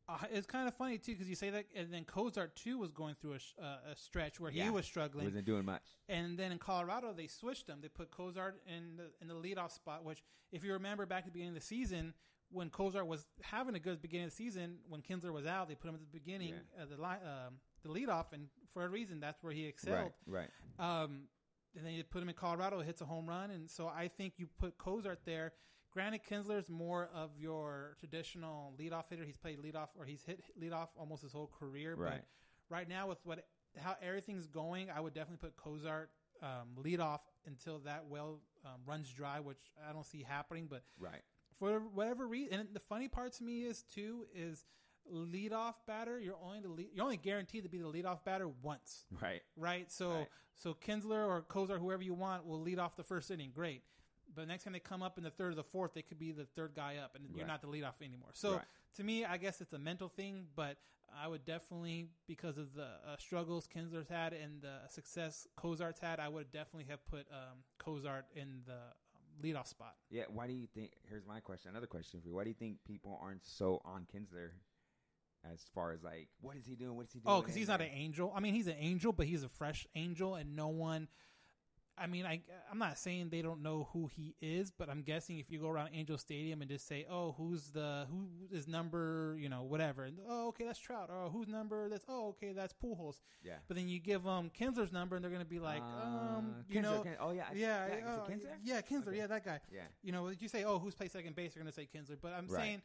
Uh, 0.08 0.24
it's 0.30 0.46
kind 0.46 0.68
of 0.68 0.74
funny 0.74 0.98
too 0.98 1.12
because 1.12 1.28
you 1.28 1.34
say 1.34 1.50
that, 1.50 1.64
and 1.74 1.92
then 1.92 2.04
Cozart 2.04 2.54
too 2.54 2.78
was 2.78 2.92
going 2.92 3.16
through 3.20 3.32
a, 3.32 3.62
uh, 3.64 3.78
a 3.92 3.96
stretch 3.96 4.38
where 4.38 4.52
Yeah. 4.52 4.64
he 4.64 4.70
was 4.70 4.86
struggling. 4.86 5.24
Wasn't 5.24 5.44
doing 5.44 5.64
much. 5.64 5.82
And 6.08 6.38
then 6.38 6.52
in 6.52 6.58
Colorado, 6.58 7.12
they 7.12 7.26
switched 7.26 7.68
him. 7.68 7.80
They 7.82 7.88
put 7.88 8.12
Cozart 8.12 8.62
in 8.68 8.96
the 8.96 9.10
in 9.20 9.26
the 9.26 9.34
leadoff 9.34 9.72
spot. 9.72 10.04
Which, 10.04 10.22
if 10.52 10.62
you 10.62 10.72
remember 10.74 11.06
back 11.06 11.20
at 11.20 11.24
the 11.26 11.30
beginning 11.32 11.56
of 11.56 11.60
the 11.60 11.66
season, 11.66 12.14
when 12.50 12.70
Cozart 12.70 13.06
was 13.06 13.26
having 13.42 13.74
a 13.74 13.78
good 13.80 14.00
beginning 14.00 14.26
of 14.26 14.30
the 14.30 14.36
season, 14.36 14.78
when 14.88 15.02
Kinsler 15.02 15.32
was 15.32 15.46
out, 15.46 15.68
they 15.68 15.74
put 15.74 15.88
him 15.88 15.94
at 15.94 16.00
the 16.00 16.06
beginning, 16.18 16.54
Yeah. 16.76 16.82
uh, 16.82 16.86
the 16.86 16.96
li- 16.96 17.24
um, 17.28 17.60
the 17.82 17.88
leadoff, 17.88 18.32
and 18.32 18.48
for 18.72 18.84
a 18.84 18.88
reason, 18.88 19.20
that's 19.20 19.42
where 19.42 19.52
he 19.52 19.66
excelled. 19.66 20.12
Right, 20.26 20.48
right. 20.78 21.02
Um, 21.02 21.28
and 21.76 21.84
then 21.84 21.92
you 21.94 22.04
put 22.04 22.22
him 22.22 22.28
in 22.28 22.34
Colorado, 22.34 22.80
hits 22.80 23.00
a 23.00 23.04
home 23.04 23.28
run, 23.28 23.50
and 23.50 23.68
so 23.70 23.86
I 23.88 24.08
think 24.08 24.34
you 24.38 24.46
put 24.58 24.78
Cozart 24.78 25.20
there. 25.24 25.52
Granted, 25.92 26.22
Kinsler's 26.28 26.68
more 26.68 27.08
of 27.14 27.30
your 27.38 27.96
traditional 27.98 28.74
leadoff 28.78 29.08
hitter. 29.08 29.24
He's 29.24 29.36
played 29.36 29.58
leadoff 29.58 29.88
or 29.98 30.04
he's 30.04 30.22
hit 30.24 30.42
leadoff 30.60 30.88
almost 30.98 31.22
his 31.22 31.32
whole 31.32 31.46
career. 31.58 31.94
Right. 31.94 32.22
But 32.68 32.74
right 32.74 32.88
now, 32.88 33.08
with 33.08 33.18
what 33.24 33.46
how 33.78 33.96
everything's 34.02 34.46
going, 34.46 34.90
I 34.90 35.00
would 35.00 35.14
definitely 35.14 35.46
put 35.48 35.56
Cozart 35.56 36.10
um, 36.42 36.76
leadoff 36.82 37.20
until 37.46 37.78
that 37.80 38.06
well 38.08 38.40
um, 38.64 38.80
runs 38.86 39.10
dry, 39.10 39.40
which 39.40 39.60
I 39.88 39.92
don't 39.92 40.04
see 40.04 40.22
happening. 40.22 40.66
But 40.68 40.82
Right. 40.98 41.22
For 41.58 41.80
whatever 41.80 42.26
reason, 42.26 42.60
and 42.60 42.68
the 42.74 42.80
funny 42.80 43.08
part 43.08 43.32
to 43.34 43.44
me 43.44 43.62
is 43.62 43.82
too 43.82 44.26
is 44.34 44.64
leadoff 45.10 45.74
batter. 45.86 46.18
You're 46.18 46.36
only 46.42 46.60
the 46.60 46.68
lead, 46.68 46.88
you're 46.92 47.04
only 47.04 47.16
guaranteed 47.16 47.62
to 47.64 47.68
be 47.68 47.78
the 47.78 47.84
leadoff 47.90 48.24
batter 48.24 48.48
once 48.48 49.06
Right. 49.20 49.42
right? 49.56 49.90
So 49.90 50.10
Right. 50.10 50.28
so 50.54 50.74
Kinsler 50.74 51.26
or 51.26 51.42
Cozart, 51.42 51.80
whoever 51.80 52.02
you 52.02 52.14
want, 52.14 52.46
will 52.46 52.60
lead 52.60 52.78
off 52.78 52.96
the 52.96 53.04
first 53.04 53.30
inning. 53.30 53.50
Great. 53.54 53.82
But 54.34 54.48
next 54.48 54.64
time 54.64 54.72
they 54.72 54.80
come 54.80 55.02
up 55.02 55.16
in 55.18 55.24
the 55.24 55.30
third 55.30 55.52
or 55.52 55.54
the 55.54 55.64
fourth, 55.64 55.94
they 55.94 56.02
could 56.02 56.18
be 56.18 56.32
the 56.32 56.44
third 56.46 56.74
guy 56.74 56.96
up, 56.96 57.14
and 57.14 57.24
you're 57.30 57.46
Right. 57.46 57.46
not 57.46 57.62
the 57.62 57.68
leadoff 57.68 58.02
anymore. 58.02 58.30
So 58.34 58.56
Right. 58.56 58.64
to 58.94 59.04
me, 59.04 59.24
I 59.24 59.36
guess 59.38 59.60
it's 59.60 59.72
a 59.72 59.78
mental 59.78 60.08
thing, 60.08 60.48
but 60.54 60.78
I 61.14 61.28
would 61.28 61.44
definitely, 61.44 62.10
because 62.26 62.58
of 62.58 62.74
the 62.74 62.84
uh, 63.06 63.16
struggles 63.18 63.66
Kinsler's 63.68 64.08
had 64.08 64.32
and 64.32 64.60
the 64.60 64.86
success 64.88 65.46
Cozart's 65.56 66.00
had, 66.00 66.18
I 66.20 66.28
would 66.28 66.50
definitely 66.50 66.90
have 66.90 67.06
put 67.06 67.26
um, 67.30 67.62
Cozart 67.78 68.26
in 68.34 68.62
the 68.66 68.92
leadoff 69.42 69.68
spot. 69.68 69.94
Yeah. 70.10 70.24
Why 70.28 70.46
do 70.46 70.52
you 70.52 70.66
think? 70.74 70.92
Here's 71.08 71.26
my 71.26 71.40
question. 71.40 71.70
Another 71.70 71.86
question 71.86 72.20
for 72.20 72.28
you. 72.28 72.34
Why 72.34 72.44
do 72.44 72.50
you 72.50 72.56
think 72.58 72.78
people 72.86 73.18
aren't 73.22 73.44
so 73.44 73.80
on 73.84 74.06
Kinsler? 74.14 74.50
As 75.52 75.60
far 75.74 75.92
as 75.92 76.02
like, 76.02 76.28
what 76.40 76.56
is 76.56 76.66
he 76.66 76.74
doing? 76.74 76.96
What 76.96 77.06
is 77.06 77.12
he 77.12 77.20
doing? 77.20 77.36
Oh, 77.36 77.40
because 77.40 77.54
he's 77.54 77.68
not 77.68 77.80
an 77.80 77.90
angel. 77.92 78.32
I 78.34 78.40
mean, 78.40 78.52
he's 78.52 78.66
an 78.66 78.76
angel, 78.80 79.12
but 79.12 79.26
he's 79.26 79.44
a 79.44 79.48
fresh 79.48 79.86
angel, 79.94 80.34
and 80.34 80.56
no 80.56 80.68
one. 80.68 81.06
I 81.98 82.06
mean, 82.06 82.26
I 82.26 82.42
I'm 82.70 82.78
not 82.78 82.98
saying 82.98 83.30
they 83.30 83.40
don't 83.40 83.62
know 83.62 83.88
who 83.92 84.06
he 84.14 84.34
is, 84.42 84.70
but 84.70 84.90
I'm 84.90 85.02
guessing 85.02 85.38
if 85.38 85.50
you 85.50 85.58
go 85.58 85.68
around 85.68 85.90
Angel 85.94 86.18
Stadium 86.18 86.60
and 86.60 86.70
just 86.70 86.86
say, 86.86 87.06
"Oh, 87.10 87.34
who's 87.38 87.68
the 87.70 88.06
who 88.10 88.28
is 88.54 88.68
number 88.68 89.36
you 89.40 89.48
know 89.48 89.62
whatever," 89.62 90.04
and 90.04 90.18
oh, 90.28 90.48
okay, 90.48 90.64
that's 90.66 90.78
Trout. 90.78 91.08
Oh, 91.10 91.30
who's 91.30 91.48
number? 91.48 91.88
That's 91.88 92.04
oh, 92.08 92.28
okay, 92.30 92.52
that's 92.52 92.74
Pujols. 92.74 93.20
Yeah. 93.42 93.54
But 93.66 93.76
then 93.78 93.88
you 93.88 93.98
give 93.98 94.24
them 94.24 94.50
Kinsler's 94.58 94.92
number, 94.92 95.16
and 95.16 95.24
they're 95.24 95.30
going 95.30 95.42
to 95.44 95.48
be 95.48 95.58
like, 95.58 95.80
um, 95.80 96.54
Uh, 96.58 96.62
you 96.68 96.80
Kinsler, 96.80 96.82
know, 96.82 97.02
Kin- 97.02 97.16
oh, 97.18 97.30
yeah, 97.32 97.44
I- 97.50 97.54
yeah, 97.54 97.86
yeah, 97.98 98.06
uh, 98.06 98.26
Kinsler? 98.28 98.56
yeah, 98.62 98.80
Kinsler, 98.82 99.08
Okay. 99.08 99.16
yeah, 99.16 99.26
that 99.28 99.44
guy. 99.44 99.60
Yeah. 99.72 99.80
You 100.02 100.12
know, 100.12 100.28
you 100.28 100.48
say, 100.48 100.64
"Oh, 100.64 100.78
who's 100.78 100.94
played 100.94 101.10
second 101.12 101.34
base?" 101.34 101.54
They're 101.54 101.62
going 101.62 101.72
to 101.72 101.80
say 101.80 101.86
Kinsler. 101.92 102.18
But 102.20 102.34
I'm 102.34 102.46
Right. 102.48 102.60
saying 102.62 102.82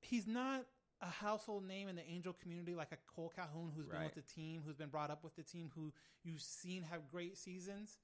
he's 0.00 0.26
not 0.28 0.64
a 1.02 1.06
household 1.10 1.64
name 1.66 1.88
in 1.88 1.96
the 1.96 2.06
Angel 2.08 2.32
community 2.34 2.74
like 2.74 2.92
a 2.92 2.98
Cole 3.12 3.32
Calhoun 3.34 3.72
who's 3.74 3.86
been 3.86 4.04
with 4.04 4.14
the 4.14 4.20
team, 4.22 4.62
who's 4.64 4.76
been 4.76 4.90
brought 4.90 5.10
up 5.10 5.24
with 5.24 5.34
the 5.34 5.42
team, 5.42 5.70
who 5.74 5.92
you've 6.22 6.42
seen 6.42 6.82
have 6.84 7.08
great 7.10 7.36
seasons. 7.38 7.98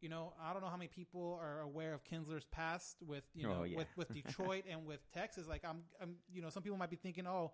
You 0.00 0.08
know, 0.08 0.32
I 0.42 0.52
don't 0.52 0.62
know 0.62 0.68
how 0.68 0.76
many 0.76 0.88
people 0.88 1.38
are 1.42 1.60
aware 1.60 1.92
of 1.94 2.04
Kinsler's 2.04 2.46
past 2.50 2.96
with 3.06 3.24
you 3.34 3.46
know 3.46 3.58
Oh, 3.60 3.62
yeah. 3.64 3.76
with, 3.76 3.88
with 3.96 4.12
Detroit 4.14 4.64
and 4.70 4.86
with 4.86 5.00
Texas. 5.14 5.46
Like 5.46 5.62
I'm, 5.64 5.82
I'm, 6.00 6.16
you 6.32 6.42
know, 6.42 6.50
some 6.50 6.62
people 6.62 6.78
might 6.78 6.90
be 6.90 6.96
thinking, 6.96 7.26
oh, 7.26 7.52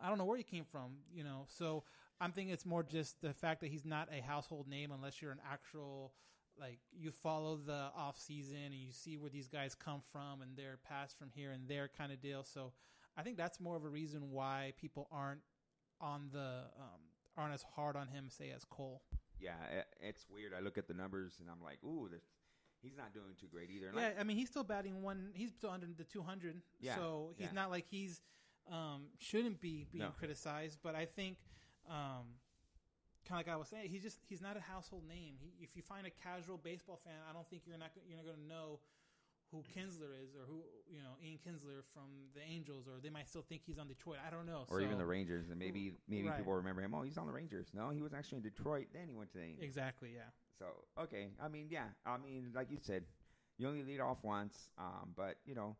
I 0.00 0.08
don't 0.08 0.18
know 0.18 0.24
where 0.24 0.36
he 0.36 0.44
came 0.44 0.64
from. 0.64 0.98
You 1.12 1.24
know, 1.24 1.44
so 1.48 1.84
I'm 2.20 2.32
thinking 2.32 2.52
it's 2.52 2.66
more 2.66 2.82
just 2.82 3.20
the 3.20 3.32
fact 3.32 3.60
that 3.62 3.68
he's 3.70 3.84
not 3.84 4.08
a 4.16 4.20
household 4.22 4.68
name 4.68 4.90
unless 4.92 5.20
you're 5.20 5.32
an 5.32 5.40
actual 5.50 6.12
like 6.60 6.80
you 6.92 7.12
follow 7.12 7.56
the 7.56 7.90
off 7.96 8.18
season 8.18 8.56
and 8.64 8.74
you 8.74 8.90
see 8.92 9.16
where 9.16 9.30
these 9.30 9.46
guys 9.48 9.76
come 9.76 10.00
from 10.12 10.42
and 10.42 10.56
their 10.56 10.76
past 10.88 11.16
from 11.16 11.30
here 11.32 11.52
and 11.52 11.68
there 11.68 11.88
kind 11.96 12.10
of 12.12 12.20
deal. 12.20 12.42
So 12.42 12.72
I 13.16 13.22
think 13.22 13.36
that's 13.36 13.60
more 13.60 13.76
of 13.76 13.84
a 13.84 13.88
reason 13.88 14.30
why 14.32 14.72
people 14.76 15.08
aren't 15.12 15.40
on 16.00 16.30
the 16.32 16.62
um, 16.78 17.00
aren't 17.36 17.54
as 17.54 17.64
hard 17.76 17.94
on 17.96 18.08
him, 18.08 18.26
say 18.28 18.50
as 18.54 18.64
Cole. 18.64 19.02
Yeah. 19.40 19.52
It, 19.72 19.86
it's 20.00 20.26
weird. 20.30 20.52
I 20.56 20.60
look 20.60 20.78
at 20.78 20.88
the 20.88 20.94
numbers 20.94 21.34
and 21.40 21.48
I'm 21.50 21.62
like, 21.62 21.78
ooh, 21.84 22.08
there's, 22.10 22.22
he's 22.82 22.96
not 22.96 23.12
doing 23.14 23.34
too 23.40 23.46
great 23.50 23.70
either. 23.70 23.88
And 23.88 23.96
Yeah, 23.96 24.02
like- 24.08 24.20
I 24.20 24.24
mean 24.24 24.36
he's 24.36 24.48
still 24.48 24.64
batting 24.64 25.02
one. 25.02 25.30
He's 25.34 25.52
still 25.52 25.70
under 25.70 25.86
the 25.86 26.04
two 26.04 26.22
hundred. 26.22 26.60
Yeah, 26.80 26.96
so 26.96 27.34
he's 27.36 27.46
yeah. 27.48 27.52
not 27.54 27.70
like 27.70 27.86
he's 27.88 28.20
um, 28.70 29.06
shouldn't 29.18 29.60
be 29.60 29.86
being 29.90 30.04
No. 30.04 30.10
criticized. 30.18 30.78
But 30.82 30.94
I 30.94 31.06
think, 31.06 31.38
um, 31.88 32.36
kind 33.26 33.40
of 33.40 33.46
like 33.46 33.48
I 33.48 33.56
was 33.56 33.68
saying, 33.68 33.88
he's 33.88 34.02
just 34.02 34.18
he's 34.28 34.40
not 34.42 34.56
a 34.56 34.60
household 34.60 35.04
name. 35.08 35.36
He, 35.40 35.52
if 35.62 35.74
you 35.76 35.82
find 35.82 36.06
a 36.06 36.10
casual 36.10 36.58
baseball 36.58 37.00
fan, 37.04 37.14
I 37.28 37.32
don't 37.32 37.48
think 37.48 37.62
you're 37.66 37.78
not 37.78 37.90
you're 38.06 38.16
not 38.18 38.26
going 38.26 38.36
to 38.38 38.46
know 38.46 38.80
who 39.50 39.64
Kinsler 39.74 40.12
is, 40.22 40.34
or 40.36 40.44
who 40.46 40.62
you 40.90 41.00
know 41.00 41.16
Ian 41.24 41.38
Kinsler 41.38 41.82
from 41.94 42.08
the 42.34 42.42
Angels, 42.42 42.86
or 42.86 43.00
they 43.02 43.10
might 43.10 43.28
still 43.28 43.42
think 43.48 43.62
he's 43.64 43.78
on 43.78 43.88
Detroit. 43.88 44.18
I 44.26 44.30
don't 44.30 44.46
know. 44.46 44.64
or 44.68 44.80
So- 44.80 44.84
even 44.84 44.98
the 44.98 45.06
Rangers, 45.06 45.48
and 45.50 45.58
maybe 45.58 45.92
maybe 46.06 46.28
Right. 46.28 46.36
people 46.38 46.54
remember 46.54 46.82
him. 46.82 46.94
Oh, 46.94 47.02
he's 47.02 47.18
on 47.18 47.26
the 47.26 47.32
Rangers. 47.32 47.72
No, 47.72 47.90
he 47.90 48.02
was 48.02 48.12
actually 48.12 48.38
in 48.38 48.42
Detroit. 48.42 48.88
Then 48.92 49.08
he 49.08 49.14
went 49.14 49.30
to 49.32 49.38
the 49.38 49.44
Angels. 49.44 49.64
Exactly. 49.64 50.14
Yeah. 50.14 50.30
So 50.58 50.66
okay, 50.98 51.30
I 51.40 51.48
mean, 51.48 51.68
yeah, 51.70 51.88
I 52.04 52.18
mean, 52.18 52.52
like 52.54 52.70
you 52.70 52.78
said, 52.80 53.04
you 53.58 53.68
only 53.68 53.82
lead 53.84 54.00
off 54.00 54.22
once, 54.24 54.70
um, 54.78 55.12
but 55.16 55.38
you 55.46 55.54
know, 55.54 55.76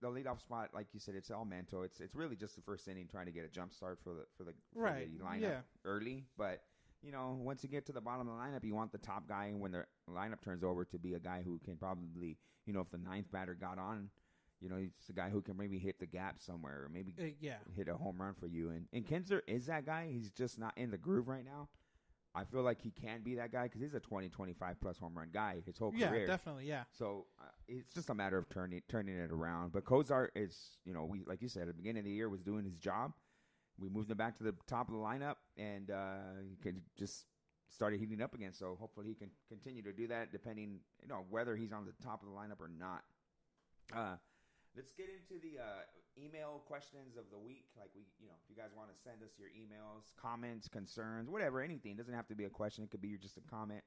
the 0.00 0.08
leadoff 0.08 0.40
spot, 0.40 0.70
like 0.72 0.86
you 0.94 1.00
said, 1.00 1.14
it's 1.14 1.30
all 1.30 1.44
mental. 1.44 1.82
It's 1.82 2.00
it's 2.00 2.14
really 2.14 2.36
just 2.36 2.56
the 2.56 2.62
first 2.62 2.88
inning, 2.88 3.06
trying 3.08 3.26
to 3.26 3.32
get 3.32 3.44
a 3.44 3.48
jump 3.48 3.72
start 3.72 3.98
for 4.02 4.14
the 4.14 4.26
for 4.36 4.44
the, 4.44 4.52
for 4.72 4.80
Right, 4.82 5.10
the 5.18 5.24
lineup 5.24 5.40
yeah. 5.40 5.60
early. 5.84 6.26
But 6.38 6.64
you 7.02 7.12
know, 7.12 7.38
once 7.40 7.62
you 7.62 7.68
get 7.68 7.86
to 7.86 7.92
the 7.92 8.00
bottom 8.00 8.28
of 8.28 8.34
the 8.34 8.40
lineup, 8.42 8.64
you 8.64 8.74
want 8.74 8.92
the 8.92 8.98
top 8.98 9.26
guy 9.28 9.52
when 9.56 9.72
the 9.72 9.84
lineup 10.08 10.40
turns 10.42 10.62
over 10.62 10.84
to 10.84 10.98
be 10.98 11.14
a 11.14 11.18
guy 11.20 11.42
who 11.44 11.58
can 11.64 11.76
probably, 11.76 12.36
you 12.66 12.72
know, 12.72 12.80
if 12.80 12.90
the 12.90 12.98
ninth 12.98 13.30
batter 13.32 13.54
got 13.54 13.78
on. 13.78 14.10
You 14.62 14.68
know, 14.68 14.76
he's 14.76 14.90
the 15.06 15.14
guy 15.14 15.30
who 15.30 15.40
can 15.40 15.56
maybe 15.56 15.78
hit 15.78 15.98
the 15.98 16.04
gap 16.06 16.38
somewhere, 16.38 16.82
or 16.84 16.88
maybe 16.90 17.14
Uh, 17.18 17.32
yeah. 17.40 17.56
hit 17.74 17.88
a 17.88 17.94
home 17.96 18.20
run 18.20 18.34
for 18.34 18.46
you. 18.46 18.68
And 18.68 18.86
and 18.92 19.06
Kinsler 19.06 19.40
is 19.46 19.64
that 19.66 19.86
guy. 19.86 20.08
He's 20.12 20.30
just 20.30 20.58
not 20.58 20.76
in 20.76 20.90
the 20.90 20.98
groove 20.98 21.28
right 21.28 21.44
now. 21.46 21.70
I 22.34 22.44
feel 22.44 22.62
like 22.62 22.80
he 22.82 22.90
can 22.90 23.22
be 23.22 23.34
that 23.36 23.50
guy 23.52 23.64
because 23.64 23.80
he's 23.80 23.94
a 23.94 24.00
20, 24.00 24.28
25 24.28 24.78
plus 24.80 24.98
home 24.98 25.16
run 25.16 25.30
guy 25.32 25.62
his 25.64 25.78
whole 25.78 25.90
career. 25.92 26.20
Yeah. 26.20 26.26
Definitely. 26.26 26.66
Yeah. 26.66 26.84
So 26.92 27.26
uh, 27.40 27.44
it's 27.68 27.92
just 27.94 28.10
a 28.10 28.14
matter 28.14 28.36
of 28.36 28.50
turning 28.50 28.82
turning 28.86 29.16
it 29.16 29.30
around. 29.32 29.72
But 29.72 29.86
Cozart 29.86 30.32
is, 30.36 30.76
you 30.84 30.92
know, 30.92 31.06
we 31.06 31.22
like 31.26 31.40
you 31.40 31.48
said 31.48 31.62
at 31.62 31.68
the 31.68 31.72
beginning 31.74 32.00
of 32.00 32.04
the 32.04 32.12
year 32.12 32.28
was 32.28 32.42
doing 32.42 32.64
his 32.66 32.76
job. 32.76 33.14
We 33.80 33.88
moved 33.88 34.10
him 34.10 34.16
back 34.16 34.36
to 34.38 34.44
the 34.44 34.54
top 34.66 34.88
of 34.88 34.94
the 34.94 35.00
lineup, 35.00 35.36
and 35.56 35.90
uh, 35.90 36.40
he 36.48 36.56
could 36.56 36.80
just 36.98 37.24
started 37.70 38.00
heating 38.00 38.20
up 38.20 38.34
again. 38.34 38.52
So 38.52 38.76
hopefully 38.78 39.06
he 39.06 39.14
can 39.14 39.30
continue 39.48 39.82
to 39.82 39.92
do 39.92 40.08
that, 40.08 40.32
depending, 40.32 40.80
you 41.00 41.08
know, 41.08 41.24
whether 41.30 41.56
he's 41.56 41.72
on 41.72 41.86
the 41.86 41.94
top 42.04 42.22
of 42.22 42.28
the 42.28 42.34
lineup 42.34 42.60
or 42.60 42.68
not. 42.68 43.04
Uh, 43.94 44.16
let's 44.76 44.92
get 44.92 45.06
into 45.08 45.40
the 45.40 45.58
uh, 45.58 45.82
email 46.18 46.62
questions 46.66 47.16
of 47.16 47.24
the 47.30 47.38
week. 47.38 47.66
Like 47.78 47.90
we, 47.94 48.02
you 48.20 48.28
know, 48.28 48.34
if 48.44 48.50
you 48.50 48.60
guys 48.60 48.70
want 48.76 48.90
to 48.94 49.00
send 49.00 49.22
us 49.22 49.30
your 49.38 49.48
emails, 49.48 50.12
comments, 50.20 50.68
concerns, 50.68 51.28
whatever, 51.28 51.60
anything. 51.60 51.92
It 51.92 51.98
doesn't 51.98 52.14
have 52.14 52.28
to 52.28 52.34
be 52.34 52.44
a 52.44 52.50
question. 52.50 52.84
It 52.84 52.90
could 52.90 53.02
be 53.02 53.16
just 53.16 53.36
a 53.38 53.50
comment. 53.50 53.82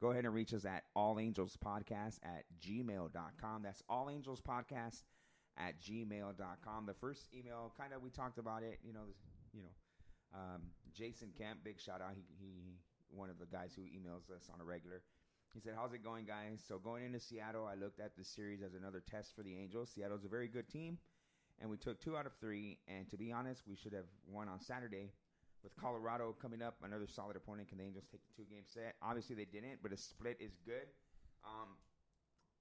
Go 0.00 0.10
ahead 0.10 0.24
and 0.24 0.34
reach 0.34 0.52
us 0.52 0.64
at 0.66 0.84
allangelspodcast 0.96 2.18
at 2.22 2.44
gmail.com. 2.60 3.62
That's 3.62 3.82
allangelspodcast 3.90 5.02
at 5.58 5.80
gmail.com. 5.80 6.86
The 6.86 6.94
first 6.94 7.28
email, 7.34 7.72
kind 7.76 7.92
of, 7.92 8.02
we 8.02 8.10
talked 8.10 8.38
about 8.38 8.62
it. 8.62 8.78
You 8.84 8.92
know, 8.92 9.06
you 9.52 9.62
know, 9.62 9.74
um, 10.34 10.62
Jason 10.92 11.28
Kemp, 11.36 11.64
big 11.64 11.80
shout 11.80 12.00
out. 12.00 12.12
He, 12.14 12.24
he, 12.38 12.78
one 13.08 13.30
of 13.30 13.38
the 13.38 13.46
guys 13.46 13.72
who 13.74 13.82
emails 13.82 14.30
us 14.34 14.50
on 14.52 14.60
a 14.60 14.64
regular. 14.64 15.02
He 15.54 15.60
said, 15.60 15.72
"How's 15.76 15.94
it 15.94 16.04
going, 16.04 16.26
guys? 16.26 16.60
So 16.66 16.78
going 16.78 17.04
into 17.04 17.20
Seattle, 17.20 17.66
I 17.66 17.74
looked 17.76 18.00
at 18.00 18.16
the 18.16 18.24
series 18.24 18.60
as 18.62 18.74
another 18.74 19.00
test 19.00 19.34
for 19.34 19.42
the 19.42 19.56
Angels. 19.56 19.90
Seattle's 19.94 20.24
a 20.24 20.28
very 20.28 20.48
good 20.48 20.68
team, 20.68 20.98
and 21.60 21.70
we 21.70 21.78
took 21.78 22.00
two 22.00 22.16
out 22.16 22.26
of 22.26 22.32
three. 22.40 22.78
And 22.88 23.08
to 23.10 23.16
be 23.16 23.32
honest, 23.32 23.62
we 23.66 23.76
should 23.76 23.94
have 23.94 24.04
won 24.28 24.48
on 24.48 24.60
Saturday. 24.60 25.12
With 25.62 25.74
Colorado 25.80 26.36
coming 26.40 26.62
up, 26.62 26.76
another 26.84 27.06
solid 27.08 27.34
opponent. 27.34 27.68
Can 27.68 27.78
the 27.78 27.84
Angels 27.84 28.04
take 28.12 28.20
the 28.22 28.42
two-game 28.42 28.62
set? 28.66 28.94
Obviously, 29.02 29.34
they 29.34 29.46
didn't, 29.46 29.82
but 29.82 29.90
a 29.92 29.96
split 29.96 30.36
is 30.38 30.52
good. 30.64 30.86
Um, 31.42 31.74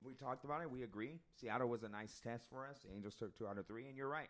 we 0.05 0.13
talked 0.13 0.45
about 0.45 0.61
it. 0.61 0.69
We 0.69 0.83
agree. 0.83 1.19
Seattle 1.39 1.67
was 1.67 1.83
a 1.83 1.89
nice 1.89 2.19
test 2.19 2.49
for 2.49 2.67
us. 2.67 2.79
The 2.85 2.93
Angels 2.93 3.15
took 3.15 3.35
two 3.37 3.47
out 3.47 3.57
of 3.57 3.67
three, 3.67 3.87
and 3.87 3.97
you're 3.97 4.09
right. 4.09 4.29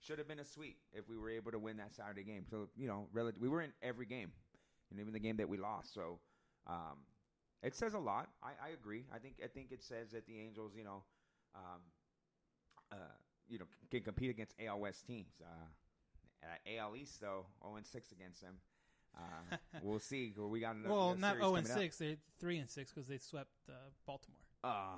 Should 0.00 0.18
have 0.18 0.28
been 0.28 0.38
a 0.38 0.44
sweep 0.44 0.78
if 0.92 1.08
we 1.08 1.16
were 1.16 1.30
able 1.30 1.50
to 1.50 1.58
win 1.58 1.76
that 1.78 1.94
Saturday 1.94 2.22
game. 2.22 2.44
So 2.48 2.68
you 2.76 2.86
know, 2.86 3.08
relative, 3.12 3.40
we 3.40 3.48
were 3.48 3.62
in 3.62 3.72
every 3.82 4.06
game, 4.06 4.30
and 4.90 5.00
even 5.00 5.12
the 5.12 5.18
game 5.18 5.36
that 5.38 5.48
we 5.48 5.56
lost. 5.56 5.92
So 5.92 6.20
um, 6.66 6.98
it 7.62 7.74
says 7.74 7.94
a 7.94 7.98
lot. 7.98 8.28
I, 8.42 8.50
I 8.68 8.68
agree. 8.70 9.04
I 9.12 9.18
think 9.18 9.36
I 9.42 9.48
think 9.48 9.72
it 9.72 9.82
says 9.82 10.12
that 10.12 10.26
the 10.26 10.38
Angels, 10.38 10.72
you 10.76 10.84
know, 10.84 11.02
um, 11.54 11.80
uh, 12.92 12.96
you 13.48 13.58
know, 13.58 13.64
can 13.90 14.02
compete 14.02 14.30
against 14.30 14.54
AL 14.64 14.78
West 14.78 15.06
teams. 15.06 15.40
Uh, 15.42 15.66
at 16.42 16.60
AL 16.78 16.94
East 16.96 17.20
though, 17.20 17.46
zero 17.62 17.76
and 17.76 17.86
six 17.86 18.12
against 18.12 18.40
them. 18.40 18.54
Uh, 19.16 19.56
we'll 19.82 19.98
see. 19.98 20.32
We 20.36 20.60
got 20.60 20.76
another. 20.76 20.94
Well, 20.94 21.16
not 21.16 21.36
zero 21.36 21.54
and 21.54 21.66
coming 21.66 21.72
up. 21.72 21.78
six. 21.78 21.98
They're 21.98 22.16
three 22.38 22.58
and 22.58 22.68
six 22.68 22.92
because 22.92 23.08
they 23.08 23.18
swept 23.18 23.50
uh, 23.68 23.72
Baltimore. 24.06 24.38
Uh, 24.64 24.96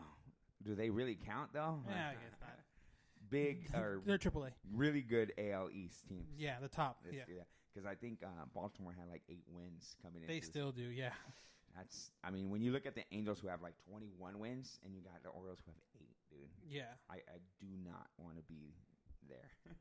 do 0.62 0.74
they 0.74 0.90
really 0.90 1.16
count 1.26 1.50
though? 1.52 1.80
Yeah, 1.88 2.10
I 2.10 2.12
guess 2.12 2.38
not. 2.40 2.50
Big 3.30 3.70
or 3.74 4.02
They're 4.04 4.18
AAA. 4.18 4.50
really 4.74 5.02
good 5.02 5.32
AL 5.38 5.70
East 5.72 6.08
teams. 6.08 6.26
Yeah, 6.36 6.56
the 6.60 6.68
top. 6.68 6.98
Let's 7.04 7.16
yeah, 7.16 7.24
do 7.26 7.34
that 7.36 7.46
because 7.72 7.86
I 7.86 7.94
think 7.94 8.22
uh, 8.24 8.44
Baltimore 8.54 8.94
had 8.98 9.08
like 9.08 9.22
eight 9.28 9.44
wins 9.48 9.94
coming 10.02 10.22
in. 10.22 10.28
they 10.28 10.40
still 10.40 10.72
do. 10.72 10.82
Yeah, 10.82 11.10
That's. 11.76 12.10
I 12.24 12.30
mean, 12.30 12.50
when 12.50 12.60
you 12.60 12.72
look 12.72 12.86
at 12.86 12.94
the 12.94 13.04
Angels 13.12 13.38
who 13.40 13.48
have 13.48 13.62
like 13.62 13.74
twenty-one 13.88 14.38
wins, 14.38 14.80
and 14.84 14.94
you 14.94 15.02
got 15.02 15.22
the 15.22 15.28
Orioles 15.30 15.58
who 15.64 15.70
have 15.70 15.80
eight, 16.00 16.16
dude. 16.30 16.48
yeah. 16.68 16.82
I, 17.08 17.16
I 17.16 17.38
do 17.60 17.68
not 17.84 18.08
want 18.18 18.36
to 18.36 18.42
be 18.42 18.74
there. 19.28 19.50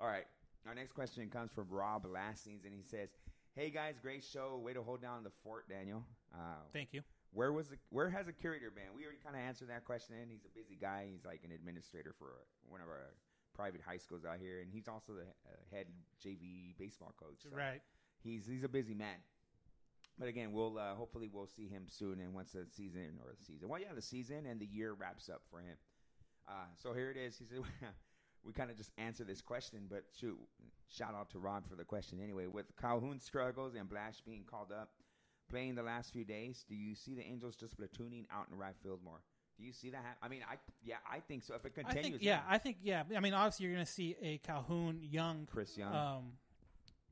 All 0.00 0.06
right. 0.06 0.26
Our 0.66 0.74
next 0.74 0.92
question 0.92 1.28
comes 1.28 1.50
from 1.50 1.66
Rob 1.68 2.06
Lastings, 2.06 2.64
and 2.64 2.72
he 2.72 2.82
says, 2.82 3.08
"Hey 3.56 3.70
guys, 3.70 3.94
great 4.00 4.22
show. 4.22 4.60
Way 4.62 4.74
to 4.74 4.82
hold 4.82 5.02
down 5.02 5.24
the 5.24 5.32
fort, 5.42 5.68
Daniel. 5.68 6.04
Uh, 6.32 6.62
Thank 6.72 6.90
you. 6.92 7.02
Where 7.32 7.52
was 7.52 7.68
the, 7.68 7.76
where 7.90 8.10
has 8.10 8.28
a 8.28 8.32
curator 8.32 8.70
been? 8.70 8.94
We 8.96 9.04
already 9.04 9.20
kind 9.24 9.36
of 9.36 9.42
answered 9.42 9.68
that 9.70 9.84
question. 9.84 10.16
And 10.20 10.30
he's 10.30 10.44
a 10.44 10.52
busy 10.54 10.76
guy. 10.80 11.08
He's 11.10 11.24
like 11.24 11.40
an 11.44 11.52
administrator 11.52 12.14
for 12.18 12.44
one 12.68 12.80
of 12.80 12.88
our 12.88 13.14
private 13.54 13.80
high 13.80 13.98
schools 13.98 14.24
out 14.24 14.38
here, 14.40 14.60
and 14.60 14.70
he's 14.72 14.88
also 14.88 15.12
the 15.12 15.22
uh, 15.22 15.56
head 15.70 15.86
JV 16.24 16.76
baseball 16.78 17.14
coach. 17.18 17.42
So 17.42 17.50
Right. 17.54 17.80
He's 18.22 18.46
he's 18.46 18.64
a 18.64 18.68
busy 18.68 18.94
man. 18.94 19.16
But 20.18 20.28
again, 20.28 20.52
we'll 20.52 20.78
uh, 20.78 20.94
hopefully 20.94 21.28
we'll 21.32 21.46
see 21.46 21.68
him 21.68 21.84
soon, 21.88 22.20
and 22.20 22.34
once 22.34 22.52
the 22.52 22.66
season 22.70 23.18
or 23.24 23.32
the 23.38 23.44
season, 23.44 23.68
well, 23.68 23.80
yeah, 23.80 23.94
the 23.94 24.02
season 24.02 24.46
and 24.46 24.60
the 24.60 24.66
year 24.66 24.92
wraps 24.92 25.28
up 25.28 25.42
for 25.50 25.58
him. 25.60 25.76
Uh, 26.48 26.66
so 26.80 26.92
here 26.92 27.10
it 27.10 27.16
is. 27.16 27.36
He 27.38 27.44
said, 27.44 27.58
we 28.44 28.52
kind 28.52 28.70
of 28.70 28.76
just 28.76 28.90
answer 28.98 29.24
this 29.24 29.40
question, 29.40 29.86
but 29.88 30.04
shoot, 30.18 30.38
shout 30.88 31.14
out 31.14 31.30
to 31.30 31.38
Rod 31.38 31.64
for 31.68 31.76
the 31.76 31.84
question 31.84 32.20
anyway. 32.22 32.46
With 32.46 32.66
Calhoun 32.80 33.20
struggles 33.20 33.74
and 33.74 33.88
Blash 33.88 34.20
being 34.26 34.44
called 34.44 34.72
up, 34.72 34.90
playing 35.52 35.74
the 35.74 35.82
last 35.82 36.12
few 36.12 36.24
days, 36.24 36.64
do 36.68 36.74
you 36.74 36.94
see 36.94 37.14
the 37.14 37.22
Angels 37.22 37.54
just 37.56 37.76
platooning 37.78 38.24
out 38.32 38.46
in 38.50 38.56
right 38.58 38.74
field 38.82 39.00
more? 39.04 39.20
Do 39.58 39.64
you 39.64 39.72
see 39.72 39.90
that? 39.90 40.02
hap- 40.02 40.16
I 40.22 40.28
mean, 40.28 40.40
I 40.50 40.56
yeah, 40.82 40.96
I 41.10 41.20
think 41.20 41.42
so. 41.44 41.54
If 41.54 41.64
it 41.66 41.72
I 41.78 41.82
continues, 41.82 42.12
think. 42.12 42.22
Yeah, 42.22 42.40
I 42.48 42.56
think. 42.58 42.78
Yeah. 42.82 43.02
I 43.14 43.20
mean, 43.20 43.34
obviously, 43.34 43.66
you're 43.66 43.74
going 43.74 43.84
to 43.84 43.92
see 43.92 44.16
a 44.22 44.38
Calhoun 44.38 45.00
Young 45.02 45.46
Chris 45.52 45.76
Young. 45.76 45.94
um, 45.94 46.32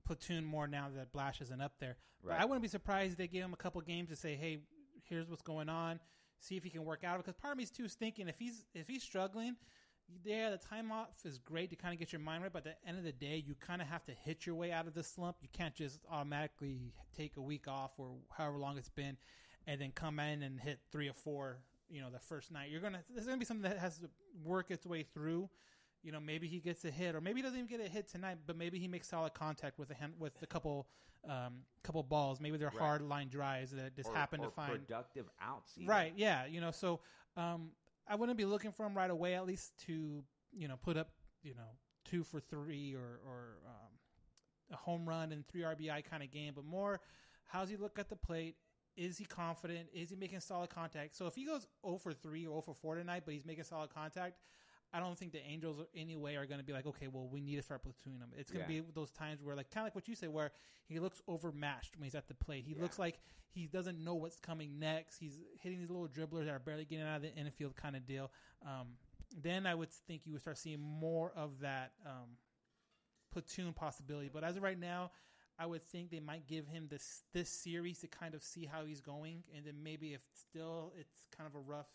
platoon 0.07 0.45
more 0.45 0.67
now 0.67 0.89
that 0.97 1.13
Blash 1.13 1.41
isn't 1.43 1.61
up 1.61 1.73
there. 1.79 1.97
But 2.25 2.41
I 2.41 2.45
wouldn't 2.45 2.63
be 2.63 2.69
surprised 2.69 3.13
if 3.13 3.19
they 3.19 3.29
give 3.29 3.45
him 3.45 3.53
a 3.53 3.57
couple 3.57 3.81
games 3.83 4.09
to 4.09 4.17
say, 4.17 4.37
"Hey, 4.37 4.61
here's 5.05 5.29
what's 5.29 5.43
going 5.43 5.69
on. 5.69 6.01
See 6.41 6.57
if 6.57 6.65
he 6.65 6.71
can 6.71 6.85
work 6.85 7.05
out." 7.05 7.19
Because 7.19 7.35
part 7.35 7.53
of 7.53 7.59
me 7.59 7.65
is 7.65 7.71
too 7.71 7.85
is 7.85 7.95
thinking 7.95 8.27
if 8.29 8.39
he's 8.39 8.65
if 8.75 8.89
he's 8.89 9.03
struggling, 9.03 9.57
yeah, 10.25 10.51
the 10.51 10.59
time 10.59 10.93
off 10.93 11.09
is 11.25 11.39
great 11.39 11.71
to 11.71 11.77
kind 11.77 11.93
of 11.93 11.99
get 11.99 12.13
your 12.13 12.21
mind 12.21 12.43
right. 12.43 12.53
But 12.53 12.67
at 12.67 12.83
the 12.83 12.89
end 12.89 12.99
of 12.99 13.05
the 13.05 13.13
day, 13.13 13.43
you 13.47 13.55
kind 13.55 13.81
of 13.83 13.89
have 13.89 14.05
to 14.07 14.13
hit 14.13 14.47
your 14.47 14.55
way 14.55 14.73
out 14.73 14.87
of 14.87 14.95
the 14.95 15.03
slump. 15.03 15.37
You 15.43 15.49
can't 15.53 15.75
just 15.75 16.01
automatically 16.11 16.93
take 17.17 17.37
a 17.37 17.41
week 17.41 17.69
off 17.69 17.93
or 17.99 18.11
however 18.31 18.59
long 18.59 18.79
it's 18.79 18.89
been, 18.89 19.17
and 19.67 19.81
then 19.81 19.93
come 19.93 20.19
in 20.19 20.43
and 20.43 20.61
hit 20.61 20.81
three 20.93 21.09
or 21.09 21.15
four. 21.15 21.59
You 21.89 22.01
know, 22.01 22.11
the 22.11 22.21
first 22.21 22.53
night 22.53 22.71
you're 22.71 22.81
gonna 22.81 23.03
there's 23.13 23.27
gonna 23.27 23.39
be 23.39 23.45
something 23.45 23.69
that 23.69 23.79
has 23.79 23.99
to 23.99 24.11
work 24.45 24.71
its 24.71 24.87
way 24.87 25.03
through. 25.03 25.49
You 26.03 26.13
know, 26.13 26.21
maybe 26.21 26.47
he 26.47 26.61
gets 26.61 26.85
a 26.85 26.91
hit, 26.91 27.15
or 27.15 27.21
maybe 27.21 27.41
he 27.41 27.43
doesn't 27.43 27.59
even 27.59 27.69
get 27.69 27.85
a 27.85 27.89
hit 27.89 28.09
tonight, 28.09 28.39
but 28.47 28.57
maybe 28.57 28.79
he 28.79 28.89
makes 28.89 29.09
solid 29.09 29.35
contact 29.35 29.79
with 29.79 29.91
a 29.91 29.95
hand, 29.95 30.15
with 30.19 30.33
a 30.43 30.47
couple 30.47 30.87
um, 31.29 31.63
couple 31.83 32.03
balls. 32.03 32.41
Maybe 32.41 32.57
they're 32.57 32.69
Right. 32.69 32.79
hard 32.79 33.03
line 33.03 33.29
drives 33.29 33.73
that 33.73 33.95
just 33.95 34.09
or, 34.09 34.15
happen 34.15 34.41
or 34.41 34.47
to 34.47 34.51
find 34.51 34.87
productive 34.87 35.29
outs. 35.41 35.73
even. 35.77 35.89
Right. 35.89 36.13
Yeah. 36.17 36.47
You 36.47 36.61
know, 36.61 36.71
so 36.71 37.01
um, 37.37 37.73
I 38.11 38.17
wouldn't 38.17 38.37
be 38.37 38.45
looking 38.45 38.73
for 38.73 38.85
him 38.85 38.95
right 38.95 39.11
away, 39.11 39.35
at 39.35 39.47
least 39.47 39.73
to 39.87 40.23
you 40.53 40.69
know 40.69 40.77
put 40.77 40.97
up 40.97 41.09
you 41.43 41.55
know 41.55 41.79
two 42.05 42.25
for 42.25 42.41
three 42.41 42.95
or 42.95 43.21
or 43.27 43.59
um, 43.67 44.73
a 44.73 44.77
home 44.77 45.09
run 45.09 45.33
and 45.33 45.47
three 45.47 45.63
RBI 45.63 46.05
kind 46.05 46.23
of 46.23 46.31
game, 46.31 46.53
but 46.55 46.65
more 46.65 47.01
how's 47.51 47.69
he 47.69 47.77
look 47.77 47.99
at 47.99 48.09
the 48.09 48.17
plate? 48.17 48.57
Is 48.97 49.17
he 49.17 49.25
confident? 49.25 49.89
Is 49.95 50.11
he 50.11 50.17
making 50.17 50.41
solid 50.41 50.71
contact? 50.71 51.17
So 51.17 51.27
if 51.27 51.35
he 51.35 51.45
goes 51.45 51.67
0 51.87 51.99
for 51.99 52.13
3 52.13 52.47
or 52.47 52.51
0 52.51 52.61
for 52.63 52.75
4 52.75 52.97
tonight, 52.97 53.23
but 53.25 53.35
he's 53.35 53.47
making 53.47 53.65
solid 53.65 53.91
contact, 53.95 54.37
I 54.93 54.99
don't 55.01 55.17
think 55.17 55.33
the 55.33 55.45
Angels 55.47 55.85
anyway 55.95 56.35
are 56.35 56.47
going 56.47 56.59
to 56.59 56.65
be 56.65 56.73
like, 56.73 56.87
okay, 56.87 57.07
well, 57.07 57.29
we 57.29 57.41
need 57.41 57.57
to 57.57 57.63
start 57.63 57.83
platooning 57.85 58.19
him. 58.19 58.33
It's 58.37 58.51
going 58.51 58.67
to 58.67 58.73
Yeah. 58.73 58.81
be 58.81 58.91
those 58.93 59.11
times 59.11 59.41
where, 59.43 59.55
like, 59.55 59.71
kind 59.71 59.83
of 59.85 59.87
like 59.87 59.95
what 59.95 60.09
you 60.09 60.15
say, 60.17 60.27
where 60.27 60.51
he 60.89 60.99
looks 60.99 61.23
overmatched 61.29 61.97
when 61.97 62.05
he's 62.05 62.17
at 62.17 62.27
the 62.27 62.35
plate. 62.35 62.65
He 62.67 62.75
looks 62.75 62.99
like 62.99 63.21
he 63.51 63.67
doesn't 63.67 64.03
know 64.03 64.15
what's 64.15 64.41
coming 64.41 64.79
next. 64.81 65.19
He's 65.19 65.39
hitting 65.61 65.79
these 65.79 65.91
little 65.91 66.09
dribblers 66.09 66.47
that 66.47 66.53
are 66.55 66.59
barely 66.59 66.85
getting 66.85 67.05
out 67.05 67.17
of 67.17 67.23
the 67.23 67.35
infield 67.35 67.77
kind 67.77 67.95
of 67.95 68.05
deal. 68.05 68.33
Um, 68.67 68.89
then 69.41 69.65
I 69.65 69.75
would 69.77 69.91
think 69.91 70.27
you 70.27 70.33
would 70.33 70.41
start 70.41 70.59
seeing 70.59 70.81
more 70.81 71.33
of 71.37 71.61
that 71.61 71.93
um, 72.05 72.37
platoon 73.33 73.73
possibility. 73.73 74.29
But 74.33 74.43
as 74.43 74.57
of 74.57 74.63
right 74.63 74.79
now, 74.79 75.13
I 75.57 75.67
would 75.67 75.85
think 75.85 76.11
they 76.11 76.21
might 76.21 76.47
give 76.49 76.67
him 76.67 76.89
this 76.89 77.23
this 77.33 77.49
series 77.49 77.99
to 78.01 78.09
kind 78.09 78.35
of 78.35 78.43
see 78.43 78.65
how 78.65 78.85
he's 78.85 79.01
going, 79.01 79.45
and 79.55 79.65
then 79.65 79.83
maybe 79.83 80.15
if 80.15 80.23
still 80.33 80.93
it's 80.99 81.27
kind 81.37 81.47
of 81.47 81.55
a 81.55 81.61
rough 81.63 81.87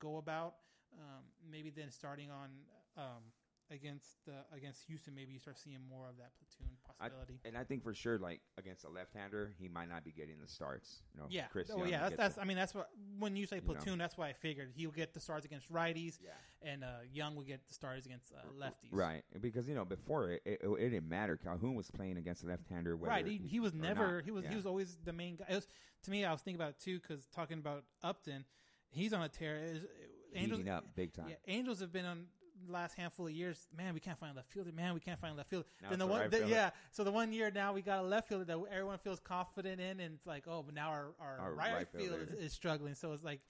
go 0.00 0.16
about, 0.18 0.54
um, 0.98 1.24
maybe 1.50 1.70
then 1.70 1.90
starting 1.90 2.30
on 2.30 2.50
um, 2.96 3.22
against 3.70 4.28
uh, 4.28 4.32
against 4.54 4.84
Houston, 4.86 5.14
maybe 5.14 5.32
you 5.32 5.38
start 5.38 5.58
seeing 5.58 5.78
more 5.88 6.06
of 6.08 6.16
that 6.18 6.32
platoon 6.36 6.76
I, 7.00 7.08
possibility. 7.08 7.40
and 7.46 7.56
I 7.56 7.64
think 7.64 7.82
for 7.82 7.94
sure, 7.94 8.18
like 8.18 8.40
against 8.58 8.84
a 8.84 8.88
left-hander, 8.90 9.54
he 9.58 9.66
might 9.68 9.88
not 9.88 10.04
be 10.04 10.10
getting 10.12 10.34
the 10.42 10.48
starts. 10.48 11.00
You 11.14 11.20
know, 11.20 11.26
yeah, 11.30 11.46
Chris 11.50 11.70
oh 11.72 11.78
Young 11.78 11.88
yeah, 11.88 12.00
that's, 12.00 12.16
that's 12.16 12.34
the- 12.34 12.42
I 12.42 12.44
mean 12.44 12.56
that's 12.58 12.74
what 12.74 12.90
when 13.18 13.34
you 13.34 13.46
say 13.46 13.56
know. 13.56 13.72
platoon, 13.72 13.98
that's 13.98 14.18
why 14.18 14.28
I 14.28 14.34
figured 14.34 14.70
he'll 14.74 14.90
get 14.90 15.14
the 15.14 15.20
starts 15.20 15.46
against 15.46 15.72
righties, 15.72 16.18
Yeah. 16.22 16.70
and 16.70 16.84
uh, 16.84 16.88
Young 17.10 17.34
will 17.34 17.44
get 17.44 17.66
the 17.66 17.72
starts 17.72 18.04
against 18.04 18.32
uh, 18.32 18.40
lefties. 18.62 18.90
right 18.90 19.22
because 19.40 19.66
you 19.68 19.74
know 19.74 19.86
before 19.86 20.32
it, 20.32 20.42
it, 20.44 20.60
it 20.62 20.90
didn't 20.90 21.08
matter. 21.08 21.38
Calhoun 21.38 21.74
was 21.74 21.90
playing 21.90 22.18
against 22.18 22.42
a 22.44 22.46
left-hander. 22.46 22.94
Right, 22.96 23.26
he, 23.26 23.38
he 23.38 23.58
was 23.60 23.72
never 23.72 24.16
not. 24.16 24.24
he 24.24 24.30
was 24.32 24.44
Yeah. 24.44 24.50
he 24.50 24.56
was 24.56 24.66
always 24.66 24.98
the 25.04 25.12
main 25.14 25.36
guy. 25.36 25.46
It 25.48 25.54
was, 25.54 25.68
to 26.02 26.10
me, 26.10 26.24
I 26.26 26.32
was 26.32 26.42
thinking 26.42 26.60
about 26.60 26.70
it 26.70 26.78
too 26.80 26.98
because 26.98 27.26
talking 27.34 27.58
about 27.58 27.84
Upton, 28.02 28.44
he's 28.90 29.14
on 29.14 29.22
a 29.22 29.28
tear. 29.30 29.62
Angels 30.34 30.58
heating 30.58 30.72
up 30.72 30.84
big 30.94 31.12
time. 31.12 31.26
Yeah, 31.28 31.36
Angels 31.46 31.80
have 31.80 31.92
been 31.92 32.04
on 32.04 32.26
last 32.68 32.94
handful 32.94 33.26
of 33.26 33.32
years. 33.32 33.68
Man, 33.76 33.94
we 33.94 34.00
can't 34.00 34.18
find 34.18 34.34
left 34.36 34.50
fielder. 34.50 34.72
Man, 34.72 34.94
we 34.94 35.00
can't 35.00 35.20
find 35.20 35.36
left 35.36 35.50
field. 35.50 35.64
Now 35.82 35.90
then 35.90 35.98
the 35.98 36.06
one, 36.06 36.20
right 36.20 36.30
the- 36.30 36.48
yeah. 36.48 36.70
So 36.90 37.04
the 37.04 37.12
one 37.12 37.32
year 37.32 37.50
now 37.50 37.72
we 37.72 37.82
got 37.82 38.00
a 38.00 38.06
left 38.06 38.28
fielder 38.28 38.44
that 38.44 38.58
everyone 38.70 38.98
feels 38.98 39.20
confident 39.20 39.80
in, 39.80 40.00
and 40.00 40.14
it's 40.14 40.26
like, 40.26 40.44
oh, 40.46 40.62
but 40.62 40.74
now 40.74 40.88
our 40.88 41.14
our, 41.20 41.38
Our 41.40 41.54
right, 41.54 41.74
right 41.74 41.88
field 41.88 42.18
is, 42.20 42.46
is 42.46 42.52
struggling. 42.52 42.94
So 42.94 43.12
it's 43.12 43.24
like, 43.24 43.40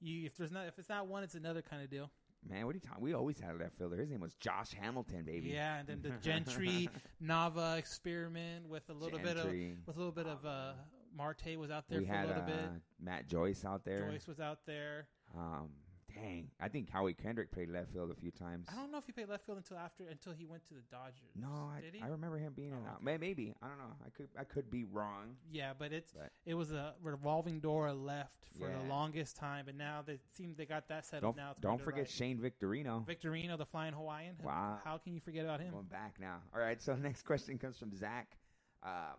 you 0.00 0.26
if 0.26 0.36
there's 0.36 0.52
not 0.52 0.66
if 0.66 0.78
it's 0.78 0.88
not 0.88 1.06
one, 1.06 1.22
it's 1.22 1.34
another 1.34 1.62
kind 1.62 1.82
of 1.82 1.90
deal. 1.90 2.10
Man, 2.48 2.66
what 2.66 2.72
are 2.72 2.74
you 2.74 2.80
talking? 2.80 3.04
We 3.04 3.14
always 3.14 3.38
had 3.38 3.54
a 3.54 3.58
left 3.58 3.78
fielder. 3.78 3.96
His 3.96 4.10
name 4.10 4.20
was 4.20 4.34
Josh 4.34 4.72
Hamilton, 4.72 5.24
baby. 5.24 5.50
Yeah, 5.50 5.78
and 5.78 5.86
then 5.86 6.02
the 6.02 6.10
Gentry 6.22 6.88
Nava 7.22 7.78
experiment 7.78 8.68
with 8.68 8.88
a 8.90 8.92
little 8.92 9.18
bit 9.18 9.36
of 9.36 9.46
with 9.46 9.96
a 9.96 9.98
little 9.98 10.12
bit 10.12 10.26
of 10.26 10.44
uh, 10.44 10.72
Marte 11.16 11.56
was 11.56 11.70
out 11.70 11.84
there 11.88 12.00
we 12.00 12.06
for 12.06 12.12
had 12.12 12.24
a 12.24 12.28
little 12.28 12.42
uh, 12.42 12.46
bit. 12.46 12.70
Matt 13.00 13.28
Joyce 13.28 13.64
out 13.64 13.84
there. 13.84 14.10
Joyce 14.10 14.26
was 14.26 14.40
out 14.40 14.58
there. 14.66 15.06
Um, 15.36 15.68
dang, 16.14 16.50
I 16.60 16.68
think 16.68 16.90
Howie 16.90 17.14
Kendrick 17.14 17.50
played 17.52 17.70
left 17.70 17.92
field 17.92 18.10
a 18.10 18.14
few 18.14 18.30
times. 18.30 18.66
I 18.70 18.76
don't 18.76 18.90
know 18.92 18.98
if 18.98 19.04
he 19.06 19.12
played 19.12 19.28
left 19.28 19.44
field 19.46 19.58
until 19.58 19.78
after 19.78 20.04
until 20.10 20.32
he 20.32 20.44
went 20.44 20.66
to 20.68 20.74
the 20.74 20.80
Dodgers. 20.90 21.30
No, 21.34 21.70
I, 21.76 21.80
did 21.80 21.94
he? 21.94 22.02
I 22.02 22.08
remember 22.08 22.38
him 22.38 22.52
being 22.54 22.70
in. 22.72 22.78
Oh, 22.86 22.90
out. 22.92 23.02
May- 23.02 23.16
Maybe 23.18 23.54
I 23.62 23.68
don't 23.68 23.78
know. 23.78 23.94
I 24.04 24.10
could 24.10 24.28
I 24.38 24.44
could 24.44 24.70
be 24.70 24.84
wrong. 24.84 25.36
yeah, 25.50 25.72
but 25.78 25.92
it's 25.92 26.12
But- 26.12 26.30
it 26.46 26.54
was 26.54 26.72
a 26.72 26.94
revolving 27.02 27.60
door 27.60 27.92
left 27.92 28.46
for 28.58 28.68
Yeah. 28.68 28.78
the 28.82 28.88
longest 28.88 29.36
time, 29.36 29.64
but 29.66 29.74
now 29.76 30.02
they 30.04 30.18
seem 30.34 30.54
they 30.56 30.66
got 30.66 30.88
that 30.88 31.06
set 31.06 31.22
Don't 31.22 31.36
now 31.36 31.52
it's 31.52 31.60
don't 31.60 31.80
forget 31.80 32.00
right. 32.02 32.10
Shane 32.10 32.38
Victorino. 32.38 33.04
Victorino, 33.06 33.56
the 33.56 33.66
flying 33.66 33.92
Hawaiian. 33.94 34.36
Wow. 34.42 34.78
How 34.84 34.98
can 34.98 35.14
you 35.14 35.20
forget 35.20 35.44
about 35.44 35.60
him? 35.60 35.72
Going 35.72 35.86
back 35.86 36.16
now. 36.20 36.36
All 36.54 36.60
right. 36.60 36.80
So 36.82 36.94
next 37.02 37.22
question 37.22 37.58
comes 37.58 37.78
from 37.78 37.94
Zach. 37.96 38.36
Uh, 38.82 39.14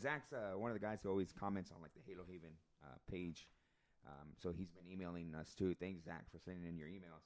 Zach's 0.00 0.32
uh, 0.32 0.58
one 0.58 0.70
of 0.70 0.74
the 0.74 0.84
guys 0.84 0.98
who 1.02 1.08
always 1.10 1.32
comments 1.32 1.70
on 1.74 1.80
like 1.80 1.92
the 1.94 2.00
Halo 2.06 2.24
Haven 2.28 2.50
uh, 2.84 2.88
page. 3.10 3.46
Um, 4.06 4.28
so 4.40 4.52
he's 4.52 4.70
been 4.70 4.90
emailing 4.90 5.34
us 5.34 5.54
too. 5.54 5.74
Thanks, 5.74 6.04
Zach, 6.04 6.24
for 6.30 6.38
sending 6.38 6.64
in 6.64 6.76
your 6.76 6.88
emails. 6.88 7.24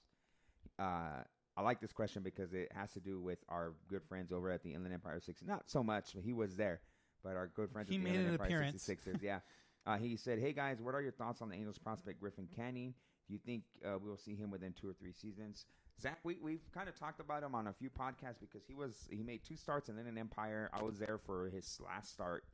Uh, 0.79 1.23
I 1.57 1.63
like 1.63 1.81
this 1.81 1.93
question 1.93 2.23
because 2.23 2.53
it 2.55 2.71
has 2.75 2.93
to 2.93 3.01
do 3.01 3.21
with 3.21 3.39
our 3.49 3.75
good 3.89 4.03
friends 4.09 4.33
over 4.33 4.51
at 4.51 4.63
the 4.63 4.73
Inland 4.73 4.95
Empire 4.95 5.21
Six. 5.21 5.43
Not 5.43 5.69
so 5.69 5.83
much, 5.83 6.13
but 6.15 6.23
he 6.23 6.33
was 6.33 6.57
there, 6.57 6.81
but 7.23 7.37
our 7.37 7.49
good 7.49 7.71
friends. 7.71 7.89
He 7.89 7.97
at 7.97 7.99
the 7.99 8.05
made 8.05 8.15
Inland 8.15 8.29
an 8.29 8.33
Empire 8.35 8.47
appearance. 8.47 8.89
66ers, 8.89 9.23
yeah. 9.23 9.41
Uh, 9.87 9.97
he 9.97 10.15
said, 10.15 10.39
"Hey 10.39 10.53
guys, 10.53 10.79
what 10.83 10.95
are 10.95 11.01
your 11.01 11.11
thoughts 11.11 11.41
on 11.41 11.49
the 11.49 11.55
Angels 11.55 11.79
prospect 11.79 12.21
Griffin 12.21 12.47
Canning? 12.55 12.93
Do 13.27 13.33
you 13.33 13.39
think 13.39 13.63
uh, 13.83 13.99
we 13.99 14.11
will 14.11 14.19
see 14.19 14.35
him 14.37 14.51
within 14.51 14.75
two 14.75 14.87
or 14.87 14.93
three 14.93 15.15
seasons?" 15.15 15.65
Zach, 15.99 16.19
we 16.23 16.37
we've 16.43 16.71
kind 16.73 16.87
of 16.87 16.99
talked 16.99 17.19
about 17.19 17.43
him 17.43 17.55
on 17.55 17.67
a 17.67 17.73
few 17.73 17.89
podcasts 17.89 18.41
because 18.41 18.63
he 18.69 18.75
was 18.75 19.09
he 19.11 19.23
made 19.23 19.43
two 19.43 19.57
starts 19.57 19.89
and 19.89 19.99
then 19.99 20.07
an 20.07 20.19
Empire. 20.19 20.69
I 20.75 20.83
was 20.83 20.99
there 20.99 21.17
for 21.17 21.49
his 21.49 21.81
last 21.83 22.13
start, 22.13 22.45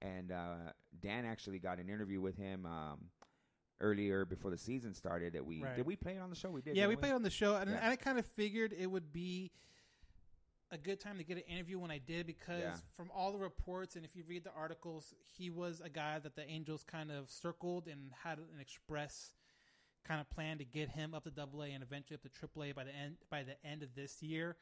and 0.00 0.32
uh, 0.32 0.72
Dan 1.02 1.26
actually 1.26 1.58
got 1.58 1.78
an 1.78 1.90
interview 1.90 2.22
with 2.22 2.36
him 2.36 2.64
um, 2.64 2.98
earlier 3.80 4.24
before 4.24 4.50
the 4.50 4.58
season 4.58 4.94
started. 4.94 5.32
That 5.32 5.44
we 5.44 5.62
Right. 5.62 5.76
did 5.76 5.86
we 5.86 5.96
play 5.96 6.16
it 6.16 6.20
on 6.20 6.30
the 6.30 6.36
show? 6.36 6.50
We 6.50 6.62
did. 6.62 6.76
yeah, 6.76 6.82
didn't 6.82 6.90
we 6.90 6.96
played 6.96 7.12
on 7.12 7.22
the 7.22 7.30
show, 7.30 7.56
and, 7.56 7.70
Yeah. 7.70 7.76
and 7.78 7.86
I 7.86 7.96
kind 7.96 8.18
of 8.18 8.26
figured 8.26 8.72
it 8.72 8.86
would 8.86 9.12
be 9.12 9.50
a 10.72 10.78
good 10.78 11.00
time 11.00 11.18
to 11.18 11.24
get 11.24 11.36
an 11.36 11.42
interview 11.44 11.78
when 11.80 11.90
I 11.90 11.98
did 11.98 12.26
because 12.26 12.60
Yeah. 12.62 12.76
from 12.94 13.10
all 13.10 13.32
the 13.32 13.38
reports 13.38 13.96
and 13.96 14.04
if 14.04 14.14
you 14.14 14.22
read 14.24 14.44
the 14.44 14.52
articles, 14.52 15.14
he 15.36 15.50
was 15.50 15.80
a 15.80 15.88
guy 15.88 16.18
that 16.20 16.36
the 16.36 16.44
Angels 16.48 16.84
kind 16.84 17.10
of 17.10 17.28
circled 17.28 17.88
and 17.88 18.12
had 18.12 18.38
an 18.38 18.60
express 18.60 19.34
kind 20.04 20.20
of 20.20 20.30
plan 20.30 20.58
to 20.58 20.64
get 20.64 20.88
him 20.90 21.12
up 21.12 21.24
to 21.24 21.30
Double 21.30 21.62
A 21.62 21.68
and 21.72 21.82
eventually 21.82 22.14
up 22.14 22.22
to 22.22 22.28
Triple 22.28 22.62
A 22.64 22.72
by 22.72 22.84
the 22.84 22.94
end 22.94 23.18
by 23.28 23.42
the 23.42 23.62
end 23.66 23.82
of 23.82 23.94
this 23.94 24.22
year. 24.22 24.56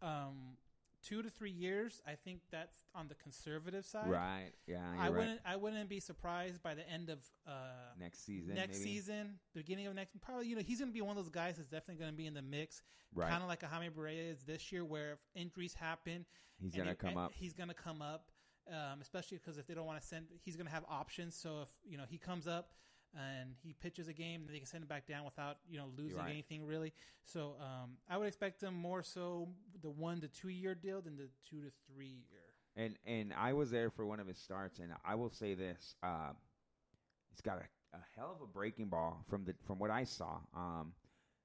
Um, 0.00 0.56
two 1.02 1.22
to 1.22 1.30
three 1.30 1.50
years, 1.50 2.00
I 2.06 2.14
think 2.14 2.40
that's 2.50 2.84
on 2.94 3.08
the 3.08 3.14
conservative 3.16 3.84
side. 3.84 4.10
Right. 4.10 4.52
Yeah. 4.66 4.78
I 4.98 5.04
right. 5.04 5.12
wouldn't. 5.12 5.40
I 5.44 5.56
wouldn't 5.56 5.88
be 5.88 6.00
surprised 6.00 6.62
by 6.62 6.74
the 6.74 6.88
end 6.88 7.10
of 7.10 7.18
uh, 7.46 7.52
next 7.98 8.24
season. 8.24 8.54
next 8.54 8.78
maybe? 8.78 8.90
season, 8.90 9.38
beginning 9.54 9.86
of 9.86 9.94
next, 9.94 10.18
probably 10.20 10.46
you 10.46 10.56
know 10.56 10.62
he's 10.62 10.78
going 10.78 10.90
to 10.90 10.94
be 10.94 11.00
one 11.00 11.16
of 11.16 11.22
those 11.22 11.32
guys 11.32 11.56
that's 11.56 11.68
definitely 11.68 12.00
going 12.00 12.12
to 12.12 12.16
be 12.16 12.26
in 12.26 12.34
the 12.34 12.42
mix, 12.42 12.82
Right. 13.14 13.28
kind 13.28 13.42
of 13.42 13.48
like 13.48 13.62
a 13.62 13.66
Jaime 13.66 13.90
Barria 13.90 14.30
is 14.32 14.42
this 14.44 14.72
year, 14.72 14.84
where 14.84 15.12
if 15.12 15.18
injuries 15.34 15.74
happen, 15.74 16.24
He's 16.62 16.74
gonna 16.74 16.94
come 16.94 17.16
up. 17.16 17.32
He's 17.34 17.52
going 17.52 17.68
to 17.68 17.74
come 17.74 18.00
up, 18.00 18.30
um, 18.68 19.00
especially 19.00 19.38
because 19.38 19.58
if 19.58 19.66
they 19.66 19.74
don't 19.74 19.86
want 19.86 20.00
to 20.00 20.06
send, 20.06 20.26
he's 20.44 20.56
going 20.56 20.66
to 20.66 20.72
have 20.72 20.84
options. 20.88 21.34
So 21.34 21.62
if 21.62 21.68
you 21.84 21.98
know 21.98 22.04
he 22.08 22.18
comes 22.18 22.46
up 22.46 22.70
and 23.14 23.50
he 23.62 23.74
pitches 23.74 24.08
a 24.08 24.12
game, 24.12 24.44
they 24.50 24.58
can 24.58 24.66
send 24.66 24.82
him 24.82 24.88
back 24.88 25.06
down 25.06 25.24
without 25.24 25.58
you 25.68 25.78
know 25.78 25.86
losing 25.96 26.18
right. 26.18 26.30
anything 26.30 26.66
really. 26.66 26.92
So 27.24 27.56
um, 27.60 27.92
I 28.08 28.16
would 28.16 28.26
expect 28.26 28.62
him 28.62 28.74
more 28.74 29.02
so 29.02 29.48
the 29.82 29.90
one 29.90 30.20
to 30.20 30.28
two 30.28 30.48
year 30.48 30.74
deal 30.74 31.00
than 31.00 31.16
the 31.16 31.28
two 31.48 31.60
to 31.60 31.70
three 31.92 32.22
year. 32.30 32.40
And 32.76 32.96
and 33.06 33.34
I 33.38 33.52
was 33.52 33.70
there 33.70 33.90
for 33.90 34.06
one 34.06 34.20
of 34.20 34.26
his 34.26 34.38
starts, 34.38 34.78
and 34.78 34.92
I 35.04 35.14
will 35.14 35.30
say 35.30 35.54
this: 35.54 35.94
uh, 36.02 36.32
he's 37.30 37.40
got 37.40 37.58
a, 37.58 37.96
a 37.96 38.00
hell 38.16 38.34
of 38.34 38.42
a 38.42 38.46
breaking 38.46 38.86
ball 38.86 39.24
from 39.28 39.44
the 39.44 39.54
from 39.66 39.78
what 39.78 39.90
I 39.90 40.04
saw. 40.04 40.38
Um, 40.56 40.92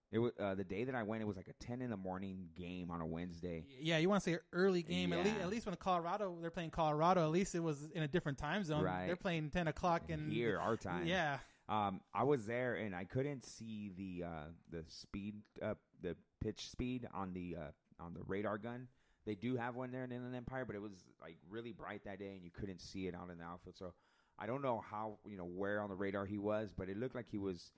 it 0.09 0.19
was 0.19 0.31
uh, 0.39 0.55
the 0.55 0.63
day 0.63 0.85
that 0.85 0.95
I 0.95 1.03
went. 1.03 1.21
It 1.21 1.25
was 1.25 1.35
like 1.35 1.49
a 1.49 1.63
ten 1.63 1.81
in 1.81 1.89
the 1.89 1.97
morning 1.97 2.47
game 2.55 2.91
on 2.91 3.01
a 3.01 3.05
Wednesday. 3.05 3.65
Yeah, 3.81 3.97
you 3.97 4.07
want 4.07 4.23
to 4.23 4.29
say 4.31 4.37
early 4.53 4.81
game. 4.81 5.11
At, 5.11 5.25
least, 5.25 5.37
at 5.41 5.49
least 5.49 5.65
when 5.65 5.75
Colorado, 5.75 6.37
they're 6.39 6.49
playing 6.49 6.69
Colorado. 6.69 7.25
At 7.25 7.31
least 7.31 7.55
it 7.55 7.59
was 7.59 7.89
in 7.93 8.03
a 8.03 8.07
different 8.07 8.37
time 8.37 8.63
zone. 8.63 8.83
Right. 8.83 9.07
They're 9.07 9.17
playing 9.17 9.49
ten 9.49 9.67
o'clock 9.67 10.03
in 10.09 10.31
Here, 10.31 10.59
our 10.59 10.77
time. 10.77 11.07
Yeah, 11.07 11.39
Um, 11.69 12.01
I 12.13 12.23
was 12.23 12.45
there 12.45 12.75
and 12.75 12.95
I 12.95 13.03
couldn't 13.03 13.45
see 13.45 13.91
the 13.97 14.25
uh, 14.25 14.43
the 14.71 14.83
speed, 14.87 15.35
uh, 15.61 15.73
the 16.01 16.15
pitch 16.41 16.69
speed 16.69 17.07
on 17.13 17.33
the 17.33 17.55
uh, 17.59 18.03
on 18.03 18.13
the 18.13 18.21
radar 18.25 18.57
gun. 18.57 18.87
They 19.25 19.35
do 19.35 19.57
have 19.57 19.75
one 19.75 19.91
there 19.91 20.05
in 20.05 20.11
Inland 20.13 20.35
Empire, 20.35 20.63
but 20.63 20.75
it 20.75 20.81
was 20.81 20.93
like 21.21 21.35
really 21.49 21.73
bright 21.73 22.05
that 22.05 22.19
day, 22.19 22.31
and 22.33 22.43
you 22.43 22.51
couldn't 22.51 22.79
see 22.79 23.07
it 23.07 23.15
out 23.15 23.29
in 23.29 23.39
the 23.39 23.43
outfield. 23.43 23.75
So 23.75 23.93
I 24.39 24.45
don't 24.47 24.61
know 24.61 24.81
how 24.89 25.17
you 25.25 25.35
know 25.35 25.45
where 25.45 25.81
on 25.81 25.89
the 25.89 25.95
radar 25.95 26.25
he 26.25 26.37
was, 26.37 26.73
but 26.77 26.87
it 26.87 26.97
looked 26.97 27.15
like 27.15 27.27
he 27.29 27.37
was 27.37 27.71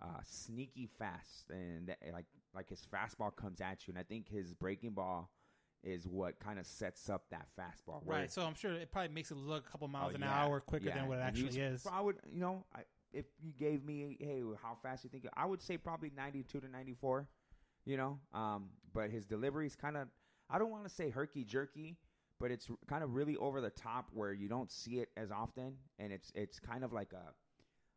uh, 0.00 0.20
sneaky 0.24 0.86
fast, 0.98 1.50
and 1.50 1.88
that, 1.88 1.98
like 2.12 2.26
like 2.54 2.68
his 2.68 2.82
fastball 2.92 3.34
comes 3.34 3.60
at 3.60 3.88
you, 3.88 3.92
and 3.92 3.98
I 3.98 4.04
think 4.04 4.28
his 4.28 4.54
breaking 4.54 4.90
ball 4.92 5.30
is 5.82 6.06
what 6.06 6.38
kind 6.38 6.60
of 6.60 6.66
sets 6.66 7.10
up 7.10 7.24
that 7.32 7.48
fastball. 7.58 8.02
right. 8.06 8.30
So 8.30 8.42
I'm 8.42 8.54
sure 8.54 8.72
it 8.72 8.92
probably 8.92 9.12
makes 9.12 9.32
it 9.32 9.36
look 9.36 9.66
a 9.66 9.70
couple 9.72 9.88
miles 9.88 10.12
Oh, 10.12 10.14
an 10.14 10.20
yeah. 10.20 10.44
hour 10.44 10.60
quicker 10.60 10.86
Yeah. 10.86 10.94
than 10.94 11.08
what 11.08 11.18
it 11.18 11.22
actually 11.22 11.58
is. 11.58 11.84
I 11.90 12.00
would, 12.00 12.18
you 12.32 12.38
know, 12.38 12.64
I, 12.72 12.82
if 13.12 13.26
you 13.42 13.52
gave 13.52 13.84
me, 13.84 14.16
hey, 14.20 14.42
how 14.62 14.76
fast 14.82 15.04
you 15.04 15.10
think? 15.10 15.26
I 15.36 15.46
would 15.46 15.62
say 15.62 15.76
probably 15.76 16.10
92 16.16 16.60
to 16.60 16.68
94. 16.68 17.28
You 17.84 17.96
know, 17.96 18.20
um, 18.32 18.66
but 18.94 19.10
his 19.10 19.26
delivery 19.26 19.66
is 19.66 19.74
kind 19.74 19.96
of, 19.96 20.06
I 20.48 20.58
don't 20.58 20.70
want 20.70 20.84
to 20.84 20.88
say 20.88 21.10
herky 21.10 21.42
jerky, 21.42 21.96
but 22.38 22.52
it's 22.52 22.68
kind 22.88 23.02
of 23.02 23.14
really 23.14 23.36
over 23.36 23.60
the 23.60 23.70
top 23.70 24.08
where 24.12 24.32
you 24.32 24.48
don't 24.48 24.70
see 24.70 25.00
it 25.00 25.08
as 25.16 25.32
often, 25.32 25.74
and 25.98 26.12
it's 26.12 26.30
it's 26.36 26.60
kind 26.60 26.84
of 26.84 26.92
like 26.92 27.12
a, 27.12 27.32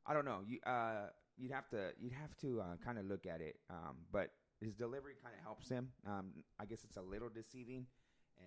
I 0.09 0.13
don't 0.15 0.25
know, 0.25 0.39
you 0.43 0.59
uh, 0.65 1.09
you'd 1.37 1.51
have 1.51 1.67
to 1.69 1.91
you'd 1.99 2.13
have 2.13 2.35
to 2.37 2.61
uh, 2.61 2.75
kind 2.83 2.97
of 2.97 3.05
look 3.05 3.27
at 3.27 3.41
it, 3.41 3.57
um, 3.69 3.97
but 4.11 4.31
his 4.59 4.73
delivery 4.73 5.13
kind 5.21 5.35
of 5.37 5.43
helps 5.43 5.69
him. 5.69 5.89
Um, 6.07 6.31
I 6.59 6.65
guess 6.65 6.83
it's 6.83 6.97
a 6.97 7.01
little 7.01 7.29
deceiving, 7.29 7.85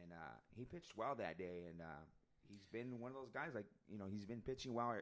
and 0.02 0.12
uh, 0.12 0.34
he 0.56 0.64
pitched 0.64 0.96
well 0.96 1.14
that 1.16 1.38
day, 1.38 1.66
and 1.70 1.80
uh, 1.80 2.02
he's 2.48 2.66
been 2.72 2.98
one 2.98 3.10
of 3.10 3.16
those 3.16 3.30
guys. 3.32 3.50
Like 3.54 3.66
you 3.88 3.98
know, 3.98 4.06
he's 4.10 4.24
been 4.24 4.40
pitching 4.40 4.74
well. 4.74 4.96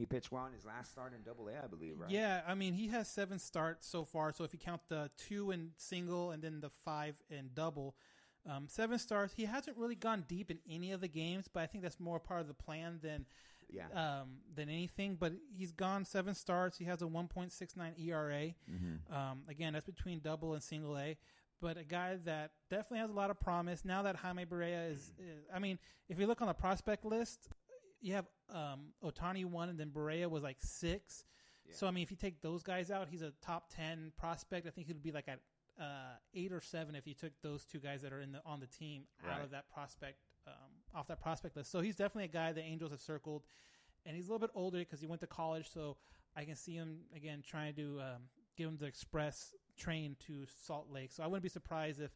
He 0.00 0.06
pitched 0.06 0.32
well 0.32 0.46
in 0.46 0.54
his 0.54 0.64
last 0.64 0.90
start 0.90 1.12
in 1.14 1.22
Double 1.22 1.48
A, 1.48 1.62
I 1.62 1.66
believe, 1.66 2.00
right? 2.00 2.10
Yeah, 2.10 2.40
I 2.46 2.54
mean 2.54 2.72
he 2.72 2.88
has 2.88 3.06
seven 3.06 3.38
starts 3.38 3.86
so 3.86 4.04
far. 4.04 4.32
So 4.32 4.44
if 4.44 4.52
you 4.54 4.58
count 4.58 4.80
the 4.88 5.10
two 5.18 5.50
in 5.50 5.72
single 5.76 6.30
and 6.30 6.42
then 6.42 6.60
the 6.60 6.70
five 6.86 7.16
in 7.28 7.50
double, 7.52 7.94
um, 8.48 8.64
seven 8.66 8.98
starts. 8.98 9.34
He 9.34 9.44
hasn't 9.44 9.76
really 9.76 9.94
gone 9.94 10.24
deep 10.26 10.50
in 10.50 10.58
any 10.68 10.92
of 10.92 11.02
the 11.02 11.08
games, 11.08 11.48
but 11.52 11.62
I 11.62 11.66
think 11.66 11.82
that's 11.84 12.00
more 12.00 12.18
part 12.18 12.40
of 12.40 12.48
the 12.48 12.54
plan 12.54 12.98
than 13.02 13.26
yeah. 13.70 13.88
um, 13.94 14.38
than 14.54 14.70
anything. 14.70 15.16
But 15.20 15.34
he's 15.54 15.72
gone 15.72 16.06
seven 16.06 16.34
starts. 16.34 16.78
He 16.78 16.86
has 16.86 17.02
a 17.02 17.06
1.69 17.06 18.08
ERA. 18.08 18.32
Mm-hmm. 18.32 19.14
Um, 19.14 19.42
again, 19.48 19.74
that's 19.74 19.84
between 19.84 20.20
double 20.20 20.54
and 20.54 20.62
single 20.62 20.96
A. 20.96 21.18
But 21.60 21.76
a 21.76 21.84
guy 21.84 22.16
that 22.24 22.52
definitely 22.70 23.00
has 23.00 23.10
a 23.10 23.14
lot 23.14 23.28
of 23.28 23.38
promise. 23.38 23.84
Now 23.84 24.02
that 24.02 24.16
Jaime 24.16 24.46
Barria 24.46 24.90
is, 24.90 25.12
is 25.18 25.44
I 25.54 25.58
mean, 25.58 25.78
if 26.08 26.18
you 26.18 26.26
look 26.26 26.40
on 26.40 26.48
the 26.48 26.54
prospect 26.54 27.04
list, 27.04 27.50
you 28.00 28.14
have 28.14 28.26
um, 28.52 28.92
Ohtani 29.04 29.44
one, 29.44 29.68
and 29.68 29.78
then 29.78 29.90
Barria 29.90 30.28
was 30.28 30.42
like 30.42 30.56
six. 30.60 31.24
So 31.72 31.86
I 31.86 31.92
mean, 31.92 32.02
if 32.02 32.10
you 32.10 32.16
take 32.16 32.42
those 32.42 32.62
guys 32.62 32.90
out, 32.90 33.08
he's 33.08 33.22
a 33.22 33.32
top 33.42 33.70
ten 33.74 34.12
prospect. 34.16 34.66
I 34.66 34.70
think 34.70 34.86
he 34.88 34.92
would 34.92 35.02
be 35.02 35.12
like 35.12 35.28
at 35.28 35.38
uh, 35.80 36.16
eight 36.34 36.52
or 36.52 36.60
seven 36.60 36.94
if 36.94 37.06
you 37.06 37.14
took 37.14 37.32
those 37.42 37.64
two 37.64 37.78
guys 37.78 38.02
that 38.02 38.12
are 38.12 38.20
in 38.20 38.32
the 38.32 38.40
on 38.44 38.60
the 38.60 38.66
team 38.66 39.04
out 39.30 39.42
of 39.42 39.50
that 39.52 39.70
prospect 39.72 40.18
um, 40.46 40.54
off 40.94 41.06
that 41.06 41.20
prospect 41.20 41.56
list. 41.56 41.70
So 41.70 41.80
he's 41.80 41.96
definitely 41.96 42.24
a 42.24 42.28
guy 42.28 42.52
the 42.52 42.62
Angels 42.62 42.90
have 42.90 43.00
circled, 43.00 43.44
and 44.04 44.16
he's 44.16 44.26
a 44.26 44.32
little 44.32 44.46
bit 44.46 44.50
older 44.54 44.78
because 44.78 45.00
he 45.00 45.06
went 45.06 45.20
to 45.20 45.26
college. 45.26 45.70
So 45.72 45.96
I 46.36 46.44
can 46.44 46.56
see 46.56 46.74
him 46.74 46.98
again 47.14 47.42
trying 47.46 47.74
to 47.74 48.00
um, 48.00 48.22
give 48.56 48.68
him 48.68 48.76
the 48.76 48.86
express 48.86 49.54
train 49.78 50.16
to 50.26 50.44
Salt 50.66 50.88
Lake. 50.90 51.12
So 51.12 51.22
I 51.22 51.26
wouldn't 51.26 51.42
be 51.42 51.48
surprised 51.48 52.00
if 52.00 52.10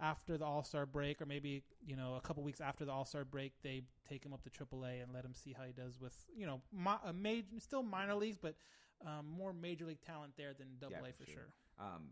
after 0.00 0.38
the 0.38 0.44
All 0.44 0.62
Star 0.64 0.86
break, 0.86 1.20
or 1.20 1.26
maybe 1.26 1.62
you 1.84 1.96
know 1.96 2.14
a 2.16 2.20
couple 2.20 2.42
weeks 2.42 2.60
after 2.60 2.84
the 2.84 2.92
All 2.92 3.04
Star 3.04 3.24
break, 3.24 3.52
they 3.62 3.82
take 4.08 4.24
him 4.24 4.32
up 4.32 4.42
to 4.42 4.50
AAA 4.50 5.02
and 5.02 5.12
let 5.12 5.24
him 5.24 5.34
see 5.34 5.52
how 5.52 5.64
he 5.64 5.72
does 5.72 6.00
with 6.00 6.16
you 6.36 6.46
know 6.46 6.60
mi- 6.72 7.00
a 7.04 7.12
major, 7.12 7.46
still 7.58 7.82
minor 7.82 8.14
leagues, 8.14 8.38
but 8.40 8.54
um, 9.06 9.26
more 9.26 9.52
major 9.52 9.84
league 9.84 10.00
talent 10.00 10.32
there 10.36 10.54
than 10.58 10.68
Double 10.80 10.96
Yeah, 11.00 11.08
A 11.08 11.12
for 11.12 11.18
for 11.18 11.26
sure. 11.26 11.34
sure. 11.34 11.52
Um, 11.86 12.08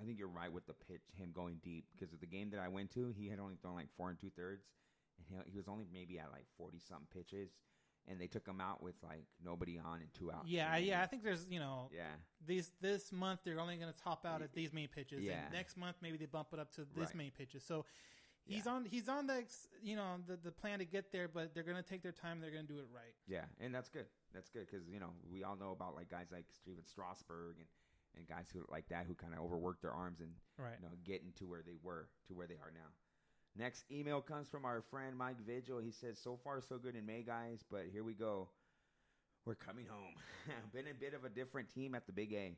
I 0.00 0.04
think 0.04 0.18
you're 0.18 0.28
right 0.28 0.50
with 0.52 0.66
the 0.66 0.74
pitch, 0.74 1.02
him 1.16 1.32
going 1.34 1.60
deep 1.62 1.84
because 1.92 2.12
of 2.14 2.20
the 2.20 2.26
game 2.26 2.50
that 2.50 2.60
I 2.60 2.68
went 2.68 2.90
to, 2.94 3.08
he 3.16 3.28
had 3.28 3.38
only 3.38 3.56
thrown 3.60 3.74
like 3.74 3.88
four 3.96 4.08
and 4.08 4.18
two 4.18 4.30
thirds, 4.30 4.64
and 5.18 5.26
he, 5.28 5.50
he 5.52 5.56
was 5.56 5.68
only 5.68 5.86
maybe 5.92 6.18
at 6.18 6.30
like 6.32 6.46
forty 6.56 6.78
something 6.80 7.06
pitches, 7.12 7.50
and 8.08 8.20
they 8.20 8.26
took 8.26 8.46
him 8.46 8.60
out 8.60 8.82
with 8.82 8.94
like 9.02 9.24
nobody 9.44 9.78
on 9.78 10.00
and 10.00 10.12
two 10.12 10.30
outs. 10.32 10.48
Yeah, 10.48 10.76
yeah. 10.76 11.02
I 11.02 11.06
think 11.06 11.22
there's 11.22 11.46
you 11.48 11.60
know 11.60 11.88
yeah, 11.94 12.04
these 12.46 12.72
this 12.80 13.12
month 13.12 13.40
they're 13.44 13.60
only 13.60 13.76
going 13.76 13.92
to 13.92 13.98
top 13.98 14.24
out 14.26 14.42
at 14.42 14.52
these 14.52 14.72
many 14.72 14.86
pitches. 14.86 15.22
Yeah. 15.22 15.44
And 15.44 15.52
next 15.52 15.76
month 15.76 15.96
maybe 16.02 16.16
they 16.18 16.26
bump 16.26 16.48
it 16.52 16.58
up 16.58 16.72
to 16.72 16.80
this 16.96 17.06
Right. 17.08 17.14
many 17.14 17.30
pitches. 17.30 17.62
So 17.64 17.84
he's 18.44 18.66
Yeah. 18.66 18.72
on 18.72 18.84
he's 18.84 19.08
on 19.08 19.26
the 19.26 19.44
you 19.82 19.96
know 19.96 20.16
the 20.26 20.36
the 20.36 20.50
plan 20.52 20.80
to 20.80 20.84
get 20.84 21.12
there, 21.12 21.28
but 21.28 21.54
they're 21.54 21.62
going 21.62 21.76
to 21.76 21.88
take 21.88 22.02
their 22.02 22.12
time. 22.12 22.40
They're 22.40 22.50
going 22.50 22.66
to 22.66 22.72
do 22.72 22.80
it 22.80 22.86
right. 22.92 23.14
yeah, 23.26 23.44
and 23.60 23.74
that's 23.74 23.88
good. 23.88 24.06
That's 24.34 24.48
good 24.48 24.66
because 24.68 24.88
you 24.88 24.98
know 25.00 25.10
we 25.30 25.44
all 25.44 25.56
know 25.56 25.70
about 25.70 25.94
like 25.94 26.08
guys 26.10 26.26
like 26.32 26.46
Stephen 26.50 26.84
Strasburg 26.84 27.56
and 27.58 27.66
and 28.14 28.26
guys 28.28 28.46
who 28.52 28.62
like 28.68 28.88
that 28.88 29.06
who 29.06 29.14
kind 29.14 29.32
of 29.32 29.40
overwork 29.40 29.80
their 29.80 29.92
arms 29.92 30.20
and 30.20 30.32
Right. 30.58 30.74
you 30.78 30.84
know, 30.86 30.92
getting 31.02 31.32
to 31.38 31.46
where 31.46 31.62
they 31.62 31.76
were 31.82 32.08
to 32.28 32.34
where 32.34 32.46
they 32.46 32.56
are 32.56 32.70
now. 32.74 32.90
Next 33.56 33.84
email 33.90 34.20
comes 34.20 34.48
from 34.48 34.64
our 34.64 34.82
friend 34.90 35.16
Mike 35.16 35.40
Vigil. 35.46 35.78
He 35.78 35.90
says, 35.90 36.18
"So 36.18 36.38
far, 36.42 36.60
so 36.60 36.78
good 36.78 36.96
in 36.96 37.04
May, 37.04 37.22
guys, 37.22 37.64
but 37.70 37.84
here 37.92 38.04
we 38.04 38.14
go. 38.14 38.48
We're 39.44 39.56
coming 39.56 39.86
home. 39.86 40.14
Been 40.72 40.86
a 40.86 40.94
bit 40.94 41.14
of 41.14 41.24
a 41.24 41.28
different 41.28 41.68
team 41.68 41.94
at 41.94 42.06
the 42.06 42.12
Big 42.12 42.32
A. 42.32 42.56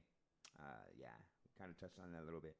Uh, 0.60 0.86
yeah, 0.98 1.16
kind 1.58 1.70
of 1.70 1.80
touched 1.80 1.98
on 1.98 2.12
that 2.12 2.22
a 2.22 2.26
little 2.26 2.40
bit. 2.40 2.54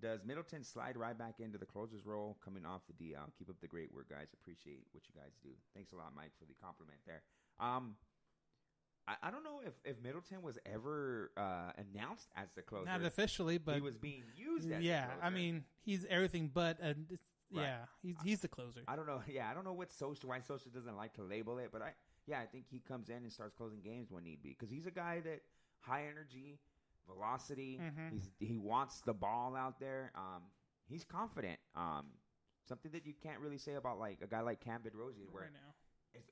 Does 0.00 0.24
Middleton 0.24 0.64
slide 0.64 0.96
right 0.96 1.16
back 1.16 1.34
into 1.38 1.58
the 1.58 1.66
closer's 1.66 2.04
role 2.04 2.36
coming 2.44 2.66
off 2.66 2.82
the 2.86 3.04
DL? 3.04 3.30
Keep 3.38 3.50
up 3.50 3.56
the 3.60 3.68
great 3.68 3.94
work, 3.94 4.10
guys. 4.10 4.28
Appreciate 4.34 4.84
what 4.92 5.02
you 5.06 5.14
guys 5.20 5.32
do. 5.42 5.50
Thanks 5.74 5.92
a 5.92 5.96
lot, 5.96 6.12
Mike, 6.14 6.32
for 6.38 6.44
the 6.44 6.54
compliment 6.60 6.98
there. 7.06 7.22
Um, 7.60 7.94
I, 9.06 9.14
I 9.28 9.30
don't 9.30 9.44
know 9.44 9.60
if, 9.64 9.74
if 9.84 10.02
Middleton 10.02 10.42
was 10.42 10.58
ever 10.66 11.30
uh, 11.36 11.70
announced 11.78 12.28
as 12.36 12.48
the 12.56 12.62
closer. 12.62 12.86
Not 12.86 13.04
officially, 13.04 13.58
but 13.58 13.76
he 13.76 13.80
was 13.80 13.96
being 13.96 14.24
used 14.36 14.70
as 14.70 14.78
the 14.78 14.84
yeah. 14.84 15.06
I 15.22 15.30
mean, 15.30 15.64
he's 15.84 16.04
everything 16.10 16.50
but 16.52 16.78
a, 16.80 16.96
Right. 17.52 17.62
yeah. 17.64 17.78
He's 18.02 18.16
he's 18.24 18.40
the 18.40 18.48
closer. 18.48 18.80
I 18.88 18.96
don't 18.96 19.06
know. 19.06 19.22
Yeah, 19.28 19.48
I 19.50 19.54
don't 19.54 19.64
know 19.64 19.72
what 19.72 19.90
Scioscia 19.90 20.24
why 20.24 20.38
Scioscia 20.40 20.72
doesn't 20.72 20.96
like 20.96 21.14
to 21.14 21.22
label 21.22 21.58
it, 21.58 21.70
but 21.72 21.82
I 21.82 21.92
yeah, 22.26 22.40
I 22.40 22.46
think 22.46 22.66
he 22.70 22.80
comes 22.80 23.08
in 23.08 23.16
and 23.16 23.32
starts 23.32 23.54
closing 23.54 23.80
games 23.80 24.10
when 24.10 24.24
need 24.24 24.42
be 24.42 24.50
because 24.50 24.70
he's 24.70 24.86
a 24.86 24.90
guy 24.90 25.20
that 25.20 25.40
high 25.80 26.04
energy, 26.10 26.58
velocity. 27.06 27.80
Mhm. 27.82 28.12
He's 28.12 28.30
he 28.38 28.56
wants 28.56 29.00
the 29.00 29.14
ball 29.14 29.54
out 29.56 29.78
there. 29.80 30.12
Um, 30.14 30.42
he's 30.88 31.04
confident. 31.04 31.58
Um, 31.74 32.06
something 32.68 32.92
that 32.92 33.04
you 33.06 33.14
can't 33.22 33.40
really 33.40 33.58
say 33.58 33.74
about 33.74 33.98
like 33.98 34.18
a 34.22 34.26
guy 34.26 34.40
like 34.40 34.60
Cam 34.60 34.80
Bedrosian, 34.80 35.30
where 35.30 35.44
right 35.44 35.52
now. 35.52 35.71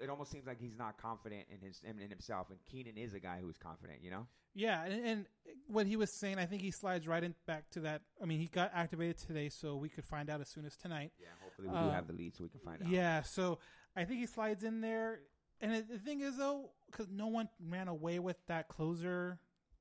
It, 0.01 0.11
almost 0.11 0.31
seems 0.31 0.47
like 0.47 0.61
he's 0.61 0.77
not 0.77 1.01
confident 1.01 1.45
in 1.51 1.61
his 1.67 1.81
in, 1.85 1.99
himself. 2.11 2.49
And 2.51 2.59
Keynan 2.71 2.97
is 2.97 3.15
a 3.15 3.21
guy 3.21 3.39
who's 3.41 3.57
confident. 3.57 4.01
You 4.03 4.11
know. 4.11 4.27
Yeah, 4.55 4.85
and, 4.85 5.07
and 5.07 5.27
what 5.69 5.87
he 5.87 5.97
was 5.97 6.13
saying, 6.13 6.39
I 6.39 6.47
think 6.47 6.61
he 6.63 6.71
slides 6.73 7.07
right 7.07 7.23
in 7.23 7.35
back 7.47 7.71
to 7.71 7.81
that. 7.81 8.03
I 8.21 8.27
mean, 8.27 8.41
he 8.41 8.47
got 8.47 8.73
activated 8.75 9.19
today, 9.19 9.49
so 9.49 9.77
we 9.77 9.89
could 9.89 10.05
find 10.05 10.29
out 10.29 10.41
as 10.41 10.49
soon 10.49 10.65
as 10.65 10.77
tonight. 10.77 11.13
Yeah. 11.21 11.29
Hopefully 11.43 11.69
we 11.69 11.75
do 11.75 11.81
Uh, 11.81 11.93
have 11.93 12.07
the 12.09 12.13
lead 12.15 12.35
so 12.37 12.45
we 12.45 12.51
can 12.51 12.61
find 12.61 12.83
out. 12.83 12.89
Yeah, 12.89 13.23
so 13.23 13.59
I 13.95 14.05
think 14.05 14.21
he 14.21 14.27
slides 14.27 14.65
in 14.65 14.81
there. 14.81 15.21
And 15.61 15.87
the 15.89 15.99
thing 15.99 16.21
is, 16.23 16.37
though, 16.37 16.71
because 16.91 17.07
no 17.11 17.29
one 17.29 17.49
ran 17.69 17.87
away 17.87 18.19
with 18.19 18.39
that 18.49 18.67
closer 18.69 19.39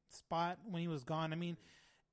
spot 0.09 0.59
when 0.69 0.81
he 0.81 0.87
was 0.87 1.03
gone. 1.03 1.31
I 1.33 1.35
mean, 1.35 1.57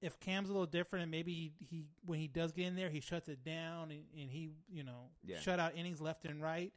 if 0.00 0.18
Cam's 0.20 0.48
a 0.48 0.52
little 0.52 0.66
different, 0.66 1.02
and 1.02 1.10
maybe 1.10 1.32
he, 1.34 1.52
he 1.58 1.84
when 2.04 2.18
he 2.18 2.28
does 2.28 2.52
get 2.52 2.66
in 2.66 2.76
there, 2.76 2.88
he 2.90 3.00
shuts 3.00 3.28
it 3.28 3.44
down 3.44 3.90
and, 3.90 4.04
and 4.18 4.30
he, 4.30 4.50
you 4.70 4.84
know, 4.84 5.10
Yeah. 5.24 5.40
shut 5.40 5.58
out 5.58 5.76
innings 5.76 6.00
left 6.00 6.24
and 6.24 6.40
right. 6.40 6.72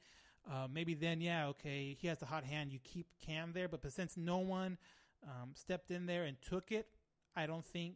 Uh, 0.51 0.67
maybe 0.71 0.93
then, 0.95 1.21
yeah, 1.21 1.47
okay, 1.47 1.95
he 1.99 2.07
has 2.07 2.17
the 2.17 2.25
hot 2.25 2.43
hand. 2.43 2.71
You 2.71 2.79
keep 2.83 3.05
Cam 3.23 3.51
there, 3.53 3.67
but, 3.67 3.81
but 3.81 3.91
since 3.93 4.17
no 4.17 4.37
one 4.39 4.77
um, 5.23 5.51
stepped 5.53 5.91
in 5.91 6.05
there 6.07 6.23
and 6.25 6.37
took 6.41 6.71
it, 6.71 6.87
I 7.35 7.45
don't 7.45 7.63
think 7.65 7.95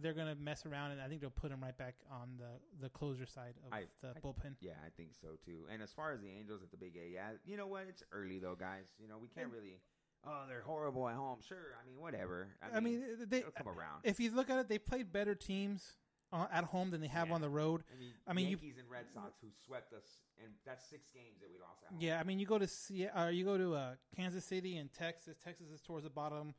they're 0.00 0.14
gonna 0.14 0.34
mess 0.34 0.64
around, 0.66 0.92
and 0.92 1.00
I 1.02 1.06
think 1.06 1.20
they'll 1.20 1.28
put 1.30 1.50
him 1.52 1.62
right 1.62 1.76
back 1.76 1.96
on 2.10 2.30
the 2.38 2.48
the 2.80 2.88
closer 2.88 3.26
side 3.26 3.54
of 3.66 3.72
I- 3.72 3.84
the 4.00 4.08
I- 4.16 4.20
bullpen. 4.20 4.54
Yeah, 4.60 4.72
I 4.84 4.88
think 4.96 5.10
so 5.20 5.36
too. 5.44 5.66
And 5.70 5.82
as 5.82 5.92
far 5.92 6.12
as 6.12 6.20
the 6.22 6.30
Angels 6.30 6.62
at 6.62 6.70
the 6.70 6.78
Big 6.78 6.96
A, 6.96 7.12
yeah, 7.12 7.32
you 7.44 7.56
know 7.58 7.66
what? 7.66 7.84
It's 7.88 8.02
early 8.10 8.38
though, 8.38 8.54
guys. 8.58 8.86
You 8.98 9.06
know 9.06 9.18
we 9.20 9.28
can't 9.28 9.52
really. 9.52 9.80
Oh, 10.26 10.44
they're 10.48 10.62
horrible 10.62 11.08
at 11.08 11.14
home. 11.16 11.38
Sure, 11.46 11.76
I 11.80 11.86
mean 11.86 12.00
whatever. 12.00 12.48
I 12.74 12.80
mean, 12.80 13.04
they 13.28 13.42
come 13.42 13.68
around. 13.68 14.00
if 14.04 14.18
you 14.18 14.30
look 14.34 14.48
at 14.50 14.58
it, 14.58 14.68
they 14.68 14.78
played 14.78 15.12
better 15.12 15.34
teams 15.34 15.92
at 16.32 16.64
home 16.64 16.90
than 16.90 17.00
they 17.00 17.08
have 17.08 17.28
Yeah. 17.28 17.34
on 17.34 17.40
the 17.40 17.48
road. 17.48 17.84
I 17.92 17.98
mean, 17.98 18.12
I 18.28 18.32
mean, 18.32 18.44
you- 18.48 18.56
Yankees 18.56 18.78
and 18.78 18.88
Red 18.90 19.06
Sox 19.12 19.38
who 19.40 19.48
swept 19.66 19.92
us, 19.92 20.04
and 20.42 20.52
that's 20.64 20.84
six 20.86 21.10
games 21.10 21.40
that 21.40 21.50
we 21.50 21.58
lost. 21.58 21.82
Yeah, 21.98 22.18
I 22.18 22.22
mean, 22.24 22.38
you 22.38 22.46
go 22.46 22.58
to 22.58 22.66
see, 22.66 23.06
uh, 23.06 23.28
you 23.28 23.44
go 23.44 23.58
to 23.58 23.74
uh, 23.74 23.94
Kansas 24.16 24.44
City 24.44 24.76
and 24.78 24.90
Texas. 24.92 25.36
Texas 25.44 25.70
is 25.70 25.80
towards 25.82 26.04
the 26.04 26.10
bottom. 26.10 26.54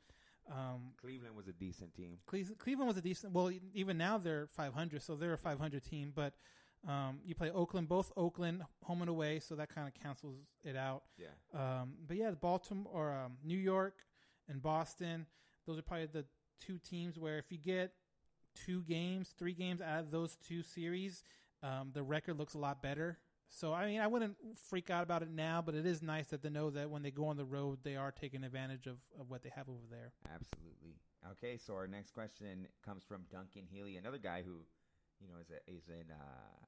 Um, 0.51 0.93
Cleveland 0.97 1.36
was 1.36 1.47
a 1.47 1.53
decent 1.53 1.93
team. 1.95 2.19
Cle- 2.26 2.55
Cleveland 2.57 2.88
was 2.89 2.97
a 2.97 3.01
decent. 3.01 3.34
Well, 3.34 3.51
even 3.74 3.97
now 3.97 4.17
they're 4.17 4.47
500, 4.47 5.01
so 5.01 5.15
they're 5.15 5.34
a 5.34 5.38
500 5.38 5.84
team. 5.84 6.11
But 6.13 6.36
um, 6.88 7.21
you 7.24 7.34
play 7.34 7.49
Oakland, 7.49 7.88
both 7.88 8.11
Oakland 8.17 8.63
home 8.84 9.01
and 9.01 9.09
away, 9.09 9.39
so 9.39 9.55
that 9.55 9.69
kind 9.74 9.88
of 9.88 9.93
cancels 9.93 10.36
it 10.63 10.76
out. 10.76 11.03
Yeah, 11.17 11.30
Um, 11.53 11.95
but 12.05 12.17
yeah, 12.17 12.32
Baltimore 12.32 12.91
or 12.93 13.13
um, 13.13 13.38
New 13.43 13.57
York 13.57 14.05
and 14.49 14.61
Boston, 14.61 15.26
those 15.65 15.80
are 15.80 15.82
probably 15.82 16.07
the 16.07 16.26
two 16.59 16.78
teams 16.78 17.17
where 17.17 17.38
if 17.38 17.49
you 17.51 17.57
get 17.57 17.93
two 18.66 18.82
games, 18.84 19.34
three 19.38 19.54
games 19.54 19.82
out 19.82 19.99
of 19.99 20.12
those 20.12 20.38
two 20.38 20.64
series, 20.64 21.24
um, 21.62 21.91
the 21.93 22.04
record 22.04 22.38
looks 22.38 22.54
a 22.54 22.60
lot 22.60 22.82
better. 22.82 23.18
So 23.49 23.74
I 23.74 23.86
mean, 23.86 23.99
I 23.99 24.08
wouldn't 24.08 24.36
freak 24.56 24.89
out 24.89 25.04
about 25.04 25.22
it 25.22 25.30
now, 25.30 25.62
but 25.62 25.76
it 25.76 25.86
is 25.86 26.01
nice 26.01 26.28
that 26.28 26.41
they 26.41 26.49
know 26.49 26.70
that 26.72 26.89
when 26.89 27.04
they 27.04 27.12
go 27.12 27.28
on 27.28 27.38
the 27.38 27.45
road, 27.45 27.80
they 27.84 27.95
are 27.95 28.12
taking 28.12 28.43
advantage 28.43 28.88
of, 28.88 28.97
of 29.20 29.30
what 29.30 29.43
they 29.43 29.49
have 29.56 29.70
over 29.70 29.86
there. 29.89 30.12
absolutely. 30.34 30.97
Okay, 31.32 31.58
so 31.58 31.74
our 31.74 31.88
next 31.88 32.12
question 32.12 32.68
comes 32.84 33.04
from 33.04 33.22
Duncan 33.32 33.64
Healy, 33.70 33.95
another 33.95 34.18
guy 34.18 34.43
who, 34.43 34.60
you 35.22 35.28
know, 35.28 35.36
is 35.39 35.49
a 35.51 35.72
is 35.72 35.88
an 35.88 36.12
uh, 36.12 36.66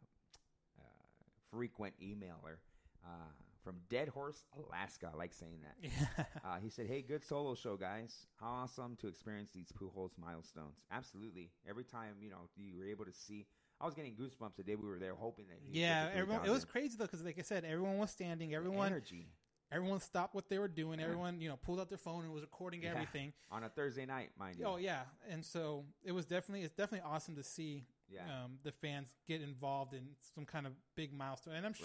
uh, 0.80 1.08
frequent 1.52 1.94
emailer 2.02 2.58
uh, 3.04 3.32
from 3.66 3.76
Dead 3.90 4.08
Horse, 4.08 4.46
Alaska. 4.58 5.10
I 5.14 5.18
like 5.18 5.34
saying 5.34 5.60
that. 5.64 6.28
Uh, 6.46 6.58
he 6.62 6.70
said, 6.70 6.86
"Hey, 6.86 7.02
good 7.02 7.26
solo 7.26 7.56
show, 7.56 7.76
guys. 7.76 8.28
How 8.40 8.48
awesome 8.64 8.96
to 9.02 9.08
experience 9.08 9.50
these 9.54 9.72
Pujols 9.72 10.12
milestones. 10.18 10.78
Absolutely. 10.92 11.50
Every 11.68 11.84
time 11.84 12.14
you 12.22 12.30
know 12.30 12.48
you 12.56 12.78
were 12.78 12.86
able 12.86 13.06
to 13.06 13.12
see, 13.14 13.48
I 13.82 13.86
was 13.86 13.96
getting 13.96 14.14
goosebumps 14.14 14.56
the 14.56 14.64
day 14.64 14.76
we 14.76 14.88
were 14.88 15.00
there, 15.00 15.16
hoping 15.16 15.46
that. 15.50 15.58
yeah, 15.70 16.08
everyone. 16.14 16.46
It 16.46 16.52
was 16.52 16.64
crazy 16.64 16.96
though, 16.98 17.06
because 17.06 17.24
like 17.24 17.40
I 17.40 17.42
said, 17.42 17.66
everyone 17.66 17.98
was 17.98 18.12
standing. 18.12 18.54
Everyone, 18.54 18.86
energy 18.88 19.28
everyone 19.72 20.00
stopped 20.00 20.36
what 20.36 20.48
they 20.50 20.60
were 20.60 20.68
doing. 20.68 21.00
Everyone, 21.02 21.42
you 21.42 21.50
know, 21.50 21.58
pulled 21.58 21.80
out 21.80 21.90
their 21.90 21.98
phone 21.98 22.24
and 22.24 22.32
was 22.32 22.44
recording 22.44 22.84
Yeah. 22.84 22.92
everything. 22.92 23.34
on 23.52 23.64
a 23.64 23.70
Thursday 23.70 24.06
night, 24.06 24.30
mind 24.38 24.58
you. 24.60 24.66
Oh 24.66 24.78
yeah, 24.78 25.02
and 25.30 25.44
so 25.44 25.84
it 26.04 26.12
was 26.12 26.26
definitely 26.26 26.64
it's 26.64 26.76
definitely 26.76 27.10
awesome 27.10 27.36
to 27.36 27.44
see 27.44 27.86
Yeah. 28.08 28.22
um, 28.44 28.60
the 28.64 28.72
fans 28.72 29.10
get 29.28 29.42
involved 29.42 29.94
in 29.94 30.10
some 30.36 30.46
kind 30.46 30.68
of 30.68 30.74
big 30.96 31.12
milestone. 31.12 31.56
And 31.56 31.66
I'm 31.66 31.72
Right. 31.74 31.82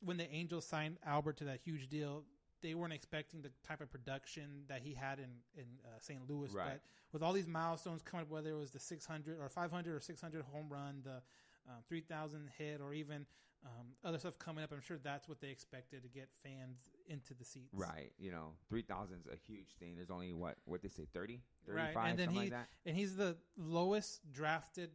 When 0.00 0.16
the 0.16 0.30
Angels 0.30 0.66
signed 0.66 0.98
Albert 1.06 1.38
to 1.38 1.44
that 1.44 1.60
huge 1.64 1.88
deal, 1.88 2.24
they 2.62 2.74
weren't 2.74 2.92
expecting 2.92 3.42
the 3.42 3.50
type 3.66 3.80
of 3.80 3.90
production 3.90 4.64
that 4.68 4.80
he 4.82 4.94
had 4.94 5.18
in 5.18 5.30
in 5.56 5.66
uh, 5.84 5.98
St. 6.00 6.20
Louis. 6.28 6.50
Right. 6.52 6.66
But 6.66 6.80
with 7.12 7.22
all 7.22 7.32
these 7.32 7.46
milestones 7.46 8.02
coming, 8.02 8.24
up, 8.24 8.30
whether 8.30 8.50
it 8.50 8.58
was 8.58 8.70
the 8.70 8.80
600 8.80 9.38
or 9.40 9.48
500 9.48 9.94
or 9.94 10.00
600 10.00 10.44
home 10.52 10.66
run, 10.68 11.02
the 11.04 11.22
um, 11.68 11.82
3,000 11.88 12.50
hit, 12.58 12.80
or 12.80 12.92
even 12.92 13.24
um, 13.64 13.86
other 14.04 14.18
stuff 14.18 14.38
coming 14.38 14.62
up, 14.62 14.72
I'm 14.72 14.80
sure 14.82 14.98
that's 15.02 15.28
what 15.28 15.40
they 15.40 15.48
expected 15.48 16.02
to 16.02 16.08
get 16.08 16.28
fans 16.42 16.78
into 17.08 17.34
the 17.34 17.44
seats. 17.44 17.72
Right, 17.72 18.12
you 18.18 18.30
know, 18.30 18.52
three 18.68 18.82
thousand 18.82 19.20
is 19.20 19.26
a 19.26 19.36
huge 19.46 19.68
thing. 19.78 19.94
There's 19.96 20.10
only 20.10 20.32
what 20.32 20.56
what 20.66 20.82
they 20.82 20.88
say 20.88 21.06
30, 21.12 21.40
35, 21.66 21.96
Right, 21.96 22.10
and 22.10 22.18
then 22.18 22.26
something 22.26 22.42
he 22.42 22.50
like 22.50 22.58
that. 22.58 22.68
and 22.84 22.96
he's 22.96 23.16
the 23.16 23.36
lowest 23.56 24.20
drafted 24.32 24.90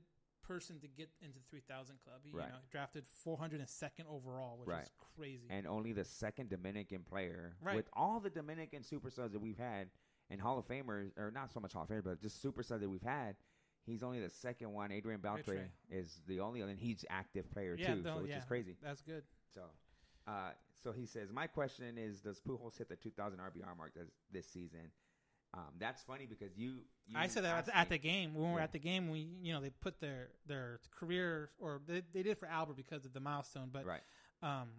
person 0.50 0.80
to 0.80 0.88
get 0.88 1.10
into 1.22 1.38
the 1.38 1.46
3000 1.52 2.00
club. 2.04 2.22
He, 2.24 2.32
Right. 2.32 2.48
You 2.48 2.54
know, 2.54 2.60
drafted 2.72 3.06
402nd 3.08 4.08
overall, 4.08 4.58
which 4.58 4.68
Right. 4.68 4.84
is 4.84 4.92
crazy. 5.16 5.46
and 5.50 5.68
only 5.68 5.94
the 5.94 6.04
second 6.04 6.50
Dominican 6.50 7.04
player 7.04 7.56
Right. 7.62 7.76
with 7.76 7.88
all 7.94 8.20
the 8.20 8.32
Dominican 8.32 8.82
superstars 8.82 9.32
that 9.32 9.40
we've 9.40 9.58
had 9.58 9.92
and 10.30 10.42
Hall 10.42 10.58
of 10.58 10.66
Famers, 10.66 11.16
or 11.18 11.32
not 11.32 11.52
so 11.52 11.60
much 11.60 11.74
Hall 11.74 11.84
of 11.84 11.90
Famers, 11.90 12.04
but 12.04 12.20
just 12.20 12.44
superstars 12.44 12.80
that 12.80 12.90
we've 12.90 13.02
had. 13.02 13.36
He's 13.86 14.04
only 14.04 14.20
the 14.20 14.30
second 14.30 14.72
one. 14.74 14.92
Adrian 14.92 15.22
Beltre 15.22 15.70
is 15.90 16.22
the 16.28 16.40
only, 16.40 16.62
and 16.62 16.80
he's 16.80 17.06
active 17.10 17.50
player 17.52 17.76
yeah, 17.76 17.96
too, 17.96 18.02
no, 18.04 18.16
so 18.16 18.22
which 18.22 18.32
yeah, 18.32 18.38
is 18.40 18.46
crazy. 18.46 18.76
That's 18.82 19.02
good. 19.02 19.24
So, 19.54 19.70
uh, 20.28 20.54
so 20.84 20.92
he 20.92 21.06
says, 21.06 21.32
my 21.32 21.48
question 21.48 21.98
is, 21.98 22.22
does 22.22 22.40
Pujols 22.40 22.78
hit 22.78 22.90
the 22.90 22.96
2,000 22.96 23.40
RBI 23.40 23.76
mark 23.78 23.94
this, 23.94 24.10
this 24.32 24.48
season? 24.48 24.92
Um, 25.54 25.74
that's 25.80 26.04
funny 26.04 26.28
because 26.28 26.56
you, 26.56 26.82
you 27.08 27.16
I 27.18 27.26
said 27.28 27.44
that 27.44 27.68
at, 27.68 27.76
at 27.76 27.90
the 27.90 27.98
game 27.98 28.36
when 28.36 28.50
we 28.50 28.52
were 28.54 28.60
Yeah. 28.60 28.64
at 28.66 28.72
the 28.72 28.80
game. 28.80 29.10
We 29.10 29.28
you 29.42 29.52
know 29.54 29.62
they 29.62 29.72
put 29.72 30.00
their 30.00 30.30
their 30.46 30.80
career 30.92 31.50
or 31.60 31.82
they, 31.88 32.04
they 32.14 32.22
did 32.24 32.38
for 32.38 32.48
Albert 32.48 32.76
because 32.78 33.04
of 33.06 33.14
the 33.14 33.20
milestone, 33.20 33.70
but 33.74 33.86
right. 33.86 34.02
um, 34.44 34.70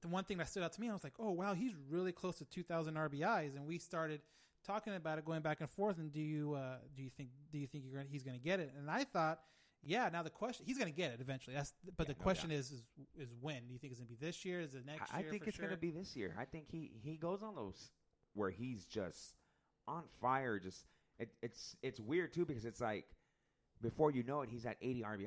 the 0.00 0.08
one 0.08 0.24
thing 0.24 0.38
that 0.38 0.48
stood 0.48 0.62
out 0.62 0.72
to 0.72 0.80
me, 0.80 0.88
I 0.88 0.92
was 0.94 1.04
like, 1.04 1.12
oh 1.18 1.30
wow, 1.32 1.54
he's 1.54 1.74
really 1.90 2.12
close 2.12 2.36
to 2.38 2.44
2,000 2.46 2.94
RBIs, 2.94 3.54
and 3.56 3.66
we 3.66 3.78
started 3.78 4.20
talking 4.64 4.94
about 4.94 5.18
it, 5.18 5.24
going 5.24 5.42
back 5.42 5.60
and 5.60 5.68
forth. 5.70 5.98
And 5.98 6.12
do 6.12 6.20
you 6.20 6.54
uh, 6.54 6.76
do 6.96 7.02
you 7.02 7.10
think 7.10 7.28
do 7.52 7.58
you 7.58 7.66
think 7.66 7.84
you're 7.84 7.94
gonna, 7.94 8.08
he's 8.10 8.22
going 8.22 8.38
to 8.38 8.42
get 8.44 8.58
it? 8.58 8.72
And 8.78 8.90
I 8.90 9.04
thought 9.04 9.40
Yeah. 9.82 10.08
Now 10.10 10.22
the 10.22 10.30
question, 10.30 10.64
he's 10.66 10.78
going 10.78 10.90
to 10.90 10.96
get 10.96 11.12
it 11.12 11.20
eventually. 11.20 11.54
That's 11.56 11.74
but 11.96 12.08
Yeah, 12.08 12.14
the 12.14 12.18
no 12.18 12.22
question 12.22 12.48
doubt. 12.50 12.58
is, 12.58 12.72
is 12.72 12.82
is 13.18 13.34
when? 13.40 13.66
Do 13.66 13.72
you 13.74 13.78
think 13.78 13.92
it's 13.92 14.00
going 14.00 14.08
to 14.08 14.14
be 14.18 14.26
this 14.26 14.44
year? 14.46 14.60
Is 14.60 14.74
it 14.74 14.86
next 14.86 15.12
I, 15.12 15.18
I 15.18 15.22
think 15.24 15.46
it's 15.46 15.56
sure? 15.56 15.66
gonna 15.66 15.76
be 15.76 15.90
this 15.90 16.16
year. 16.16 16.34
I 16.38 16.46
think 16.46 16.70
he 16.70 16.90
he 17.02 17.16
goes 17.16 17.42
on 17.42 17.54
those 17.54 17.90
where 18.34 18.50
he's 18.50 18.86
just 18.86 19.34
on 19.92 20.02
fire. 20.20 20.58
Just 20.58 20.84
it, 21.18 21.30
it's 21.42 21.76
it's 21.82 22.00
weird 22.00 22.32
too 22.32 22.44
because 22.44 22.64
it's 22.64 22.80
like 22.80 23.06
before 23.80 24.10
you 24.10 24.22
know 24.22 24.42
it, 24.42 24.48
he's 24.50 24.64
at 24.66 24.76
80 24.80 25.02
RBIs. 25.02 25.26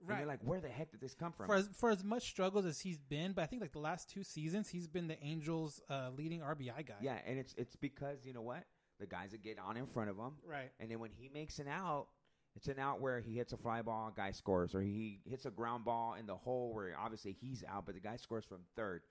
And 0.00 0.08
Right. 0.10 0.18
you're 0.20 0.28
like, 0.28 0.40
where 0.44 0.60
the 0.60 0.68
heck 0.68 0.92
did 0.92 1.00
this 1.00 1.14
come 1.14 1.32
from? 1.32 1.46
for 1.46 1.56
as 1.56 1.68
for 1.76 1.90
as 1.90 2.04
much 2.04 2.22
struggles 2.22 2.64
as 2.64 2.80
he's 2.80 2.98
been, 3.00 3.32
but 3.32 3.42
I 3.42 3.46
think 3.46 3.60
like 3.62 3.72
the 3.72 3.80
last 3.80 4.08
two 4.08 4.22
seasons, 4.22 4.68
he's 4.68 4.86
been 4.86 5.08
the 5.08 5.20
Angels' 5.24 5.80
uh, 5.90 6.10
leading 6.16 6.40
RBI 6.40 6.86
guy. 6.86 6.94
yeah, 7.00 7.18
and 7.26 7.36
it's 7.38 7.52
it's 7.58 7.74
because 7.76 8.24
you 8.24 8.32
know 8.32 8.42
what 8.42 8.62
the 9.00 9.06
guys 9.06 9.32
that 9.32 9.42
get 9.42 9.58
on 9.58 9.76
in 9.76 9.86
front 9.86 10.08
of 10.10 10.16
him, 10.16 10.32
Right. 10.46 10.70
and 10.80 10.88
then 10.90 10.98
when 11.00 11.10
he 11.10 11.28
makes 11.28 11.58
an 11.58 11.68
out. 11.68 12.08
It's 12.56 12.66
an 12.66 12.80
out 12.80 13.00
where 13.00 13.20
he 13.20 13.36
hits 13.36 13.52
a 13.52 13.56
fly 13.56 13.82
ball, 13.82 14.10
guy 14.16 14.32
scores, 14.32 14.74
or 14.74 14.80
he 14.80 15.20
hits 15.24 15.46
a 15.46 15.50
ground 15.50 15.84
ball 15.84 16.14
in 16.18 16.26
the 16.26 16.34
hole 16.34 16.72
where 16.74 16.92
obviously 16.98 17.30
he's 17.40 17.62
out, 17.68 17.86
but 17.86 17.94
the 17.94 18.00
guy 18.00 18.16
scores 18.16 18.44
from 18.44 18.62
third. 18.74 19.02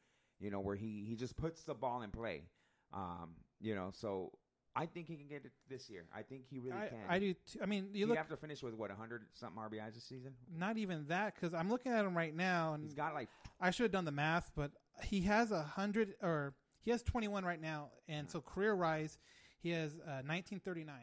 You 0.41 0.51
know, 0.51 0.59
where 0.59 0.75
he 0.75 1.05
he 1.07 1.15
just 1.15 1.37
puts 1.37 1.63
the 1.63 1.73
ball 1.73 2.01
in 2.01 2.09
play. 2.11 2.43
Um, 2.91 3.35
you 3.61 3.73
know, 3.73 3.91
so 3.93 4.33
I 4.77 4.85
think 4.85 5.07
he 5.07 5.15
can 5.15 5.27
get 5.27 5.43
it 5.45 5.51
this 5.69 5.89
year. 5.89 6.05
I 6.15 6.21
think 6.21 6.43
he 6.49 6.59
really 6.59 6.77
I, 6.77 6.87
can. 6.87 6.97
I 7.09 7.19
do. 7.19 7.33
Too. 7.33 7.59
I 7.61 7.65
mean, 7.65 7.89
you 7.93 8.05
He'd 8.05 8.09
look 8.09 8.17
have 8.17 8.29
to 8.29 8.37
finish 8.37 8.61
with 8.61 8.73
what 8.73 8.89
100 8.89 9.23
something 9.33 9.61
RBIs 9.61 9.95
this 9.95 10.03
season. 10.03 10.33
not 10.55 10.77
even 10.77 11.05
that 11.07 11.35
because 11.35 11.53
I'm 11.53 11.69
looking 11.69 11.91
at 11.91 12.05
him 12.05 12.15
right 12.15 12.35
now, 12.35 12.73
and 12.73 12.83
He's 12.83 12.93
got 12.93 13.13
like 13.13 13.29
I 13.59 13.71
should 13.71 13.83
have 13.83 13.91
done 13.91 14.05
the 14.05 14.11
math, 14.11 14.51
but 14.55 14.71
he 15.03 15.21
has 15.21 15.51
a 15.51 15.63
hundred 15.63 16.13
or 16.21 16.53
he 16.81 16.91
has 16.91 17.01
21 17.03 17.43
right 17.43 17.61
now, 17.61 17.89
and 18.07 18.29
so 18.29 18.39
career 18.39 18.73
rise, 18.73 19.17
he 19.59 19.71
has 19.71 19.91
uh, 19.93 20.23
1939. 20.23 20.95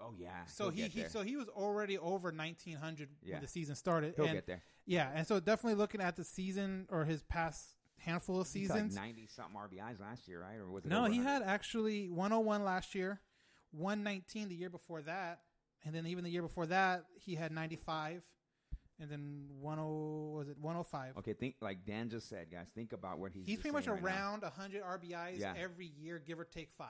oh 0.00 0.14
yeah. 0.18 0.44
So 0.46 0.70
he, 0.70 0.82
he 0.88 1.04
so 1.08 1.22
he 1.22 1.36
was 1.36 1.48
already 1.48 1.98
over 1.98 2.30
1900 2.32 3.08
Yeah. 3.22 3.34
when 3.34 3.42
the 3.42 3.48
season 3.48 3.74
started. 3.74 4.14
he'll 4.16 4.24
and, 4.26 4.34
get 4.34 4.46
there. 4.46 4.62
Yeah, 4.86 5.10
and 5.14 5.26
so 5.26 5.40
definitely 5.40 5.76
looking 5.76 6.00
at 6.00 6.16
the 6.16 6.24
season 6.24 6.86
or 6.90 7.04
his 7.04 7.22
past 7.22 7.74
handful 8.04 8.40
of 8.40 8.46
seasons. 8.46 8.94
90 8.94 9.26
something 9.28 9.56
RBIs 9.56 10.00
last 10.00 10.26
year, 10.28 10.40
right? 10.42 10.56
Or 10.58 10.70
was 10.70 10.84
it? 10.84 10.88
no, 10.88 11.04
he 11.04 11.18
had 11.18 11.42
actually 11.42 12.08
101 12.10 12.64
last 12.64 12.94
year, 12.94 13.20
119 13.72 14.48
the 14.48 14.54
year 14.54 14.70
before 14.70 15.02
that, 15.02 15.40
and 15.84 15.94
then 15.94 16.06
even 16.06 16.24
the 16.24 16.30
year 16.30 16.42
before 16.42 16.66
that 16.66 17.04
he 17.18 17.34
had 17.34 17.52
95, 17.52 18.22
and 19.00 19.10
then 19.10 19.46
10 19.62 19.76
was 19.78 20.48
it 20.48 20.58
105. 20.58 21.16
Okay, 21.18 21.32
think 21.32 21.56
like 21.60 21.84
Dan 21.86 22.08
just 22.10 22.28
said, 22.28 22.50
guys. 22.50 22.68
Think 22.74 22.92
about 22.92 23.18
what 23.18 23.32
he's. 23.32 23.46
He's 23.46 23.58
pretty 23.60 23.72
much 23.74 23.86
right 23.86 24.00
now. 24.02 24.06
around 24.06 24.42
100 24.42 24.82
RBIs 24.82 25.38
Yeah. 25.38 25.54
every 25.56 25.86
year, 25.86 26.18
give 26.18 26.38
or 26.38 26.44
take 26.44 26.70
five. 26.72 26.88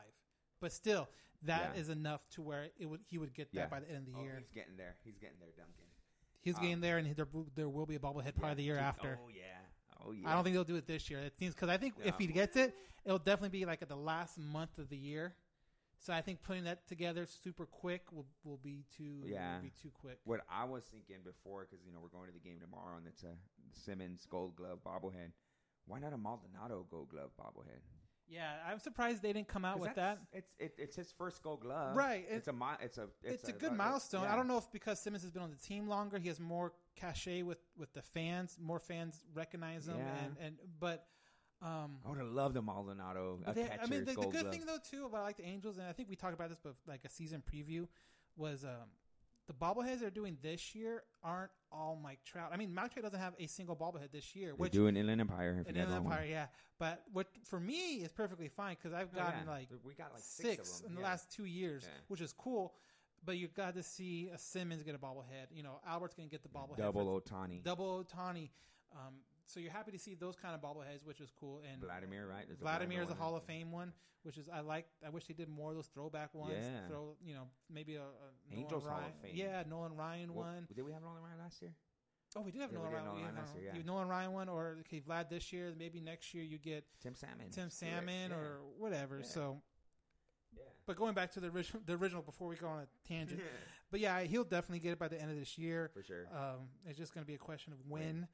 But 0.61 0.73
still, 0.73 1.09
that 1.43 1.77
is 1.77 1.87
Yeah. 1.89 1.95
enough 1.95 2.29
to 2.31 2.43
where 2.43 2.69
it 2.79 2.87
would 2.87 3.01
he 3.07 3.19
would 3.19 3.33
get 3.35 3.53
that 3.53 3.59
Yeah. 3.61 3.67
by 3.67 3.81
the 3.81 3.89
end 3.89 4.09
of 4.09 4.13
the 4.15 4.19
Oh, 4.19 4.23
year. 4.23 4.37
he's 4.39 4.51
getting 4.51 4.77
there. 4.77 4.97
He's 5.05 5.19
getting 5.19 5.39
there, 5.39 5.51
Duncan. 5.57 5.85
He's 6.43 6.57
um, 6.57 6.63
getting 6.63 6.81
there, 6.81 6.99
and 6.99 7.15
there 7.15 7.29
there 7.55 7.69
will 7.69 7.87
be 7.87 7.95
a 7.97 7.99
bobblehead 8.01 8.35
probably 8.35 8.49
Yeah. 8.49 8.55
the 8.55 8.63
year 8.65 8.79
after. 8.79 9.19
Oh 9.23 9.29
yeah. 9.29 9.60
Oh 10.07 10.13
yeah. 10.13 10.29
I 10.31 10.35
don't 10.35 10.45
think 10.45 10.55
they'll 10.55 10.65
do 10.65 10.77
it 10.77 10.87
this 10.87 11.11
year. 11.11 11.21
It 11.21 11.37
seems 11.39 11.55
because 11.55 11.69
I 11.69 11.77
think 11.77 11.95
if 12.05 12.17
he 12.19 12.27
gets 12.27 12.57
it, 12.57 12.75
it'll 13.05 13.19
definitely 13.19 13.59
be 13.59 13.65
like 13.67 13.83
at 13.83 13.89
the 13.89 13.97
last 13.97 14.39
month 14.39 14.79
of 14.79 14.89
the 14.89 14.97
year. 14.97 15.35
So 16.03 16.15
I 16.15 16.23
think 16.23 16.43
putting 16.43 16.65
that 16.65 16.87
together 16.89 17.27
super 17.27 17.67
quick 17.67 18.11
will 18.13 18.27
will 18.45 18.57
be 18.59 18.85
too 18.97 19.23
Yeah. 19.27 19.57
will 19.57 19.63
be 19.65 19.73
too 19.83 19.91
quick. 20.01 20.19
What 20.25 20.41
I 20.51 20.65
was 20.65 20.85
thinking 20.85 21.17
before, 21.25 21.67
because 21.71 21.85
you 21.85 21.93
know 21.93 21.99
we're 22.03 22.09
going 22.09 22.27
to 22.29 22.33
the 22.33 22.39
game 22.41 22.59
tomorrow, 22.61 22.97
and 22.97 23.07
it's 23.07 23.23
a 23.23 23.35
Simmons 23.73 24.27
Gold 24.31 24.57
Glove 24.57 24.79
bobblehead. 24.85 25.33
Why 25.87 25.99
not 25.99 26.13
a 26.13 26.19
Maldonado 26.19 26.87
Gold 26.91 27.11
Glove 27.11 27.31
bobblehead? 27.39 27.81
Yeah, 28.29 28.53
I'm 28.65 28.79
surprised 28.79 29.23
they 29.23 29.33
didn't 29.33 29.49
come 29.49 29.65
out 29.65 29.81
with 29.81 29.95
that. 29.97 30.21
It's 30.33 30.53
it, 30.59 30.73
it's 30.79 30.95
his 30.97 31.11
first 31.13 31.43
Gold 31.43 31.61
Glove, 31.63 31.97
Right, 31.97 32.25
it- 32.31 32.35
It's 32.37 32.49
a 32.49 32.53
mi- 32.53 32.79
it's 32.81 32.97
a 32.97 33.09
It's, 33.25 33.43
it's, 33.43 33.49
a, 33.49 33.53
good 33.53 33.73
uh, 33.73 33.75
milestone. 33.75 34.23
yeah. 34.23 34.33
I 34.33 34.37
don't 34.37 34.47
know 34.47 34.59
if 34.59 34.71
because 34.71 35.01
Simmons 35.01 35.23
has 35.25 35.33
been 35.33 35.43
on 35.43 35.51
the 35.51 35.57
team 35.57 35.89
longer, 35.89 36.17
he 36.19 36.29
has 36.29 36.39
more 36.39 36.73
cachet 36.97 37.43
with 37.43 37.59
with 37.77 37.93
the 37.95 38.03
fans. 38.03 38.57
More 38.61 38.79
fans 38.79 39.21
recognize 39.35 39.89
him, 39.89 39.97
Yeah. 39.99 40.25
and 40.25 40.37
and 40.41 40.57
but. 40.79 41.07
Um, 41.63 41.99
I 42.07 42.09
would 42.09 42.17
have 42.19 42.29
loved 42.29 42.57
a 42.57 42.63
Maldonado. 42.63 43.39
A 43.45 43.53
they, 43.53 43.65
I 43.65 43.87
mean, 43.87 44.07
the, 44.07 44.15
the 44.15 44.21
good 44.29 44.31
Glove. 44.33 44.51
thing 44.51 44.63
though 44.67 44.79
too 44.83 45.05
about 45.05 45.25
like 45.25 45.37
the 45.37 45.45
Angels, 45.45 45.77
and 45.77 45.87
I 45.87 45.93
think 45.93 46.09
we 46.09 46.17
talked 46.17 46.33
about 46.33 46.49
this, 46.49 46.59
but 46.63 46.75
like 46.89 47.05
a 47.05 47.11
season 47.11 47.43
preview 47.43 47.87
was 48.35 48.65
um, 48.65 48.89
the 49.47 49.53
bobbleheads 49.53 50.01
they're 50.01 50.09
doing 50.09 50.39
this 50.41 50.75
year 50.75 51.03
aren't 51.23 51.51
all 51.71 52.01
Mike 52.03 52.21
Trout. 52.25 52.49
I 52.51 52.57
mean, 52.57 52.73
Mike 52.75 52.95
Trout 52.95 53.05
doesn't 53.05 53.21
have 53.21 53.35
a 53.39 53.47
single 53.47 53.77
bobblehead 53.77 54.11
this 54.11 54.35
year, 54.35 54.55
which 54.57 54.73
do 54.73 54.87
an 54.87 54.97
Inland 54.97 55.21
Empire. 55.21 55.59
If 55.61 55.69
in 55.69 55.75
you 55.75 55.83
guys 55.83 55.89
Inland. 55.91 56.07
Empire, 56.07 56.25
yeah. 56.31 56.47
But 56.79 57.03
what 57.13 57.27
for 57.45 57.61
me 57.61 57.97
is 57.97 58.11
perfectly 58.11 58.49
fine 58.49 58.77
because 58.83 58.95
I've 58.95 59.11
Oh, 59.15 59.19
gotten 59.19 59.41
yeah. 59.45 59.51
like 59.53 59.69
we 59.85 59.93
got 59.93 60.15
like 60.15 60.23
six, 60.23 60.49
six, 60.49 60.77
of 60.77 60.83
them. 60.85 60.89
in 60.93 60.95
the 60.95 61.01
yeah. 61.03 61.09
last 61.09 61.31
two 61.31 61.45
years, 61.45 61.83
Yeah. 61.85 61.91
which 62.09 62.23
is 62.23 62.33
cool. 62.33 62.73
But 63.25 63.37
you 63.37 63.49
got 63.49 63.75
to 63.75 63.83
see 63.83 64.31
a 64.35 64.39
Simmons 64.39 64.83
get 64.83 64.95
a 64.95 64.99
bobblehead. 64.99 65.49
You 65.53 65.63
know, 65.63 65.81
Albert's 65.87 66.15
going 66.15 66.29
to 66.29 66.33
get 66.33 66.43
the 66.43 66.49
bobblehead. 66.49 66.79
double 66.79 67.21
Ohtani. 67.21 67.63
double 67.63 68.03
Ohtani. 68.05 68.49
Um, 68.93 69.15
so 69.47 69.61
you're 69.61 69.73
happy 69.73 69.91
to 69.93 69.99
see 69.99 70.15
those 70.15 70.37
kind 70.37 70.55
of 70.55 70.61
bobbleheads, 70.63 71.05
which 71.05 71.21
is 71.21 71.31
cool. 71.39 71.61
And 71.71 71.83
Vladimir, 71.83 72.27
right? 72.27 72.45
There's 72.47 72.59
Vladimir 72.61 73.03
is 73.03 73.11
a. 73.11 73.15
Hall 73.15 73.37
of 73.37 73.43
Fame 73.45 73.71
one, 73.73 73.93
which 74.23 74.39
is 74.39 74.49
I 74.49 74.61
like. 74.61 74.87
I 75.07 75.11
wish 75.11 75.27
they 75.27 75.35
did 75.35 75.49
more 75.49 75.71
of 75.71 75.77
those 75.77 75.89
throwback 75.89 76.35
ones. 76.35 76.55
Yeah. 76.57 76.87
Throw, 76.89 77.17
you 77.23 77.35
know, 77.35 77.49
maybe 77.73 77.97
a, 77.97 78.01
a 78.01 78.05
Nolan 78.51 78.63
Angels 78.65 78.85
Hall 78.85 78.93
of 78.93 78.99
Ryan. 79.01 79.13
Fame. 79.23 79.33
Yeah, 79.35 79.63
Nolan 79.69 79.97
Ryan 79.97 80.35
Well, 80.35 80.47
one. 80.47 80.67
Did 80.75 80.85
we 80.85 80.93
have 80.93 81.03
Nolan 81.03 81.23
Ryan 81.23 81.39
last 81.41 81.61
year? 81.61 81.73
Oh, 82.37 82.43
we 82.43 82.53
did 82.53 82.61
have 82.63 82.71
Yeah, 82.73 82.79
Nolan 82.79 82.91
did 82.93 82.97
Ryan. 82.97 83.05
Nolan 83.07 83.17
we 83.19 83.23
Ryan 83.25 83.35
had 83.37 83.43
last 83.45 83.55
year, 83.57 83.65
Nolan- 83.65 83.77
yeah. 83.81 83.93
Nolan 83.93 84.09
Ryan 84.09 84.33
one, 84.33 84.49
or 84.49 84.77
okay, 84.81 85.01
Vlad 85.01 85.29
this 85.31 85.53
year. 85.53 85.75
Maybe 85.77 86.01
next 86.01 86.33
year 86.33 86.45
you 86.45 86.59
get 86.59 86.85
Tim 87.03 87.15
Salmon. 87.15 87.51
Tim 87.51 87.71
Salmon 87.71 88.31
Yeah. 88.31 88.37
or 88.37 88.61
whatever. 88.79 89.23
So. 89.25 89.61
But 90.91 90.97
going 90.97 91.15
back 91.15 91.31
to 91.33 91.39
the 91.41 91.47
original, 91.49 91.81
the 91.87 91.93
original 91.95 92.21
before 92.21 92.49
we 92.49 92.57
go 92.57 92.67
on 92.67 92.81
a 92.81 93.09
tangent. 93.09 93.41
but 93.93 94.01
yeah, 94.01 94.21
he'll 94.23 94.43
definitely 94.43 94.81
get 94.81 94.91
it 94.91 94.99
by 94.99 95.07
the 95.07 95.21
end 95.21 95.31
of 95.31 95.39
this 95.39 95.57
year. 95.57 95.89
for 95.95 96.03
sure. 96.03 96.27
Um, 96.35 96.67
it's 96.85 96.99
just 96.99 97.15
going 97.15 97.23
to 97.25 97.27
be 97.29 97.35
a 97.35 97.39
question 97.39 97.73
of 97.73 97.79
when, 97.89 98.27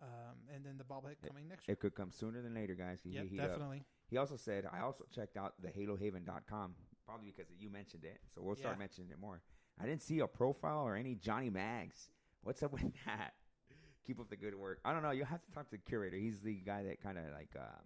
um, 0.00 0.36
and 0.54 0.64
then 0.64 0.78
the 0.78 0.84
bobblehead 0.84 1.16
coming 1.26 1.48
next 1.48 1.66
year. 1.66 1.72
it 1.72 1.80
could 1.80 1.96
come 1.96 2.12
sooner 2.12 2.40
than 2.40 2.54
later, 2.54 2.74
guys. 2.74 3.00
He, 3.02 3.10
Yep, 3.10 3.26
he, 3.30 3.40
uh, 3.40 3.46
definitely. 3.48 3.82
he 4.08 4.16
also 4.16 4.36
said, 4.36 4.64
I 4.72 4.80
also 4.80 5.04
checked 5.12 5.36
out 5.36 5.54
the 5.60 5.68
HaloHaven.com, 5.68 6.74
probably 7.04 7.32
because 7.36 7.50
you 7.58 7.68
mentioned 7.68 8.04
it. 8.04 8.20
So 8.32 8.42
we'll 8.42 8.54
start 8.54 8.76
Yeah. 8.76 8.78
mentioning 8.78 9.10
it 9.10 9.18
more. 9.18 9.42
I 9.80 9.86
didn't 9.86 10.02
see 10.02 10.20
a 10.20 10.28
profile 10.28 10.84
or 10.86 10.94
any 10.94 11.16
Johnny 11.16 11.50
Mags. 11.50 12.08
What's 12.42 12.62
up 12.62 12.72
with 12.72 12.82
that? 13.06 13.34
Keep 14.06 14.20
up 14.20 14.28
the 14.30 14.36
good 14.36 14.54
work. 14.54 14.78
I 14.84 14.92
don't 14.92 15.02
know. 15.02 15.10
You'll 15.10 15.26
have 15.26 15.42
to 15.44 15.50
talk 15.50 15.64
to 15.64 15.70
the 15.72 15.78
curator. 15.78 16.16
He's 16.16 16.40
the 16.42 16.54
guy 16.54 16.84
that 16.84 17.02
kind 17.02 17.18
of 17.18 17.24
like, 17.32 17.48
um, 17.58 17.82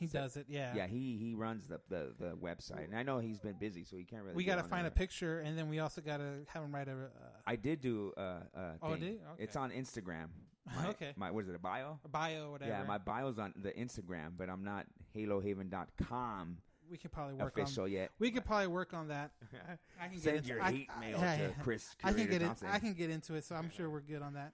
He 0.00 0.06
so- 0.06 0.20
does 0.20 0.36
it. 0.36 0.46
Yeah. 0.48 0.72
yeah, 0.74 0.86
he 0.86 1.18
he 1.20 1.34
runs 1.34 1.66
the, 1.68 1.78
the 1.90 2.14
the 2.18 2.36
website, 2.36 2.84
and 2.84 2.96
I 2.96 3.02
know 3.02 3.18
he's 3.18 3.38
been 3.38 3.56
busy, 3.60 3.84
so 3.84 3.96
he 3.96 4.04
can't 4.04 4.22
really. 4.22 4.34
we 4.34 4.44
got 4.44 4.56
to 4.56 4.64
find 4.64 4.86
a 4.86 4.90
picture, 4.90 5.40
and 5.40 5.56
then 5.56 5.68
we 5.68 5.78
also 5.78 6.00
got 6.00 6.16
to 6.16 6.40
have 6.48 6.62
him 6.62 6.74
write 6.74 6.88
a. 6.88 6.92
Uh, 6.92 7.28
I 7.46 7.56
did 7.56 7.82
do 7.82 8.12
uh, 8.16 8.20
uh 8.56 8.60
Oh, 8.82 8.96
did 8.96 9.02
you? 9.02 9.18
It's 9.38 9.56
on 9.56 9.70
Instagram. 9.70 10.28
My, 10.76 10.88
Okay. 10.88 11.12
My 11.16 11.30
what 11.30 11.44
is 11.44 11.50
it? 11.50 11.54
A 11.54 11.58
bio? 11.58 11.98
a 12.04 12.08
bio 12.08 12.46
or 12.46 12.52
whatever. 12.52 12.70
Yeah, 12.70 12.84
my 12.84 12.98
bio's 12.98 13.38
on 13.38 13.52
the 13.56 13.72
Instagram, 13.72 14.32
but 14.36 14.48
I'm 14.48 14.62
not 14.62 14.86
HaloHaven.com 15.16 16.58
we 16.90 16.98
could 16.98 17.12
probably 17.12 17.34
work 17.34 17.56
official 17.56 17.84
on. 17.84 17.92
yet. 17.92 18.10
We 18.18 18.30
could 18.30 18.44
probably 18.44 18.66
work 18.66 18.92
on 18.92 19.08
that. 19.08 19.30
I 20.00 20.06
can 20.06 20.14
get 20.14 20.22
Send 20.22 20.36
into, 20.38 20.48
your 20.48 20.62
I, 20.62 20.72
hate 20.72 20.88
I- 20.94 21.00
mail 21.00 21.18
yeah, 21.20 21.36
to. 21.36 21.54
Chris. 21.62 21.88
I 22.02 22.12
can 22.12 22.26
get 22.26 22.42
it. 22.42 22.50
I 22.66 22.78
can 22.78 22.94
get 22.94 23.10
into 23.10 23.34
it, 23.34 23.44
so 23.44 23.54
I'm 23.54 23.70
sure 23.70 23.88
we're 23.88 24.00
good 24.00 24.22
on 24.22 24.34
that. 24.34 24.52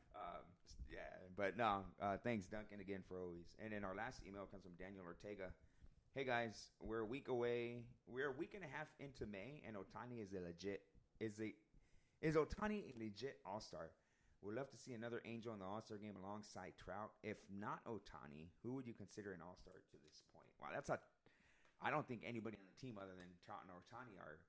But 1.37 1.59
no, 1.59 1.85
uh, 2.01 2.17
thanks 2.25 2.47
Duncan 2.47 2.81
again 2.81 3.05
for 3.07 3.21
always. 3.21 3.53
And 3.63 3.73
then 3.73 3.85
our 3.85 3.95
last 3.95 4.25
email 4.27 4.49
comes 4.49 4.65
from 4.65 4.73
Daniel 4.81 5.05
Ortega. 5.05 5.53
Hey 6.15 6.25
guys, 6.25 6.73
we're 6.81 7.01
a 7.01 7.05
week 7.05 7.29
away. 7.29 7.85
We're 8.09 8.33
a 8.33 8.39
week 8.41 8.57
and 8.57 8.65
a 8.65 8.73
half 8.73 8.89
into 8.99 9.29
May, 9.29 9.61
and 9.69 9.77
Ohtani 9.77 10.25
is 10.25 10.33
a 10.33 10.41
legit 10.41 10.81
is 11.21 11.37
a 11.39 11.53
is 12.25 12.37
Ohtani 12.37 12.89
a 12.89 12.97
legit 12.97 13.37
All 13.45 13.61
Star. 13.61 13.93
We'd 14.41 14.57
love 14.57 14.71
to 14.71 14.79
see 14.81 14.95
another 14.95 15.21
Angel 15.29 15.53
in 15.53 15.61
the 15.61 15.69
All 15.69 15.83
Star 15.85 15.99
game 15.99 16.17
alongside 16.17 16.73
Trout. 16.81 17.13
If 17.23 17.37
not 17.53 17.85
Ohtani, 17.85 18.49
who 18.65 18.73
would 18.73 18.87
you 18.87 18.95
consider 18.97 19.37
an 19.37 19.45
All 19.45 19.61
Star 19.61 19.77
to 19.77 19.97
this 20.09 20.25
point? 20.33 20.49
Wow, 20.57 20.73
that's 20.73 20.89
a. 20.89 20.99
I 21.85 21.91
don't 21.91 22.09
think 22.09 22.25
anybody 22.25 22.57
on 22.57 22.65
the 22.65 22.81
team 22.81 22.97
other 22.97 23.13
than 23.13 23.29
Trout 23.45 23.61
and 23.69 23.77
Ohtani 23.77 24.17
are 24.17 24.41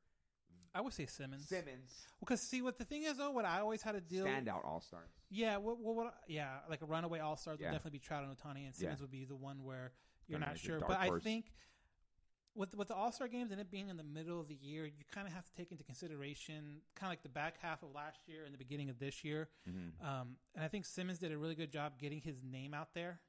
I 0.76 0.82
would 0.82 0.94
say 0.94 1.06
Simmons. 1.08 1.48
Simmons 1.48 2.06
Because 2.20 2.40
see, 2.42 2.62
what 2.62 2.78
the 2.78 2.86
thing 2.86 3.04
is 3.04 3.18
though, 3.18 3.32
what 3.32 3.46
I 3.46 3.60
always 3.62 3.82
had 3.82 3.94
to 3.94 4.02
deal. 4.02 4.26
standout 4.26 4.64
All 4.66 4.80
Stars. 4.82 5.10
Yeah, 5.30 5.58
what, 5.58 5.80
what, 5.80 5.96
what, 5.96 6.14
yeah, 6.28 6.60
like 6.70 6.82
a 6.82 6.86
runaway 6.86 7.20
all 7.20 7.36
stars 7.36 7.58
Yeah. 7.60 7.68
would 7.68 7.74
definitely 7.74 7.98
be 8.00 8.04
Trout 8.06 8.24
and 8.24 8.32
Ohtani, 8.38 8.66
and 8.66 8.76
Simmons 8.76 9.00
Yeah. 9.00 9.04
would 9.04 9.12
be 9.12 9.26
the 9.26 9.36
one 9.36 9.64
where 9.64 9.92
you're 10.28 10.40
not 10.40 10.58
sure. 10.58 10.80
But 10.80 11.00
I 11.00 11.10
think 11.20 11.52
with 12.54 12.76
with 12.76 12.88
the 12.90 12.96
All 12.96 13.12
Star 13.12 13.28
games 13.28 13.52
and 13.52 13.60
it 13.62 13.70
being 13.72 13.90
in 13.90 13.98
the 13.98 14.04
middle 14.04 14.40
of 14.40 14.48
the 14.48 14.56
year, 14.56 14.86
you 14.86 15.04
kind 15.12 15.28
of 15.28 15.34
have 15.34 15.46
to 15.46 15.54
take 15.54 15.72
into 15.72 15.84
consideration 15.84 16.82
kind 16.96 17.08
of 17.08 17.12
like 17.12 17.24
the 17.24 17.30
back 17.30 17.56
half 17.62 17.82
of 17.84 17.90
last 17.94 18.20
year 18.28 18.46
and 18.46 18.54
the 18.54 18.58
beginning 18.58 18.90
of 18.90 19.00
this 19.00 19.24
year. 19.24 19.50
Mm-hmm. 19.70 20.06
Um, 20.08 20.36
and 20.56 20.64
I 20.64 20.68
think 20.68 20.86
Simmons 20.86 21.20
did 21.20 21.32
a 21.32 21.38
really 21.38 21.56
good 21.56 21.72
job 21.72 21.94
getting 22.00 22.20
his 22.22 22.38
name 22.44 22.74
out 22.74 22.94
there 22.94 23.20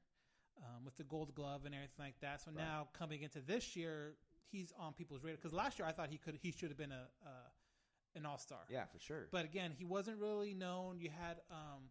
um, 0.59 0.85
with 0.85 0.97
the 0.97 1.05
Gold 1.05 1.35
Glove 1.35 1.65
and 1.67 1.75
everything 1.75 2.05
like 2.05 2.19
that. 2.21 2.41
So 2.43 2.51
Right. 2.51 2.65
now 2.65 2.89
coming 2.99 3.23
into 3.23 3.41
this 3.41 3.77
year, 3.77 4.15
he's 4.51 4.73
on 4.79 4.93
people's 4.93 5.23
radar 5.23 5.37
because 5.37 5.53
last 5.53 5.79
year 5.79 5.87
I 5.89 5.93
thought 5.93 6.09
he 6.11 6.19
could 6.19 6.39
he 6.43 6.51
should 6.53 6.69
have 6.69 6.79
been 6.79 6.93
a, 6.93 7.07
a 7.27 8.19
an 8.19 8.27
All 8.27 8.39
Star. 8.39 8.61
Yeah, 8.71 8.85
for 8.87 8.99
sure. 8.99 9.29
But 9.31 9.45
again, 9.45 9.73
he 9.77 9.85
wasn't 9.85 10.19
really 10.19 10.55
known. 10.55 10.99
You 10.99 11.11
had 11.11 11.41
um, 11.51 11.91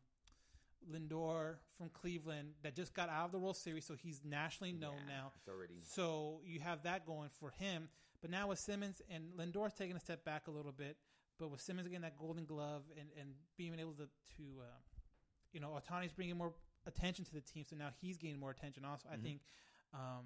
Lindor 0.92 1.56
from 1.78 1.90
Cleveland 1.90 2.50
that 2.64 2.76
just 2.76 2.94
got 2.94 3.10
out 3.10 3.26
of 3.26 3.32
the 3.32 3.40
World 3.40 3.58
Series, 3.58 3.86
so 3.86 3.94
he's 3.96 4.22
nationally 4.24 4.74
known 4.74 4.96
Yeah, 5.08 5.16
now. 5.18 5.32
Already 5.52 5.76
So 5.82 6.42
you 6.46 6.60
have 6.62 6.84
that 6.84 7.06
going 7.06 7.30
for 7.40 7.52
him. 7.52 7.90
But 8.22 8.32
now 8.32 8.48
with 8.48 8.60
Simmons 8.60 9.02
and 9.12 9.26
Lindor's 9.38 9.74
taking 9.74 9.96
a 9.96 10.00
step 10.00 10.26
back 10.26 10.48
a 10.48 10.52
little 10.52 10.72
bit, 10.72 10.98
But 11.38 11.52
with 11.52 11.62
Simmons 11.62 11.88
getting 11.88 12.02
that 12.02 12.18
Golden 12.18 12.46
Glove 12.46 12.84
and 13.00 13.10
and 13.20 13.30
being 13.58 13.78
able 13.80 13.94
to 13.94 14.08
to 14.38 14.44
uh, 14.62 14.80
you 15.54 15.60
know 15.60 15.70
Ohtani's 15.80 16.14
bringing 16.14 16.38
more 16.38 16.54
attention 16.88 17.26
to 17.26 17.34
the 17.34 17.42
team, 17.42 17.64
so 17.70 17.76
now 17.76 17.90
he's 18.02 18.18
gaining 18.18 18.40
more 18.40 18.52
attention. 18.52 18.84
Also, 18.86 19.08
Mm-hmm. 19.08 19.20
I 19.20 19.24
think 19.24 19.42
um, 19.94 20.26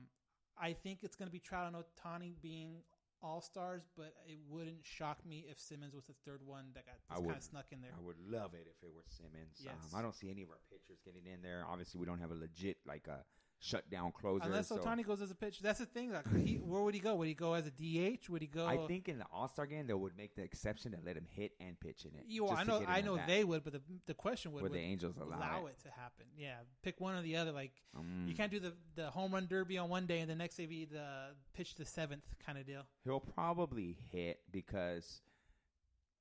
I 0.62 0.74
think 0.74 1.00
it's 1.02 1.16
going 1.16 1.28
to 1.28 1.32
be 1.32 1.40
Trout 1.40 1.68
and 1.68 1.76
Ohtani 1.76 2.34
being 2.42 2.84
all 3.24 3.42
stars, 3.42 3.84
but 3.98 4.14
it 4.26 4.38
wouldn't 4.50 4.84
shock 4.84 5.26
me 5.26 5.46
if 5.50 5.60
Simmons 5.60 5.94
was 5.94 6.06
the 6.06 6.14
third 6.26 6.42
one 6.46 6.66
that 6.74 6.86
got 6.86 6.96
kind 7.24 7.36
of 7.36 7.44
snuck 7.44 7.66
in 7.72 7.82
there. 7.82 7.92
I 7.98 8.02
would 8.06 8.18
love 8.20 8.54
it 8.54 8.68
if 8.70 8.82
it 8.84 8.94
were 8.94 9.04
Simmons. 9.08 9.58
Yes. 9.60 9.74
Um, 9.94 10.00
I 10.00 10.02
don't 10.02 10.16
see 10.16 10.30
any 10.30 10.42
of 10.42 10.50
our 10.50 10.62
pitchers 10.70 11.00
getting 11.06 11.26
in 11.32 11.42
there. 11.42 11.66
Obviously, 11.70 12.00
we 12.00 12.06
don't 12.06 12.20
have 12.20 12.32
a 12.32 12.36
legit 12.36 12.78
like 12.86 13.08
a 13.08 13.24
shutdown 13.64 14.12
closer. 14.12 14.44
Unless 14.46 14.70
so 14.70 14.78
Ohtani 14.78 15.06
goes 15.06 15.22
as 15.22 15.30
a 15.32 15.36
pitcher, 15.36 15.62
that's 15.62 15.80
the 15.80 15.86
thing. 15.86 16.12
Like, 16.12 16.26
he, 16.36 16.56
where 16.66 16.82
would 16.82 16.94
he 16.96 17.00
go? 17.00 17.16
Would 17.16 17.28
he 17.28 17.36
go 17.36 17.54
as 17.54 17.68
a 17.68 17.72
DH? 17.72 18.28
Would 18.30 18.42
he 18.42 18.48
go? 18.48 18.66
I 18.66 18.78
think 18.88 19.08
in 19.08 19.20
the 19.20 19.26
All 19.32 19.48
Star 19.48 19.66
game 19.68 19.86
they 19.88 19.94
would 19.94 20.18
make 20.18 20.36
the 20.36 20.42
exception 20.42 20.92
to 20.94 20.98
let 21.06 21.16
him 21.16 21.28
hit 21.30 21.52
and 21.62 21.80
pitch 21.80 22.06
in 22.06 22.12
it. 22.18 22.26
You, 22.28 22.50
I 22.50 22.64
know, 22.64 22.84
I 22.88 23.02
know 23.02 23.18
they 23.28 23.44
would, 23.44 23.64
but 23.64 23.74
the 23.74 23.82
the 24.08 24.14
question 24.16 24.52
would 24.54 24.64
Would 24.64 24.74
the 24.74 24.80
Angels 24.80 25.16
allow 25.22 25.68
it? 25.68 25.78
to 25.84 25.90
happen? 25.92 26.26
Yeah, 26.36 26.56
pick 26.82 27.00
one 27.00 27.16
or 27.16 27.22
the 27.22 27.38
other. 27.38 27.52
Like 27.52 27.72
Mm. 27.98 28.28
you 28.28 28.34
can't 28.34 28.52
do 28.52 28.60
the 28.60 28.74
the 28.96 29.10
home 29.12 29.34
run 29.34 29.48
derby 29.48 29.78
on 29.78 29.90
one 29.90 30.06
day 30.06 30.20
and 30.22 30.30
the 30.30 30.36
next 30.36 30.56
day 30.56 30.66
be 30.66 30.86
the 30.86 31.36
pitch 31.54 31.76
the 31.76 31.86
seventh 31.86 32.24
kind 32.46 32.58
of 32.58 32.66
deal. 32.66 32.84
He'll 33.04 33.20
probably 33.20 33.98
hit 34.12 34.40
because 34.52 35.22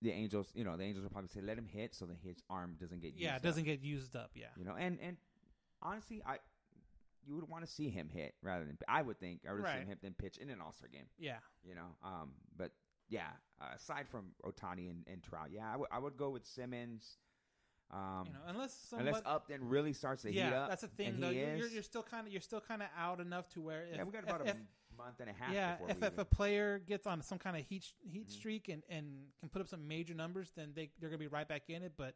the 0.03 0.11
Angels, 0.11 0.51
you 0.55 0.64
know, 0.64 0.76
the 0.76 0.82
Angels 0.84 1.03
will 1.05 1.11
probably 1.11 1.28
say 1.28 1.41
let 1.41 1.57
him 1.57 1.66
hit 1.66 1.95
so 1.95 2.07
that 2.07 2.16
his 2.22 2.43
arm 2.51 2.76
doesn't 2.80 3.01
get 3.01 3.14
Yeah, 3.16 3.20
used 3.20 3.32
it 3.32 3.36
up, 3.36 3.43
doesn't 3.43 3.64
get 3.64 3.80
used 3.82 4.16
up. 4.16 4.30
Yeah, 4.34 4.47
you 4.59 4.64
know, 4.64 4.74
and 4.76 4.99
and 5.01 5.16
honestly, 5.82 6.22
I 6.26 6.38
you 7.26 7.34
would 7.34 7.48
want 7.48 7.64
to 7.64 7.70
see 7.70 7.88
him 7.90 8.08
hit 8.08 8.34
rather 8.42 8.64
than 8.64 8.76
I 8.88 9.02
would 9.02 9.18
think 9.20 9.40
I 9.48 9.52
would 9.52 9.62
Right. 9.62 9.80
see 9.82 9.86
him 9.86 9.98
then 10.02 10.14
pitch 10.14 10.38
in 10.38 10.50
an 10.50 10.60
All 10.60 10.72
Star 10.72 10.88
game. 10.88 11.06
yeah. 11.18 11.38
you 11.62 11.74
know. 11.74 11.96
Um, 12.02 12.32
but 12.56 12.72
yeah, 13.08 13.30
uh, 13.60 13.74
aside 13.74 14.08
from 14.08 14.32
Ohtani 14.44 14.88
and, 14.90 15.04
and 15.06 15.22
Trout, 15.22 15.48
yeah, 15.50 15.72
I 15.72 15.76
would 15.76 15.88
I 15.90 15.98
would 15.98 16.16
go 16.16 16.30
with 16.30 16.46
Simmons. 16.46 17.18
Um, 17.92 18.22
You 18.26 18.32
know, 18.34 18.38
unless 18.46 18.72
some 18.72 19.00
unless 19.00 19.20
Upton 19.26 19.68
really 19.68 19.92
starts 19.92 20.22
to 20.22 20.32
yeah, 20.32 20.46
heat 20.50 20.54
up. 20.54 20.68
that's 20.68 20.82
the 20.82 20.88
thing 20.88 21.18
though. 21.18 21.30
You're, 21.30 21.66
you're, 21.66 21.82
still 21.82 22.04
kind 22.04 22.26
of 22.26 22.32
you're 22.32 22.40
still 22.40 22.60
kind 22.60 22.82
of 22.82 22.88
out 22.96 23.20
enough 23.20 23.48
to 23.50 23.60
where 23.60 23.82
if, 23.90 23.96
yeah, 23.96 24.04
we 24.04 24.12
got 24.12 24.22
about 24.22 24.42
if, 24.46 24.54
a 24.54 24.56
month 24.96 25.18
and 25.18 25.28
a 25.28 25.32
half. 25.32 25.52
yeah, 25.52 25.72
before 25.72 25.90
if, 25.90 25.96
if 25.96 26.04
even- 26.12 26.20
a 26.20 26.24
player 26.24 26.78
gets 26.78 27.06
on 27.08 27.20
some 27.20 27.38
kind 27.38 27.56
of 27.56 27.64
heat 27.66 27.84
heat 28.04 28.28
Mhm. 28.28 28.32
streak 28.32 28.68
and, 28.68 28.84
and 28.88 29.06
can 29.40 29.48
put 29.48 29.60
up 29.60 29.66
some 29.68 29.88
major 29.88 30.14
numbers, 30.14 30.52
then 30.54 30.70
they 30.74 30.90
they're 31.00 31.10
gonna 31.10 31.18
be 31.18 31.26
right 31.26 31.48
back 31.48 31.68
in 31.68 31.82
it. 31.82 31.94
But 31.96 32.14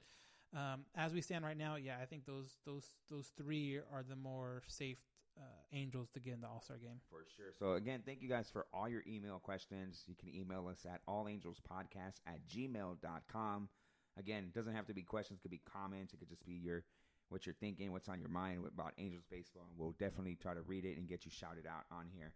um, 0.54 0.84
as 0.94 1.12
we 1.12 1.20
stand 1.20 1.44
right 1.44 1.56
now, 1.56 1.76
yeah, 1.76 1.96
I 2.00 2.04
think 2.06 2.24
those 2.26 2.58
those 2.64 2.86
those 3.10 3.32
three 3.36 3.78
are 3.92 4.04
the 4.08 4.16
more 4.16 4.62
safe 4.66 4.98
uh, 5.36 5.42
Angels 5.72 6.10
to 6.10 6.20
get 6.20 6.34
in 6.34 6.40
the 6.40 6.46
All 6.46 6.60
Star 6.62 6.76
game. 6.76 7.00
For 7.10 7.24
sure. 7.36 7.52
So 7.58 7.72
again, 7.72 8.02
thank 8.06 8.22
you 8.22 8.28
guys 8.28 8.48
for 8.52 8.66
all 8.72 8.88
your 8.88 9.02
email 9.06 9.40
questions. 9.40 10.04
You 10.06 10.14
can 10.14 10.32
email 10.34 10.68
us 10.68 10.86
at 10.86 11.04
allangelspodcast 11.06 12.20
at 12.26 12.46
gmail.com. 12.48 13.68
Again, 14.16 14.44
it 14.44 14.54
doesn't 14.54 14.74
have 14.74 14.86
to 14.86 14.94
be 14.94 15.02
questions, 15.02 15.40
it 15.40 15.42
could 15.42 15.50
be 15.50 15.60
comments, 15.70 16.12
it 16.12 16.18
could 16.18 16.28
just 16.28 16.46
be 16.46 16.52
your 16.52 16.84
what 17.30 17.46
you're 17.46 17.54
thinking, 17.58 17.90
what's 17.90 18.08
on 18.08 18.20
your 18.20 18.28
mind 18.28 18.64
about 18.66 18.92
Angels 18.98 19.24
baseball. 19.28 19.64
And 19.68 19.78
we'll 19.78 19.96
definitely 19.98 20.36
try 20.40 20.54
to 20.54 20.60
read 20.60 20.84
it 20.84 20.96
and 20.98 21.08
get 21.08 21.24
you 21.24 21.32
shouted 21.32 21.66
out 21.66 21.84
on 21.90 22.06
here. 22.14 22.32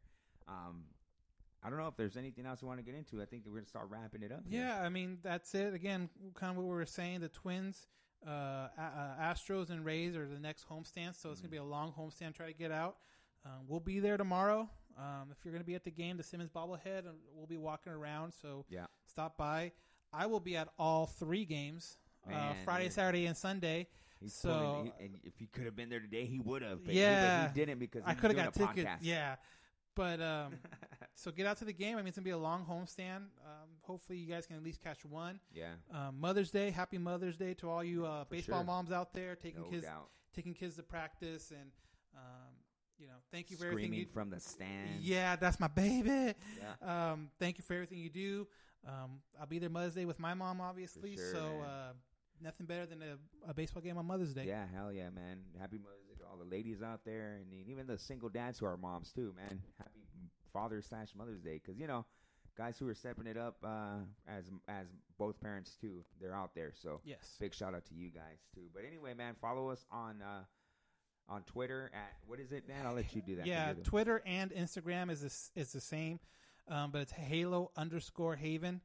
Um, 0.49 0.85
I 1.63 1.71
don't 1.71 1.79
know 1.79 1.87
if 1.89 1.97
there's 1.97 2.17
anything 2.17 2.47
else 2.47 2.63
you 2.63 2.69
want 2.69 2.81
to 2.81 2.85
get 2.85 2.95
into. 2.95 3.21
I 3.21 3.27
think 3.27 3.45
that 3.45 3.51
we're 3.51 3.59
gonna 3.59 3.67
start 3.67 3.89
wrapping 3.91 4.23
it 4.23 4.33
up. 4.33 4.43
here. 4.49 4.61
Yeah, 4.61 4.81
I 4.83 4.89
mean 4.89 5.19
that's 5.23 5.55
it. 5.55 5.75
Again, 5.75 6.09
kind 6.35 6.51
of 6.51 6.57
what 6.57 6.65
we 6.65 6.75
were 6.75 6.87
saying. 6.87 7.21
The 7.21 7.29
Twins, 7.29 7.87
uh, 8.27 8.31
uh, 8.31 9.17
Astros, 9.21 9.71
and 9.71 9.85
Rays 9.85 10.17
are 10.17 10.27
the 10.27 10.39
next 10.41 10.69
homestand, 10.69 11.15
so 11.21 11.31
it's 11.31 11.41
gonna 11.41 11.51
be 11.51 11.57
a 11.59 11.65
long 11.65 11.93
homestand. 11.93 12.35
Try 12.35 12.47
to 12.47 12.53
get 12.53 12.71
out. 12.73 12.97
Um, 13.45 13.67
we'll 13.67 13.81
be 13.81 14.01
there 14.01 14.17
tomorrow. 14.17 14.69
Um, 14.99 15.29
if 15.31 15.45
you're 15.45 15.53
gonna 15.53 15.65
be 15.65 15.75
at 15.77 15.85
the 15.85 15.91
game, 15.91 16.17
the 16.17 16.23
Simmons 16.23 16.51
bobblehead, 16.51 17.07
uh, 17.07 17.13
we'll 17.35 17.47
be 17.47 17.57
walking 17.59 17.93
around. 17.93 18.33
So 18.33 18.65
Yeah. 18.69 18.87
stop 19.07 19.37
by. 19.37 19.73
I 20.13 20.27
will 20.27 20.41
be 20.41 20.57
at 20.57 20.69
all 20.79 21.07
three 21.07 21.45
games: 21.45 21.99
uh, 22.31 22.55
Friday, 22.65 22.85
yeah. 22.85 22.91
Saturday, 22.91 23.27
and 23.27 23.37
Sunday. 23.37 23.89
He's 24.21 24.35
So- 24.35 24.49
pulling- 24.51 24.87
he- 24.99 25.05
and 25.05 25.21
if 25.23 25.39
he 25.39 25.47
could 25.47 25.65
have 25.67 25.77
been 25.77 25.89
there 25.89 26.01
today, 26.01 26.27
he 26.27 26.41
would 26.41 26.63
have. 26.63 26.83
but 26.85 26.93
he- 26.93 27.01
Yeah. 27.01 27.43
but 27.47 27.55
he 27.55 27.61
didn't 27.61 27.79
because 27.79 28.03
I 28.05 28.15
could 28.15 28.35
have 28.35 28.45
got 28.47 28.55
tickets. 28.55 28.91
podcast. 28.91 28.99
Yeah, 29.03 29.37
but 29.95 30.21
um, 30.21 30.55
so 31.19 31.31
get 31.33 31.47
out 31.47 31.57
to 31.59 31.65
the 31.65 31.73
game. 31.73 31.95
I 31.97 32.01
mean, 32.01 32.09
it's 32.09 32.17
gonna 32.17 32.25
be 32.25 32.31
a 32.31 32.39
long 32.39 32.65
homestand. 32.65 33.17
Um, 33.45 33.69
hopefully, 33.83 34.19
you 34.19 34.27
guys 34.33 34.47
can 34.47 34.57
at 34.57 34.63
least 34.63 34.81
catch 34.83 35.05
one. 35.05 35.41
yeah, 35.53 35.73
Um, 35.93 36.21
Mother's 36.21 36.51
Day, 36.51 36.71
happy 36.71 36.99
Mother's 36.99 37.37
Day 37.37 37.55
to 37.55 37.69
all 37.69 37.83
you 37.83 38.07
uh, 38.07 38.25
baseball 38.31 38.61
sure. 38.61 38.67
moms 38.67 38.93
out 38.93 39.13
there 39.13 39.35
taking 39.35 39.63
no 39.63 39.69
kids 39.69 39.85
doubt. 39.85 40.09
taking 40.35 40.55
kids 40.55 40.77
to 40.77 40.83
practice 40.83 41.51
and 41.51 41.71
um, 42.17 42.53
you 42.99 43.07
know 43.07 43.15
thank 43.33 43.51
you 43.51 43.57
for 43.57 43.67
everything. 43.67 43.93
You, 43.95 44.07
from 44.13 44.31
the 44.31 44.39
stand. 44.41 45.01
yeah, 45.01 45.35
that's 45.37 45.59
my 45.59 45.69
baby. 45.69 46.35
Yeah. 46.61 47.11
Um, 47.13 47.31
thank 47.41 47.59
you 47.59 47.65
for 47.65 47.75
everything 47.75 47.99
you 47.99 48.11
do. 48.11 48.47
Um, 48.87 49.21
I'll 49.41 49.47
be 49.47 49.59
there 49.59 49.69
Mother's 49.71 49.95
Day 49.95 50.05
with 50.05 50.21
my 50.21 50.35
mom, 50.35 50.61
obviously. 50.61 51.17
sure, 51.17 51.33
so 51.33 51.39
uh, 51.67 51.93
nothing 52.41 52.65
better 52.67 52.87
than 52.87 53.03
a, 53.03 53.51
a 53.51 53.53
baseball 53.55 53.83
game 53.83 53.99
on 53.99 54.07
Mother's 54.07 54.33
Day. 54.33 54.45
Yeah, 54.47 54.67
hell 54.73 54.93
yeah, 54.93 55.11
man. 55.11 55.41
Happy 55.59 55.79
Mother's 55.79 56.05
Day 56.09 56.15
to 56.21 56.25
all 56.31 56.39
the 56.39 56.45
ladies 56.49 56.81
out 56.81 57.01
there, 57.05 57.41
and 57.41 57.53
even 57.69 57.87
the 57.89 57.99
single 57.99 58.29
dads 58.29 58.61
who 58.61 58.67
are 58.67 58.77
moms 58.77 59.13
too, 59.13 59.35
man. 59.37 59.61
Happy 59.79 59.98
Father 60.53 60.83
slash 60.83 61.09
Mother's 61.17 61.41
Day, 61.43 61.61
because 61.65 61.79
you 61.79 61.87
know, 61.87 62.05
guys 62.57 62.79
who 62.79 62.89
are 62.89 62.95
stepping 62.95 63.27
it 63.27 63.37
up 63.37 63.57
uh, 63.65 63.99
as 64.27 64.51
as 64.69 64.87
both 65.19 65.41
parents 65.41 65.77
too, 65.81 66.05
they're 66.21 66.35
out 66.35 66.55
there. 66.55 66.73
So 66.83 67.01
Yes. 67.05 67.37
big 67.41 67.55
shout 67.55 67.75
out 67.75 67.85
to 67.87 67.95
you 67.95 68.11
guys 68.11 68.39
too. 68.55 68.69
But 68.75 68.85
anyway, 68.87 69.15
man, 69.15 69.35
follow 69.41 69.71
us 69.71 69.85
on 69.91 70.23
uh, 70.23 70.45
on 71.29 71.43
Twitter 71.43 71.91
at 71.93 72.15
what 72.27 72.41
is 72.41 72.53
it, 72.53 72.67
man? 72.69 72.87
I'll 72.87 72.95
let 72.95 73.15
you 73.15 73.23
do 73.23 73.37
that. 73.37 73.47
Yeah, 73.47 73.75
Twitter 73.85 74.23
and 74.25 74.51
Instagram 74.51 75.11
is 75.11 75.21
this, 75.21 75.51
is 75.55 75.73
the 75.73 75.81
same, 75.81 76.21
um, 76.69 76.91
but 76.91 77.03
it's 77.03 77.13
Halo 77.13 77.71
underscore 77.77 78.35
Haven 78.37 78.81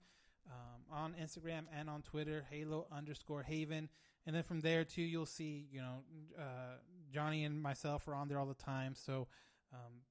um, 0.51 0.81
on 0.91 1.15
Instagram 1.21 1.63
and 1.77 1.89
on 1.89 2.01
Twitter. 2.01 2.45
Halo 2.49 2.85
underscore 2.91 3.43
Haven, 3.43 3.87
and 4.25 4.35
then 4.35 4.43
from 4.43 4.59
there 4.59 4.83
too, 4.83 5.01
you'll 5.03 5.25
see 5.25 5.67
you 5.71 5.79
know 5.81 6.03
uh, 6.37 6.77
Johnny 7.13 7.45
and 7.45 7.61
myself 7.61 8.07
are 8.07 8.15
on 8.15 8.27
there 8.27 8.39
all 8.39 8.45
the 8.45 8.53
time, 8.55 8.93
so 8.95 9.27
um, 9.73 10.01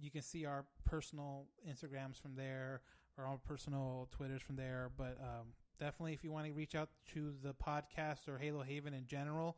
you 0.00 0.10
can 0.10 0.22
see 0.22 0.44
our 0.46 0.64
personal 0.84 1.46
Instagrams 1.68 2.20
from 2.20 2.34
there 2.36 2.80
or 3.18 3.24
our 3.24 3.38
personal 3.38 4.08
Twitters 4.12 4.42
from 4.42 4.56
there. 4.56 4.90
But 4.96 5.18
um, 5.20 5.48
definitely, 5.78 6.12
if 6.12 6.22
you 6.24 6.30
want 6.30 6.46
to 6.46 6.52
reach 6.52 6.74
out 6.74 6.88
to 7.14 7.34
the 7.42 7.54
podcast 7.54 8.28
or 8.28 8.38
Halo 8.38 8.62
Haven 8.62 8.94
in 8.94 9.06
general. 9.06 9.56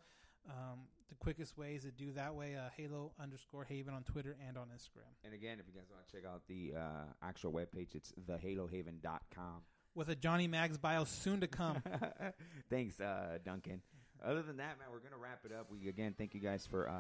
Um, 0.49 0.81
the 1.09 1.15
quickest 1.17 1.57
way 1.57 1.75
is 1.75 1.83
to 1.85 1.91
do 1.91 2.13
that 2.13 2.35
way. 2.35 2.55
Uh, 2.55 2.69
Halo 2.77 3.13
underscore 3.21 3.65
Haven 3.65 3.95
on 3.95 4.03
Twitter 4.03 4.37
and 4.47 4.57
on 4.57 4.67
Instagram. 4.69 5.09
and 5.25 5.35
again, 5.35 5.59
if 5.59 5.67
you 5.67 5.73
guys 5.75 5.89
want 5.91 6.07
to 6.07 6.15
check 6.15 6.25
out 6.27 6.43
the 6.49 6.75
uh, 6.77 7.13
actual 7.23 7.53
webpage, 7.53 7.95
it's 7.95 8.13
thehalohaven.com. 8.29 9.63
With 9.95 10.11
a 10.11 10.15
Johnny 10.15 10.47
Mags 10.47 10.79
bio 10.79 11.05
soon 11.05 11.41
to 11.41 11.47
come. 11.47 11.83
Thanks, 12.71 13.01
uh, 13.01 13.39
Duncan. 13.45 13.83
Other 14.25 14.43
than 14.43 14.57
that, 14.57 14.79
man, 14.79 14.89
we're 14.93 14.99
gonna 14.99 15.21
wrap 15.23 15.41
it 15.45 15.53
up. 15.53 15.67
We 15.71 15.89
again 15.89 16.15
thank 16.19 16.35
you 16.35 16.41
guys 16.41 16.67
for 16.71 16.89
uh, 16.89 16.93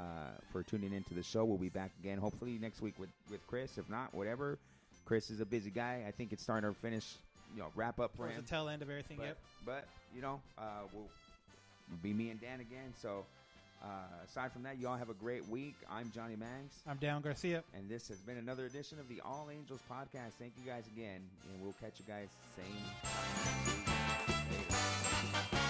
for 0.52 0.62
tuning 0.62 0.92
into 0.92 1.14
the 1.14 1.22
show. 1.22 1.44
We'll 1.44 1.58
be 1.58 1.68
back 1.68 1.90
again, 2.00 2.18
hopefully 2.18 2.58
next 2.60 2.80
week 2.80 2.94
with 2.98 3.10
with 3.30 3.44
Chris. 3.46 3.76
If 3.78 3.88
not, 3.90 4.14
whatever. 4.14 4.58
Chris 5.04 5.30
is 5.30 5.40
a 5.40 5.46
busy 5.46 5.70
guy. 5.70 6.04
I 6.06 6.10
think 6.10 6.32
it's 6.32 6.42
starting 6.42 6.68
to 6.70 6.78
finish, 6.78 7.14
you 7.54 7.60
know, 7.60 7.68
wrap 7.74 7.98
up 7.98 8.14
for 8.16 8.28
him. 8.28 8.42
the 8.42 8.48
tail 8.48 8.68
end 8.68 8.82
of 8.82 8.90
everything. 8.90 9.16
But, 9.16 9.24
Yep. 9.26 9.38
but 9.64 9.84
you 10.14 10.20
know, 10.20 10.40
uh, 10.58 10.62
we'll, 10.92 11.08
we'll 11.88 11.98
be 12.02 12.12
me 12.12 12.28
and 12.30 12.38
Dan 12.40 12.60
again. 12.60 12.92
So 13.00 13.24
uh, 13.82 13.86
aside 14.26 14.52
from 14.52 14.64
that, 14.64 14.78
you 14.78 14.86
all 14.86 14.96
have 14.98 15.08
a 15.08 15.14
great 15.14 15.48
week. 15.48 15.74
I'm 15.90 16.10
Johnny 16.14 16.36
Mags. 16.36 16.74
I'm 16.86 16.98
Dan 16.98 17.22
Garcia. 17.22 17.64
And 17.74 17.88
this 17.88 18.06
has 18.08 18.18
been 18.18 18.36
another 18.36 18.66
edition 18.66 18.98
of 19.00 19.08
the 19.08 19.22
All 19.24 19.48
Angels 19.50 19.80
podcast. 19.90 20.32
Thank 20.38 20.52
you 20.62 20.70
guys 20.70 20.84
again, 20.94 21.22
and 21.50 21.62
we'll 21.62 21.74
catch 21.80 21.98
you 21.98 22.04
guys 22.06 22.28
same 22.54 22.66
time. 25.50 25.67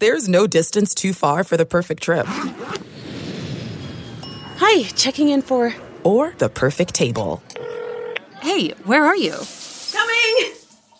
There's 0.00 0.28
no 0.28 0.46
distance 0.46 0.94
too 0.94 1.12
far 1.12 1.42
for 1.42 1.56
the 1.56 1.66
perfect 1.66 2.04
trip. 2.04 2.24
Hi, 4.58 4.84
checking 4.94 5.28
in 5.30 5.42
for. 5.42 5.74
Or 6.04 6.34
the 6.38 6.48
perfect 6.48 6.94
table. 6.94 7.42
Hey, 8.40 8.70
where 8.84 9.04
are 9.04 9.16
you? 9.16 9.34